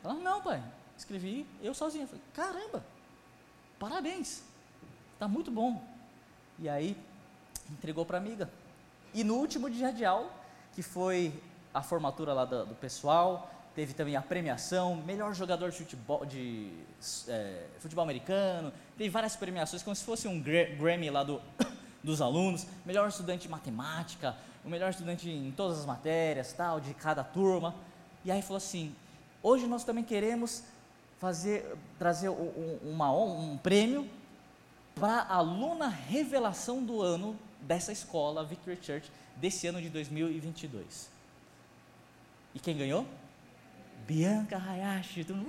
Ela, 0.05 0.12
não 0.12 0.43
pai, 0.43 0.62
escrevi 0.95 1.47
eu 1.62 1.72
sozinha. 1.72 2.07
Falei, 2.07 2.22
caramba, 2.35 2.85
parabéns, 3.79 4.43
está 5.14 5.26
muito 5.26 5.51
bom. 5.51 5.83
E 6.59 6.68
aí, 6.68 6.95
entregou 7.70 8.05
para 8.05 8.18
a 8.18 8.20
amiga. 8.20 8.51
E 9.14 9.24
no 9.24 9.37
último 9.37 9.70
dia 9.70 9.91
de 9.91 10.05
aula, 10.05 10.31
que 10.74 10.83
foi 10.83 11.33
a 11.72 11.83
formatura 11.83 12.35
lá 12.35 12.45
do, 12.45 12.66
do 12.66 12.74
pessoal, 12.74 13.55
teve 13.79 13.95
também 13.95 14.16
a 14.16 14.20
premiação, 14.20 14.97
melhor 14.97 15.33
jogador 15.33 15.70
de 15.70 15.76
futebol, 15.76 16.26
de, 16.26 16.68
é, 17.29 17.64
futebol 17.79 18.03
americano, 18.03 18.72
teve 18.97 19.09
várias 19.09 19.37
premiações, 19.37 19.85
como 19.85 19.95
se 19.95 20.03
fosse 20.03 20.26
um 20.26 20.43
Grammy 20.43 21.09
lá 21.11 21.22
do, 21.22 21.41
dos 22.03 22.20
alunos, 22.20 22.66
melhor 22.85 23.09
estudante 23.09 23.43
de 23.43 23.49
matemática, 23.49 24.35
o 24.64 24.68
melhor 24.68 24.91
estudante 24.91 25.31
em 25.31 25.53
todas 25.53 25.79
as 25.79 25.87
matérias, 25.87 26.53
tal, 26.53 26.81
de 26.81 26.93
cada 26.93 27.22
turma. 27.22 27.72
E 28.24 28.33
aí 28.33 28.43
falou 28.43 28.57
assim: 28.57 28.93
hoje 29.41 29.64
nós 29.68 29.85
também 29.85 30.03
queremos 30.03 30.64
fazer, 31.20 31.64
trazer 32.01 32.31
um, 32.31 32.81
uma, 32.83 33.12
um 33.12 33.57
prêmio 33.59 34.11
para 34.97 35.18
a 35.18 35.37
aluna 35.37 35.87
revelação 35.87 36.83
do 36.83 37.01
ano 37.01 37.39
dessa 37.61 37.93
escola, 37.93 38.45
Victory 38.45 38.76
Church, 38.83 39.09
desse 39.37 39.68
ano 39.68 39.81
de 39.81 39.89
2022. 39.89 41.09
E 42.57 42.59
quem 42.59 42.76
ganhou? 42.76 43.07
Bianca 44.09 44.57
Hayashi, 44.57 45.23
tudo, 45.23 45.47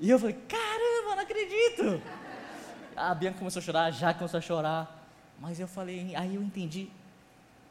e 0.00 0.10
eu 0.10 0.18
falei, 0.18 0.34
caramba, 0.48 1.14
não 1.14 1.22
acredito. 1.22 2.02
A 2.96 3.14
Bianca 3.14 3.38
começou 3.38 3.60
a 3.60 3.62
chorar, 3.62 3.90
já 3.92 4.12
começou 4.12 4.38
a 4.38 4.40
chorar, 4.40 5.08
mas 5.38 5.60
eu 5.60 5.68
falei, 5.68 6.16
aí 6.16 6.34
eu 6.34 6.42
entendi, 6.42 6.90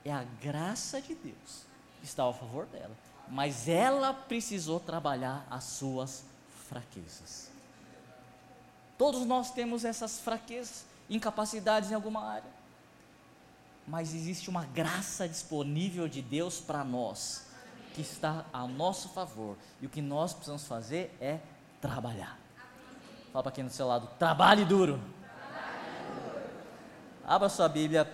é 0.05 0.13
a 0.13 0.23
graça 0.41 1.01
de 1.01 1.15
Deus 1.15 1.65
que 1.99 2.05
estava 2.05 2.29
a 2.29 2.33
favor 2.33 2.65
dela, 2.67 2.95
mas 3.27 3.67
ela 3.67 4.13
precisou 4.13 4.79
trabalhar 4.79 5.45
as 5.51 5.65
suas 5.65 6.23
fraquezas. 6.69 7.51
Todos 8.97 9.25
nós 9.25 9.51
temos 9.51 9.83
essas 9.83 10.17
fraquezas, 10.21 10.85
incapacidades 11.09 11.91
em 11.91 11.93
alguma 11.93 12.25
área, 12.25 12.49
mas 13.85 14.13
existe 14.13 14.49
uma 14.49 14.63
graça 14.63 15.27
disponível 15.27 16.07
de 16.07 16.21
Deus 16.21 16.61
para 16.61 16.85
nós 16.85 17.48
que 17.99 18.03
está 18.03 18.45
a 18.53 18.65
nosso 18.65 19.09
favor. 19.09 19.57
E 19.81 19.85
o 19.85 19.89
que 19.89 20.01
nós 20.01 20.33
precisamos 20.33 20.65
fazer 20.65 21.13
é 21.19 21.39
trabalhar. 21.81 22.39
Fala 23.33 23.43
para 23.43 23.51
quem 23.51 23.65
do 23.65 23.69
seu 23.69 23.87
lado, 23.87 24.07
trabalhe 24.17 24.63
duro. 24.63 25.01
Abra 27.25 27.49
sua 27.49 27.67
Bíblia 27.67 28.09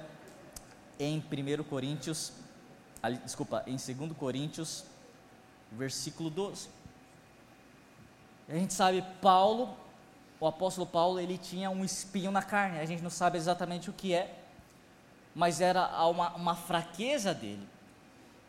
em 1.00 1.20
1 1.20 1.64
Coríntios, 1.66 2.34
ali, 3.02 3.18
desculpa, 3.18 3.64
em 3.68 3.76
2 3.76 4.18
Coríntios, 4.18 4.86
versículo 5.72 6.32
12. 6.32 6.68
A 8.50 8.56
gente 8.56 8.74
sabe, 8.74 9.04
Paulo, 9.22 9.78
o 10.40 10.48
apóstolo 10.48 10.88
Paulo, 10.88 11.20
ele 11.20 11.38
tinha 11.38 11.70
um 11.70 11.86
espinho 11.86 12.32
na 12.32 12.42
carne, 12.42 12.80
a 12.80 12.86
gente 12.86 13.04
não 13.04 13.12
sabe 13.12 13.38
exatamente 13.38 13.90
o 13.90 13.94
que 13.94 14.16
é, 14.16 14.36
mas 15.36 15.62
era 15.62 16.04
uma, 16.08 16.34
uma 16.34 16.56
fraqueza 16.56 17.36
dele. 17.36 17.75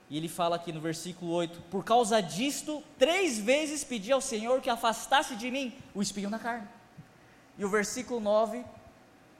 E 0.08 0.16
ele 0.16 0.28
fala 0.28 0.56
aqui 0.56 0.72
no 0.72 0.80
versículo 0.80 1.32
8: 1.32 1.62
Por 1.70 1.84
causa 1.84 2.20
disto, 2.20 2.82
três 2.98 3.38
vezes 3.38 3.82
pedi 3.82 4.12
ao 4.12 4.20
Senhor 4.20 4.60
que 4.60 4.70
afastasse 4.70 5.34
de 5.34 5.50
mim 5.50 5.72
o 5.94 6.00
espinho 6.00 6.30
na 6.30 6.38
carne. 6.38 6.68
E 7.58 7.64
o 7.64 7.68
versículo 7.68 8.20
9 8.20 8.64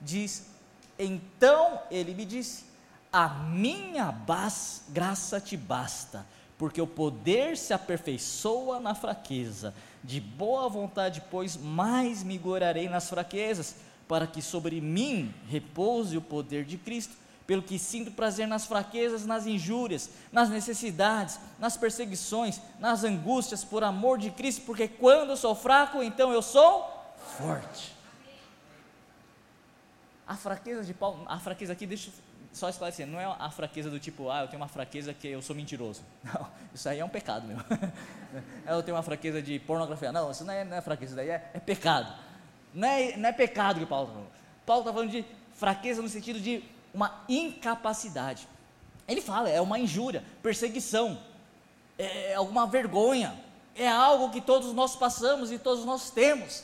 diz: 0.01 0.47
Então 0.99 1.79
ele 1.89 2.13
me 2.13 2.25
disse: 2.25 2.65
A 3.11 3.29
minha 3.29 4.13
graça 4.89 5.39
te 5.39 5.55
basta, 5.55 6.25
porque 6.57 6.81
o 6.81 6.87
poder 6.87 7.55
se 7.57 7.73
aperfeiçoa 7.73 8.79
na 8.79 8.93
fraqueza. 8.93 9.73
De 10.03 10.19
boa 10.19 10.69
vontade, 10.69 11.23
pois, 11.31 11.55
mais 11.55 12.23
me 12.23 12.37
gloriarei 12.37 12.89
nas 12.89 13.09
fraquezas, 13.09 13.75
para 14.07 14.27
que 14.27 14.41
sobre 14.41 14.81
mim 14.81 15.33
repouse 15.49 16.17
o 16.17 16.21
poder 16.21 16.65
de 16.65 16.77
Cristo 16.77 17.15
pelo 17.47 17.63
que 17.63 17.79
sinto 17.79 18.11
prazer 18.11 18.45
nas 18.45 18.65
fraquezas, 18.65 19.25
nas 19.25 19.47
injúrias, 19.47 20.09
nas 20.33 20.49
necessidades, 20.49 21.39
nas 21.57 21.77
perseguições, 21.77 22.59
nas 22.77 23.05
angústias, 23.05 23.63
por 23.63 23.85
amor 23.85 24.17
de 24.17 24.29
Cristo, 24.29 24.63
porque 24.65 24.85
quando 24.85 25.29
eu 25.29 25.37
sou 25.37 25.55
fraco, 25.55 26.03
então 26.03 26.33
eu 26.33 26.41
sou 26.41 27.15
forte. 27.37 27.95
A 30.27 30.35
fraqueza 30.35 30.83
de 30.83 30.93
Paulo, 30.93 31.23
a 31.25 31.39
fraqueza 31.39 31.71
aqui, 31.71 31.87
deixa 31.87 32.09
eu 32.09 32.13
só 32.51 32.67
esclarecer, 32.67 33.07
não 33.07 33.19
é 33.19 33.25
a 33.25 33.49
fraqueza 33.49 33.89
do 33.89 33.97
tipo, 33.97 34.29
ah, 34.29 34.41
eu 34.41 34.47
tenho 34.47 34.61
uma 34.61 34.67
fraqueza 34.67 35.13
que 35.13 35.29
eu 35.29 35.41
sou 35.41 35.55
mentiroso. 35.55 36.01
Não, 36.21 36.47
isso 36.73 36.89
aí 36.89 36.99
é 36.99 37.05
um 37.05 37.09
pecado 37.09 37.47
meu. 37.47 37.57
eu 38.67 38.83
tenho 38.83 38.97
uma 38.97 39.03
fraqueza 39.03 39.41
de 39.41 39.57
pornografia. 39.59 40.11
Não, 40.11 40.31
isso 40.31 40.43
não 40.43 40.53
é, 40.53 40.65
não 40.65 40.75
é 40.75 40.81
fraqueza, 40.81 41.11
isso 41.11 41.15
daí 41.15 41.29
é, 41.29 41.49
é 41.53 41.59
pecado. 41.59 42.13
Não 42.73 42.87
é, 42.87 43.15
não 43.15 43.29
é 43.29 43.31
pecado 43.31 43.79
que 43.79 43.85
Paulo 43.85 44.07
está 44.07 44.13
falando. 44.13 44.31
Paulo 44.65 44.81
está 44.81 44.93
falando 44.93 45.11
de 45.11 45.25
fraqueza 45.53 46.01
no 46.01 46.09
sentido 46.09 46.39
de 46.39 46.63
uma 46.97 47.23
incapacidade. 47.29 48.47
Ele 49.07 49.21
fala, 49.21 49.47
é 49.47 49.61
uma 49.61 49.77
injúria, 49.77 50.23
perseguição, 50.41 51.21
é 51.95 52.33
alguma 52.33 52.65
vergonha, 52.65 53.39
é 53.75 53.87
algo 53.87 54.31
que 54.31 54.41
todos 54.41 54.73
nós 54.73 54.95
passamos 54.95 55.51
e 55.51 55.59
todos 55.59 55.85
nós 55.85 56.09
temos. 56.09 56.63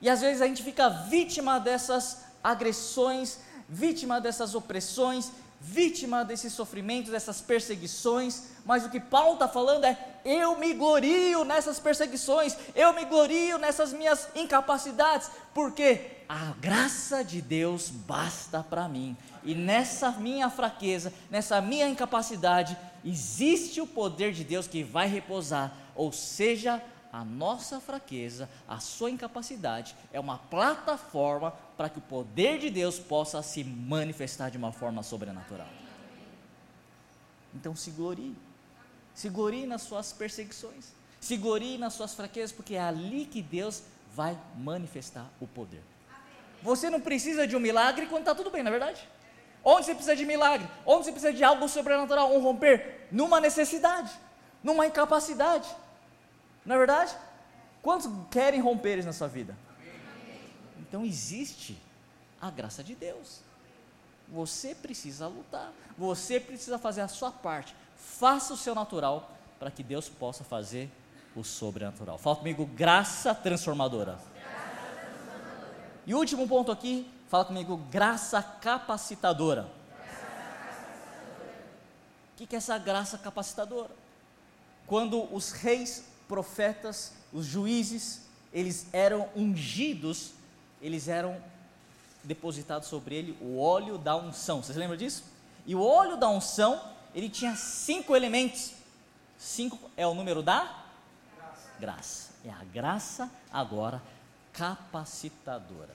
E 0.00 0.08
às 0.08 0.20
vezes 0.20 0.40
a 0.40 0.46
gente 0.46 0.62
fica 0.62 0.88
vítima 0.88 1.58
dessas 1.58 2.22
agressões, 2.42 3.40
vítima 3.68 4.20
dessas 4.20 4.54
opressões, 4.54 5.32
vítima 5.60 6.24
desses 6.24 6.52
sofrimentos, 6.52 7.10
dessas 7.10 7.40
perseguições, 7.40 8.44
mas 8.64 8.84
o 8.84 8.90
que 8.90 9.00
Paulo 9.00 9.32
está 9.34 9.48
falando 9.48 9.86
é: 9.86 9.98
eu 10.24 10.56
me 10.56 10.72
glorio 10.72 11.44
nessas 11.44 11.80
perseguições, 11.80 12.56
eu 12.76 12.92
me 12.92 13.04
glorio 13.04 13.58
nessas 13.58 13.92
minhas 13.92 14.28
incapacidades, 14.36 15.28
porque 15.52 16.15
a 16.28 16.52
graça 16.60 17.22
de 17.22 17.40
Deus 17.40 17.88
basta 17.88 18.62
para 18.62 18.88
mim. 18.88 19.16
E 19.44 19.54
nessa 19.54 20.10
minha 20.12 20.50
fraqueza, 20.50 21.12
nessa 21.30 21.60
minha 21.60 21.88
incapacidade, 21.88 22.76
existe 23.04 23.80
o 23.80 23.86
poder 23.86 24.32
de 24.32 24.44
Deus 24.44 24.66
que 24.66 24.82
vai 24.82 25.06
repousar, 25.08 25.72
ou 25.94 26.12
seja, 26.12 26.82
a 27.12 27.24
nossa 27.24 27.80
fraqueza, 27.80 28.48
a 28.68 28.78
sua 28.78 29.10
incapacidade 29.10 29.96
é 30.12 30.20
uma 30.20 30.36
plataforma 30.36 31.52
para 31.76 31.88
que 31.88 31.98
o 31.98 32.02
poder 32.02 32.58
de 32.58 32.68
Deus 32.68 32.98
possa 32.98 33.40
se 33.42 33.64
manifestar 33.64 34.50
de 34.50 34.58
uma 34.58 34.72
forma 34.72 35.02
sobrenatural. 35.02 35.68
Então 37.54 37.74
se 37.74 37.90
glorie. 37.90 38.36
Se 39.14 39.30
glorie 39.30 39.66
nas 39.66 39.82
suas 39.82 40.12
perseguições. 40.12 40.92
Se 41.20 41.36
glorie 41.38 41.78
nas 41.78 41.94
suas 41.94 42.14
fraquezas, 42.14 42.52
porque 42.52 42.74
é 42.74 42.82
ali 42.82 43.24
que 43.24 43.40
Deus 43.40 43.82
vai 44.14 44.38
manifestar 44.56 45.26
o 45.40 45.46
poder. 45.46 45.82
Você 46.66 46.90
não 46.90 47.00
precisa 47.00 47.46
de 47.46 47.54
um 47.54 47.60
milagre 47.60 48.06
quando 48.06 48.22
está 48.22 48.34
tudo 48.34 48.50
bem, 48.50 48.60
não 48.60 48.70
é 48.70 48.76
verdade? 48.78 49.08
Onde 49.62 49.86
você 49.86 49.94
precisa 49.94 50.16
de 50.16 50.26
milagre? 50.26 50.68
Onde 50.84 51.04
você 51.04 51.12
precisa 51.12 51.32
de 51.32 51.44
algo 51.44 51.68
sobrenatural, 51.68 52.34
um 52.34 52.40
romper? 52.42 53.06
Numa 53.12 53.40
necessidade, 53.40 54.10
numa 54.64 54.84
incapacidade. 54.84 55.68
Não 56.64 56.74
é 56.74 56.78
verdade? 56.78 57.14
Quantos 57.80 58.10
querem 58.32 58.60
romperes 58.60 59.06
na 59.06 59.12
sua 59.12 59.28
vida? 59.28 59.56
Então 60.80 61.04
existe 61.04 61.80
a 62.40 62.50
graça 62.50 62.82
de 62.82 62.96
Deus. 62.96 63.42
Você 64.28 64.74
precisa 64.74 65.28
lutar, 65.28 65.72
você 65.96 66.40
precisa 66.40 66.78
fazer 66.78 67.02
a 67.02 67.08
sua 67.08 67.30
parte. 67.30 67.76
Faça 67.96 68.52
o 68.52 68.56
seu 68.56 68.74
natural 68.74 69.30
para 69.60 69.70
que 69.70 69.84
Deus 69.84 70.08
possa 70.08 70.42
fazer 70.42 70.90
o 71.36 71.44
sobrenatural. 71.44 72.18
Fala 72.18 72.34
comigo, 72.34 72.66
graça 72.66 73.32
transformadora. 73.32 74.18
E 76.06 76.14
último 76.14 76.46
ponto 76.46 76.70
aqui, 76.70 77.10
fala 77.28 77.44
comigo, 77.44 77.76
graça 77.90 78.40
capacitadora. 78.40 79.68
O 82.32 82.36
que, 82.36 82.46
que 82.46 82.54
é 82.54 82.58
essa 82.58 82.78
graça 82.78 83.18
capacitadora? 83.18 83.90
Quando 84.86 85.34
os 85.34 85.50
reis, 85.50 86.04
profetas, 86.28 87.12
os 87.32 87.44
juízes, 87.44 88.22
eles 88.52 88.86
eram 88.92 89.28
ungidos, 89.34 90.30
eles 90.80 91.08
eram 91.08 91.42
depositados 92.22 92.88
sobre 92.88 93.16
ele 93.16 93.36
o 93.40 93.58
óleo 93.58 93.98
da 93.98 94.14
unção. 94.14 94.62
Vocês 94.62 94.78
lembram 94.78 94.96
disso? 94.96 95.24
E 95.66 95.74
o 95.74 95.82
óleo 95.82 96.16
da 96.16 96.28
unção, 96.28 96.80
ele 97.16 97.28
tinha 97.28 97.56
cinco 97.56 98.14
elementos. 98.14 98.74
Cinco 99.36 99.90
é 99.96 100.06
o 100.06 100.14
número 100.14 100.40
da 100.40 100.84
graça. 101.36 101.70
graça. 101.80 102.32
É 102.44 102.50
a 102.50 102.62
graça 102.64 103.28
agora 103.52 104.00
capacitadora. 104.56 105.94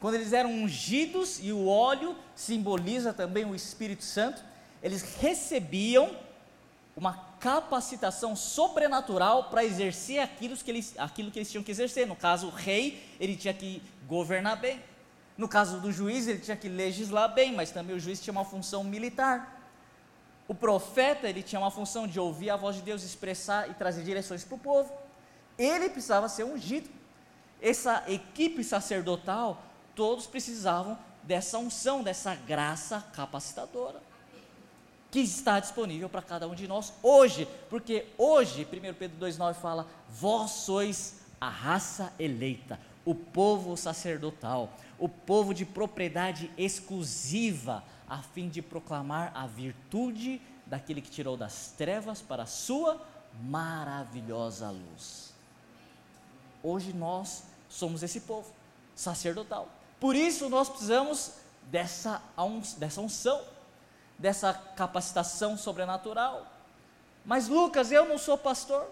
Quando 0.00 0.14
eles 0.14 0.32
eram 0.32 0.50
ungidos 0.50 1.38
e 1.42 1.52
o 1.52 1.68
óleo 1.68 2.16
simboliza 2.34 3.12
também 3.12 3.44
o 3.44 3.54
Espírito 3.54 4.04
Santo, 4.04 4.42
eles 4.82 5.16
recebiam 5.20 6.16
uma 6.96 7.14
capacitação 7.38 8.34
sobrenatural 8.34 9.44
para 9.50 9.64
exercer 9.64 10.18
aquilo 10.20 10.56
que, 10.56 10.70
eles, 10.70 10.94
aquilo 10.98 11.30
que 11.30 11.38
eles 11.38 11.50
tinham 11.50 11.62
que 11.62 11.70
exercer. 11.70 12.06
No 12.06 12.16
caso, 12.16 12.46
o 12.46 12.50
rei, 12.50 13.06
ele 13.20 13.36
tinha 13.36 13.52
que 13.52 13.82
governar 14.06 14.56
bem. 14.56 14.82
No 15.36 15.46
caso 15.46 15.78
do 15.80 15.92
juiz, 15.92 16.26
ele 16.26 16.38
tinha 16.38 16.56
que 16.56 16.68
legislar 16.68 17.34
bem, 17.34 17.54
mas 17.54 17.70
também 17.70 17.94
o 17.94 18.00
juiz 18.00 18.20
tinha 18.20 18.32
uma 18.32 18.44
função 18.44 18.82
militar. 18.82 19.54
O 20.48 20.54
profeta, 20.54 21.28
ele 21.28 21.42
tinha 21.42 21.60
uma 21.60 21.70
função 21.70 22.06
de 22.06 22.18
ouvir 22.18 22.48
a 22.48 22.56
voz 22.56 22.76
de 22.76 22.82
Deus, 22.82 23.02
expressar 23.02 23.68
e 23.68 23.74
trazer 23.74 24.02
direções 24.02 24.44
para 24.44 24.54
o 24.54 24.58
povo. 24.58 24.90
Ele 25.58 25.90
precisava 25.90 26.28
ser 26.28 26.44
ungido. 26.44 26.95
Essa 27.60 28.04
equipe 28.08 28.62
sacerdotal, 28.62 29.62
todos 29.94 30.26
precisavam 30.26 30.98
dessa 31.22 31.58
unção, 31.58 32.02
dessa 32.02 32.34
graça 32.34 33.04
capacitadora 33.12 34.00
que 35.10 35.20
está 35.20 35.58
disponível 35.58 36.08
para 36.08 36.20
cada 36.20 36.46
um 36.46 36.54
de 36.54 36.68
nós 36.68 36.92
hoje, 37.02 37.48
porque 37.70 38.06
hoje, 38.18 38.66
1 38.70 38.94
Pedro 38.94 39.26
2,9 39.26 39.54
fala: 39.54 39.86
Vós 40.10 40.50
sois 40.50 41.20
a 41.40 41.48
raça 41.48 42.12
eleita, 42.18 42.78
o 43.04 43.14
povo 43.14 43.76
sacerdotal, 43.76 44.70
o 44.98 45.08
povo 45.08 45.54
de 45.54 45.64
propriedade 45.64 46.50
exclusiva, 46.58 47.82
a 48.08 48.18
fim 48.18 48.48
de 48.48 48.60
proclamar 48.60 49.32
a 49.34 49.46
virtude 49.46 50.40
daquele 50.66 51.00
que 51.00 51.10
tirou 51.10 51.36
das 51.36 51.68
trevas 51.78 52.20
para 52.20 52.42
a 52.42 52.46
sua 52.46 53.00
maravilhosa 53.42 54.70
luz. 54.70 55.25
Hoje 56.66 56.92
nós 56.92 57.44
somos 57.68 58.02
esse 58.02 58.22
povo 58.22 58.52
sacerdotal. 58.92 59.68
Por 60.00 60.16
isso 60.16 60.48
nós 60.48 60.68
precisamos 60.68 61.34
dessa, 61.70 62.20
dessa 62.76 63.00
unção, 63.00 63.40
dessa 64.18 64.52
capacitação 64.52 65.56
sobrenatural. 65.56 66.44
Mas 67.24 67.46
Lucas, 67.46 67.92
eu 67.92 68.04
não 68.04 68.18
sou 68.18 68.36
pastor. 68.36 68.84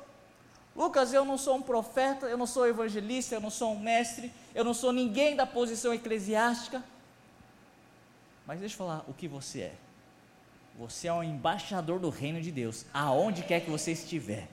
Lucas, 0.77 1.13
eu 1.13 1.25
não 1.25 1.37
sou 1.37 1.57
um 1.57 1.63
profeta, 1.63 2.27
eu 2.27 2.39
não 2.39 2.47
sou 2.47 2.65
evangelista, 2.65 3.35
eu 3.35 3.41
não 3.41 3.51
sou 3.51 3.73
um 3.73 3.81
mestre, 3.81 4.33
eu 4.55 4.63
não 4.63 4.73
sou 4.73 4.93
ninguém 4.93 5.35
da 5.35 5.45
posição 5.45 5.93
eclesiástica. 5.93 6.81
Mas 8.47 8.61
deixa 8.61 8.75
eu 8.75 8.79
falar 8.79 9.05
o 9.09 9.13
que 9.13 9.27
você 9.27 9.63
é. 9.63 9.75
Você 10.79 11.09
é 11.09 11.13
um 11.13 11.25
embaixador 11.25 11.99
do 11.99 12.09
reino 12.09 12.41
de 12.41 12.53
Deus, 12.53 12.87
aonde 12.95 13.43
quer 13.43 13.63
que 13.63 13.71
você 13.71 13.91
estiver. 13.91 14.49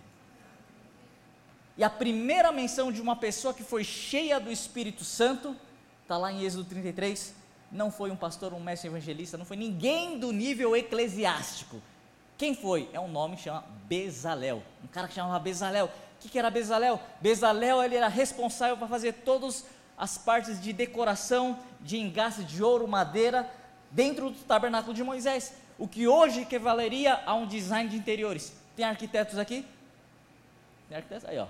E 1.78 1.84
a 1.84 1.90
primeira 1.90 2.52
menção 2.52 2.92
de 2.92 3.02
uma 3.02 3.16
pessoa 3.16 3.54
que 3.54 3.64
foi 3.64 3.84
cheia 3.84 4.40
do 4.40 4.52
Espírito 4.52 5.04
Santo, 5.04 5.56
está 6.04 6.18
lá 6.18 6.32
em 6.32 6.44
Êxodo 6.44 6.66
33, 6.66 7.34
não 7.72 7.90
foi 7.90 8.12
um 8.12 8.16
pastor, 8.16 8.54
um 8.54 8.60
mestre 8.60 8.90
evangelista, 8.90 9.38
não 9.38 9.46
foi 9.46 9.58
ninguém 9.58 10.20
do 10.20 10.32
nível 10.32 10.76
eclesiástico. 10.76 11.82
Quem 12.38 12.54
foi? 12.54 12.90
É 12.92 13.00
um 13.00 13.08
nome 13.08 13.36
que 13.36 13.44
chama 13.44 13.64
Bezalel. 13.86 14.62
Um 14.84 14.88
cara 14.88 15.08
que 15.08 15.14
chamava 15.14 15.40
Bezalel 15.40 15.90
que, 16.22 16.30
que 16.30 16.40
era 16.40 16.52
Bezalel? 16.52 17.02
Bezalel 17.20 17.84
ele 17.84 17.96
era 17.96 18.08
responsável 18.08 18.78
para 18.78 18.88
fazer 18.88 19.14
todas 19.26 19.66
as 19.98 20.18
partes 20.18 20.62
de 20.62 20.72
decoração, 20.72 21.58
de 21.82 21.98
engaste 21.98 22.44
de 22.44 22.64
ouro, 22.64 22.88
madeira, 22.88 23.50
dentro 23.90 24.30
do 24.30 24.40
tabernáculo 24.44 24.94
de 24.94 25.04
Moisés. 25.04 25.54
O 25.80 25.88
que 25.88 26.08
hoje 26.08 26.42
equivaleria 26.42 27.22
a 27.26 27.34
um 27.34 27.48
design 27.48 27.90
de 27.90 27.98
interiores. 27.98 28.54
Tem 28.76 28.86
arquitetos 28.86 29.40
aqui? 29.40 29.66
Tem 30.88 30.98
arquitetos? 30.98 31.28
Aí, 31.28 31.40
ó. 31.40 31.48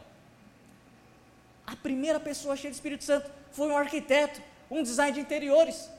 A 1.71 1.75
primeira 1.77 2.19
pessoa 2.19 2.57
cheia 2.57 2.69
de 2.69 2.75
Espírito 2.75 3.05
Santo 3.05 3.31
foi 3.51 3.69
um 3.69 3.77
arquiteto, 3.77 4.41
um 4.69 4.83
design 4.83 5.13
de 5.13 5.21
interiores. 5.21 5.89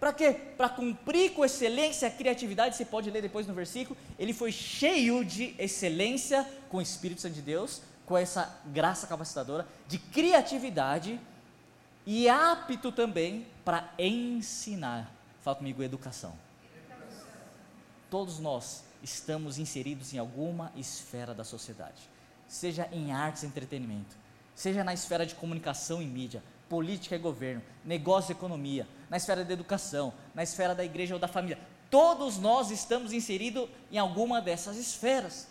Para 0.00 0.12
quê? 0.12 0.32
Para 0.56 0.68
cumprir 0.68 1.32
com 1.32 1.44
excelência 1.44 2.08
a 2.08 2.10
criatividade, 2.10 2.76
você 2.76 2.84
pode 2.84 3.10
ler 3.12 3.22
depois 3.22 3.46
no 3.46 3.54
versículo, 3.54 3.96
ele 4.18 4.32
foi 4.32 4.50
cheio 4.50 5.24
de 5.24 5.54
excelência 5.56 6.44
com 6.68 6.78
o 6.78 6.82
Espírito 6.82 7.20
Santo 7.20 7.34
de 7.34 7.42
Deus, 7.42 7.80
com 8.04 8.18
essa 8.18 8.60
graça 8.66 9.06
capacitadora 9.06 9.66
de 9.86 9.98
criatividade 9.98 11.20
e 12.04 12.28
apto 12.28 12.90
também 12.90 13.46
para 13.64 13.94
ensinar. 13.96 15.10
Fala 15.42 15.56
comigo, 15.56 15.80
educação. 15.80 16.36
Todos 18.10 18.40
nós 18.40 18.82
estamos 19.00 19.58
inseridos 19.58 20.12
em 20.12 20.18
alguma 20.18 20.72
esfera 20.76 21.32
da 21.32 21.44
sociedade, 21.44 22.10
seja 22.48 22.88
em 22.92 23.12
artes 23.12 23.44
e 23.44 23.46
entretenimento, 23.46 24.23
seja 24.54 24.84
na 24.84 24.94
esfera 24.94 25.26
de 25.26 25.34
comunicação 25.34 26.00
e 26.00 26.06
mídia, 26.06 26.42
política 26.68 27.16
e 27.16 27.18
governo, 27.18 27.62
negócio 27.84 28.32
e 28.32 28.36
economia, 28.36 28.86
na 29.10 29.16
esfera 29.16 29.44
da 29.44 29.52
educação, 29.52 30.12
na 30.34 30.42
esfera 30.42 30.74
da 30.74 30.84
igreja 30.84 31.14
ou 31.14 31.20
da 31.20 31.28
família. 31.28 31.58
Todos 31.90 32.38
nós 32.38 32.70
estamos 32.70 33.12
inseridos 33.12 33.68
em 33.90 33.98
alguma 33.98 34.40
dessas 34.40 34.76
esferas. 34.76 35.48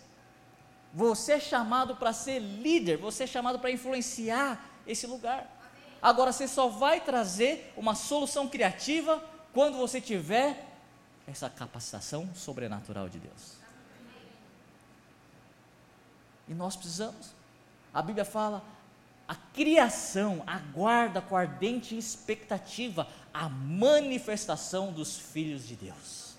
Você 0.92 1.32
é 1.32 1.40
chamado 1.40 1.96
para 1.96 2.12
ser 2.12 2.38
líder, 2.38 2.98
você 2.98 3.24
é 3.24 3.26
chamado 3.26 3.58
para 3.58 3.70
influenciar 3.70 4.64
esse 4.86 5.06
lugar. 5.06 5.50
Agora 6.00 6.32
você 6.32 6.46
só 6.46 6.68
vai 6.68 7.00
trazer 7.00 7.72
uma 7.76 7.94
solução 7.94 8.48
criativa 8.48 9.22
quando 9.52 9.78
você 9.78 10.00
tiver 10.00 10.68
essa 11.26 11.48
capacitação 11.48 12.28
sobrenatural 12.34 13.08
de 13.08 13.18
Deus. 13.18 13.54
E 16.46 16.52
nós 16.52 16.76
precisamos. 16.76 17.32
A 17.92 18.02
Bíblia 18.02 18.24
fala: 18.24 18.62
a 19.26 19.34
criação 19.34 20.42
aguarda 20.46 21.20
com 21.20 21.36
ardente 21.36 21.96
expectativa 21.96 23.08
a 23.32 23.48
manifestação 23.48 24.92
dos 24.92 25.18
filhos 25.18 25.66
de 25.66 25.76
Deus. 25.76 26.34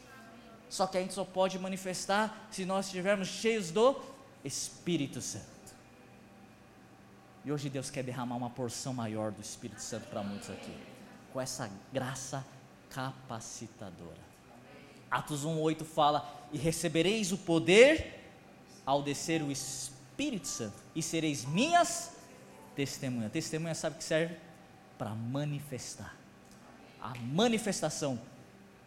Só 0.69 0.85
que 0.85 0.97
a 0.97 1.01
gente 1.01 1.13
só 1.13 1.23
pode 1.23 1.57
manifestar 1.57 2.47
se 2.51 2.65
nós 2.65 2.85
estivermos 2.87 3.27
cheios 3.27 3.71
do 3.71 3.99
Espírito 4.43 5.21
Santo. 5.21 5.45
E 7.43 7.51
hoje 7.51 7.69
Deus 7.69 7.89
quer 7.89 8.03
derramar 8.03 8.35
uma 8.35 8.49
porção 8.49 8.93
maior 8.93 9.31
do 9.31 9.41
Espírito 9.41 9.81
Santo 9.81 10.07
para 10.07 10.23
muitos 10.23 10.49
aqui, 10.49 10.75
com 11.31 11.39
essa 11.39 11.69
graça 11.93 12.45
capacitadora. 12.89 14.25
Atos 15.09 15.45
1:8 15.45 15.85
fala: 15.85 16.27
"E 16.51 16.57
recebereis 16.57 17.31
o 17.31 17.37
poder 17.37 18.33
ao 18.85 19.01
descer 19.01 19.41
o 19.41 19.51
Espírito 19.51 20.47
Santo 20.47 20.77
e 20.95 21.01
sereis 21.01 21.45
minhas 21.45 22.14
testemunhas. 22.75 23.31
Testemunha 23.31 23.73
sabe 23.75 23.97
que 23.97 24.03
serve? 24.03 24.35
Para 24.97 25.11
manifestar. 25.11 26.15
A 27.01 27.13
manifestação 27.15 28.19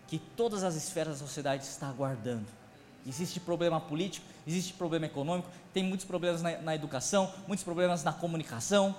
que 0.06 0.18
todas 0.18 0.64
as 0.64 0.74
esferas 0.74 1.20
da 1.20 1.26
sociedade 1.26 1.64
estão 1.64 1.88
aguardando. 1.88 2.46
Existe 3.06 3.38
problema 3.38 3.80
político, 3.80 4.26
existe 4.46 4.72
problema 4.72 5.06
econômico, 5.06 5.48
tem 5.72 5.84
muitos 5.84 6.06
problemas 6.06 6.42
na, 6.42 6.58
na 6.58 6.74
educação, 6.74 7.32
muitos 7.46 7.64
problemas 7.64 8.02
na 8.02 8.12
comunicação. 8.12 8.94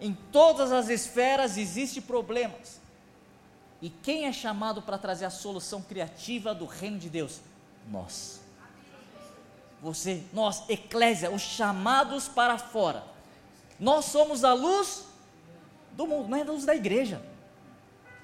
Em 0.00 0.16
todas 0.32 0.72
as 0.72 0.88
esferas 0.88 1.56
existem 1.56 2.02
problemas. 2.02 2.80
E 3.80 3.90
quem 3.90 4.26
é 4.26 4.32
chamado 4.32 4.82
para 4.82 4.98
trazer 4.98 5.24
a 5.24 5.30
solução 5.30 5.80
criativa 5.80 6.54
do 6.54 6.66
reino 6.66 6.98
de 6.98 7.08
Deus? 7.08 7.40
Nós. 7.90 8.40
Você, 9.80 10.24
nós, 10.32 10.68
eclésia, 10.68 11.30
os 11.30 11.42
chamados 11.42 12.26
para 12.26 12.58
fora. 12.58 13.04
Nós 13.78 14.06
somos 14.06 14.44
a 14.44 14.52
luz 14.52 15.04
do 15.92 16.06
mundo, 16.06 16.28
não 16.28 16.38
é 16.38 16.42
a 16.42 16.44
luz 16.44 16.64
da 16.64 16.74
igreja. 16.74 17.22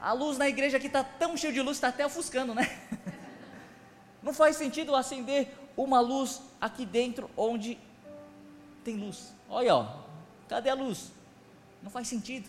A 0.00 0.12
luz 0.12 0.36
na 0.36 0.48
igreja 0.48 0.76
aqui 0.76 0.86
está 0.86 1.02
tão 1.02 1.36
cheia 1.36 1.52
de 1.52 1.62
luz, 1.62 1.76
está 1.76 1.88
até 1.88 2.04
ofuscando, 2.04 2.54
né? 2.54 2.68
Não 4.22 4.32
faz 4.32 4.56
sentido 4.56 4.94
acender 4.94 5.54
uma 5.76 6.00
luz 6.00 6.40
aqui 6.60 6.84
dentro 6.86 7.30
onde 7.36 7.78
tem 8.84 8.96
luz. 8.96 9.34
Olha, 9.48 9.76
ó, 9.76 9.96
cadê 10.48 10.70
a 10.70 10.74
luz? 10.74 11.10
Não 11.82 11.90
faz 11.90 12.08
sentido. 12.08 12.48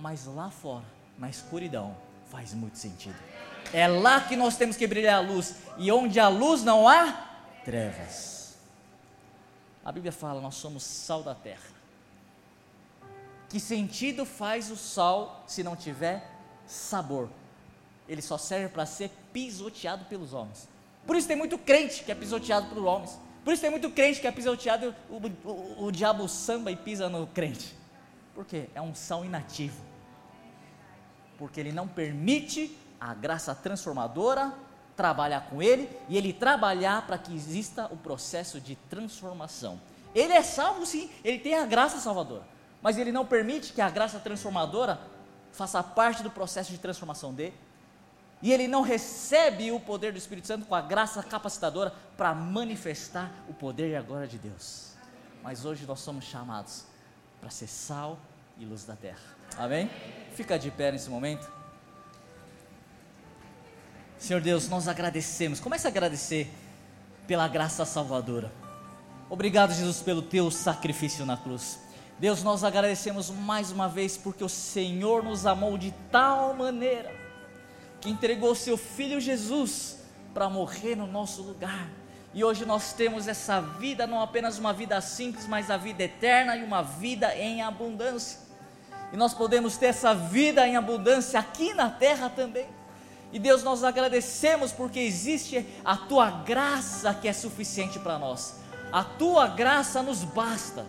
Mas 0.00 0.26
lá 0.26 0.50
fora, 0.50 0.84
na 1.18 1.28
escuridão, 1.28 1.96
faz 2.30 2.54
muito 2.54 2.78
sentido. 2.78 3.16
É 3.72 3.86
lá 3.88 4.20
que 4.20 4.36
nós 4.36 4.56
temos 4.56 4.76
que 4.76 4.86
brilhar 4.86 5.16
a 5.16 5.20
luz. 5.20 5.56
E 5.76 5.90
onde 5.90 6.20
há 6.20 6.28
luz 6.28 6.62
não 6.62 6.88
há 6.88 7.12
trevas. 7.64 8.56
A 9.84 9.92
Bíblia 9.92 10.12
fala: 10.12 10.40
nós 10.40 10.54
somos 10.54 10.82
sal 10.82 11.22
da 11.22 11.34
terra. 11.34 11.75
Que 13.48 13.60
sentido 13.60 14.24
faz 14.24 14.70
o 14.70 14.76
sal 14.76 15.44
se 15.46 15.62
não 15.62 15.76
tiver 15.76 16.28
sabor? 16.66 17.28
Ele 18.08 18.22
só 18.22 18.38
serve 18.38 18.68
para 18.68 18.86
ser 18.86 19.10
pisoteado 19.32 20.04
pelos 20.06 20.32
homens. 20.32 20.68
Por 21.06 21.16
isso 21.16 21.28
tem 21.28 21.36
muito 21.36 21.56
crente 21.56 22.02
que 22.02 22.10
é 22.10 22.14
pisoteado 22.14 22.66
por 22.68 22.84
homens. 22.84 23.18
Por 23.44 23.52
isso 23.52 23.62
tem 23.62 23.70
muito 23.70 23.90
crente 23.90 24.20
que 24.20 24.26
é 24.26 24.32
pisoteado, 24.32 24.94
o, 25.08 25.48
o, 25.48 25.84
o 25.86 25.92
diabo 25.92 26.28
samba 26.28 26.70
e 26.72 26.76
pisa 26.76 27.08
no 27.08 27.26
crente. 27.28 27.76
Por 28.34 28.44
quê? 28.44 28.68
É 28.74 28.82
um 28.82 28.94
sal 28.94 29.24
inativo. 29.24 29.80
Porque 31.38 31.60
ele 31.60 31.70
não 31.70 31.86
permite 31.86 32.76
a 33.00 33.14
graça 33.14 33.54
transformadora 33.54 34.52
trabalhar 34.96 35.42
com 35.42 35.62
ele 35.62 35.88
e 36.08 36.16
ele 36.16 36.32
trabalhar 36.32 37.06
para 37.06 37.18
que 37.18 37.32
exista 37.34 37.86
o 37.92 37.96
processo 37.96 38.60
de 38.60 38.74
transformação. 38.90 39.78
Ele 40.14 40.32
é 40.32 40.42
salvo 40.42 40.86
sim, 40.86 41.10
ele 41.22 41.38
tem 41.38 41.54
a 41.54 41.66
graça 41.66 41.98
salvadora, 42.00 42.42
mas 42.82 42.98
ele 42.98 43.12
não 43.12 43.26
permite 43.26 43.72
que 43.72 43.80
a 43.80 43.90
graça 43.90 44.18
transformadora 44.18 45.00
faça 45.52 45.82
parte 45.82 46.22
do 46.22 46.30
processo 46.30 46.70
de 46.70 46.78
transformação 46.78 47.32
dele 47.32 47.54
e 48.42 48.52
ele 48.52 48.68
não 48.68 48.82
recebe 48.82 49.72
o 49.72 49.80
poder 49.80 50.12
do 50.12 50.18
Espírito 50.18 50.46
Santo 50.46 50.66
com 50.66 50.74
a 50.74 50.80
graça 50.80 51.22
capacitadora 51.22 51.92
para 52.16 52.34
manifestar 52.34 53.32
o 53.48 53.54
poder 53.54 53.90
e 53.90 53.96
a 53.96 54.02
glória 54.02 54.26
de 54.26 54.38
Deus. 54.38 54.92
Mas 55.42 55.64
hoje 55.64 55.86
nós 55.86 56.00
somos 56.00 56.24
chamados 56.24 56.84
para 57.40 57.50
ser 57.50 57.66
sal 57.66 58.18
e 58.58 58.64
luz 58.64 58.84
da 58.84 58.94
terra. 58.94 59.18
Amém? 59.56 59.90
Fica 60.34 60.58
de 60.58 60.70
pé 60.70 60.92
nesse 60.92 61.08
momento. 61.08 61.50
Senhor 64.18 64.40
Deus, 64.40 64.68
nós 64.68 64.88
agradecemos. 64.88 65.60
Comece 65.60 65.86
a 65.86 65.90
agradecer 65.90 66.50
pela 67.26 67.48
graça 67.48 67.84
salvadora. 67.84 68.52
Obrigado, 69.28 69.72
Jesus, 69.72 70.00
pelo 70.00 70.22
teu 70.22 70.50
sacrifício 70.50 71.26
na 71.26 71.36
cruz. 71.36 71.78
Deus, 72.18 72.42
nós 72.42 72.64
agradecemos 72.64 73.28
mais 73.28 73.70
uma 73.70 73.88
vez 73.88 74.16
porque 74.16 74.42
o 74.42 74.48
Senhor 74.48 75.22
nos 75.22 75.44
amou 75.44 75.76
de 75.76 75.92
tal 76.10 76.54
maneira 76.54 77.12
que 78.00 78.08
entregou 78.08 78.54
seu 78.54 78.76
filho 78.76 79.20
Jesus 79.20 79.98
para 80.32 80.48
morrer 80.48 80.96
no 80.96 81.06
nosso 81.06 81.42
lugar. 81.42 81.88
E 82.32 82.44
hoje 82.44 82.64
nós 82.64 82.92
temos 82.92 83.28
essa 83.28 83.60
vida, 83.60 84.06
não 84.06 84.20
apenas 84.20 84.58
uma 84.58 84.72
vida 84.72 85.00
simples, 85.00 85.46
mas 85.46 85.70
a 85.70 85.76
vida 85.76 86.04
eterna 86.04 86.56
e 86.56 86.62
uma 86.62 86.82
vida 86.82 87.34
em 87.34 87.62
abundância. 87.62 88.38
E 89.12 89.16
nós 89.16 89.32
podemos 89.32 89.76
ter 89.76 89.86
essa 89.86 90.14
vida 90.14 90.66
em 90.66 90.76
abundância 90.76 91.38
aqui 91.38 91.72
na 91.74 91.90
terra 91.90 92.28
também. 92.28 92.66
E 93.32 93.38
Deus, 93.38 93.62
nós 93.62 93.84
agradecemos 93.84 94.72
porque 94.72 95.00
existe 95.00 95.66
a 95.84 95.96
tua 95.96 96.30
graça 96.30 97.12
que 97.14 97.28
é 97.28 97.32
suficiente 97.32 97.98
para 97.98 98.18
nós. 98.18 98.60
A 98.92 99.04
tua 99.04 99.48
graça 99.48 100.02
nos 100.02 100.22
basta. 100.22 100.86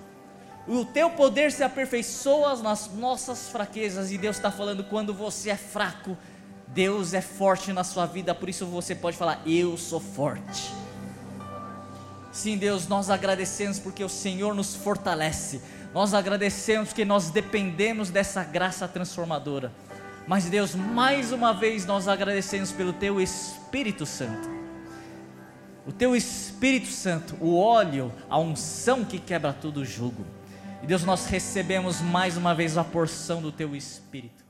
O 0.67 0.83
teu 0.83 1.09
poder 1.09 1.51
se 1.51 1.63
aperfeiçoa 1.63 2.57
nas 2.57 2.91
nossas 2.93 3.49
fraquezas. 3.49 4.11
E 4.11 4.17
Deus 4.17 4.35
está 4.35 4.51
falando: 4.51 4.83
quando 4.83 5.13
você 5.13 5.49
é 5.49 5.55
fraco, 5.55 6.17
Deus 6.67 7.13
é 7.13 7.21
forte 7.21 7.71
na 7.71 7.83
sua 7.83 8.05
vida, 8.05 8.35
por 8.35 8.49
isso 8.49 8.65
você 8.65 8.93
pode 8.93 9.15
falar: 9.15 9.41
Eu 9.45 9.77
sou 9.77 9.99
forte. 9.99 10.73
Sim, 12.31 12.57
Deus, 12.57 12.87
nós 12.87 13.09
agradecemos 13.09 13.79
porque 13.79 14.03
o 14.03 14.09
Senhor 14.09 14.53
nos 14.53 14.75
fortalece. 14.75 15.61
Nós 15.93 16.13
agradecemos 16.13 16.89
porque 16.89 17.05
nós 17.05 17.31
dependemos 17.31 18.09
dessa 18.09 18.43
graça 18.43 18.87
transformadora. 18.87 19.71
Mas, 20.27 20.45
Deus, 20.49 20.75
mais 20.75 21.31
uma 21.31 21.53
vez 21.53 21.85
nós 21.85 22.07
agradecemos 22.07 22.71
pelo 22.71 22.91
Teu 22.91 23.21
Espírito 23.21 24.05
Santo. 24.05 24.49
O 25.87 25.91
Teu 25.91 26.15
Espírito 26.15 26.89
Santo, 26.89 27.37
o 27.39 27.57
óleo, 27.57 28.13
a 28.29 28.37
unção 28.37 29.05
que 29.05 29.17
quebra 29.17 29.53
todo 29.53 29.77
o 29.77 29.85
jugo. 29.85 30.25
E, 30.81 30.87
Deus, 30.87 31.03
nós 31.03 31.25
recebemos 31.27 32.01
mais 32.01 32.37
uma 32.37 32.53
vez 32.53 32.77
a 32.77 32.83
porção 32.83 33.41
do 33.41 33.51
Teu 33.51 33.75
Espírito. 33.75 34.46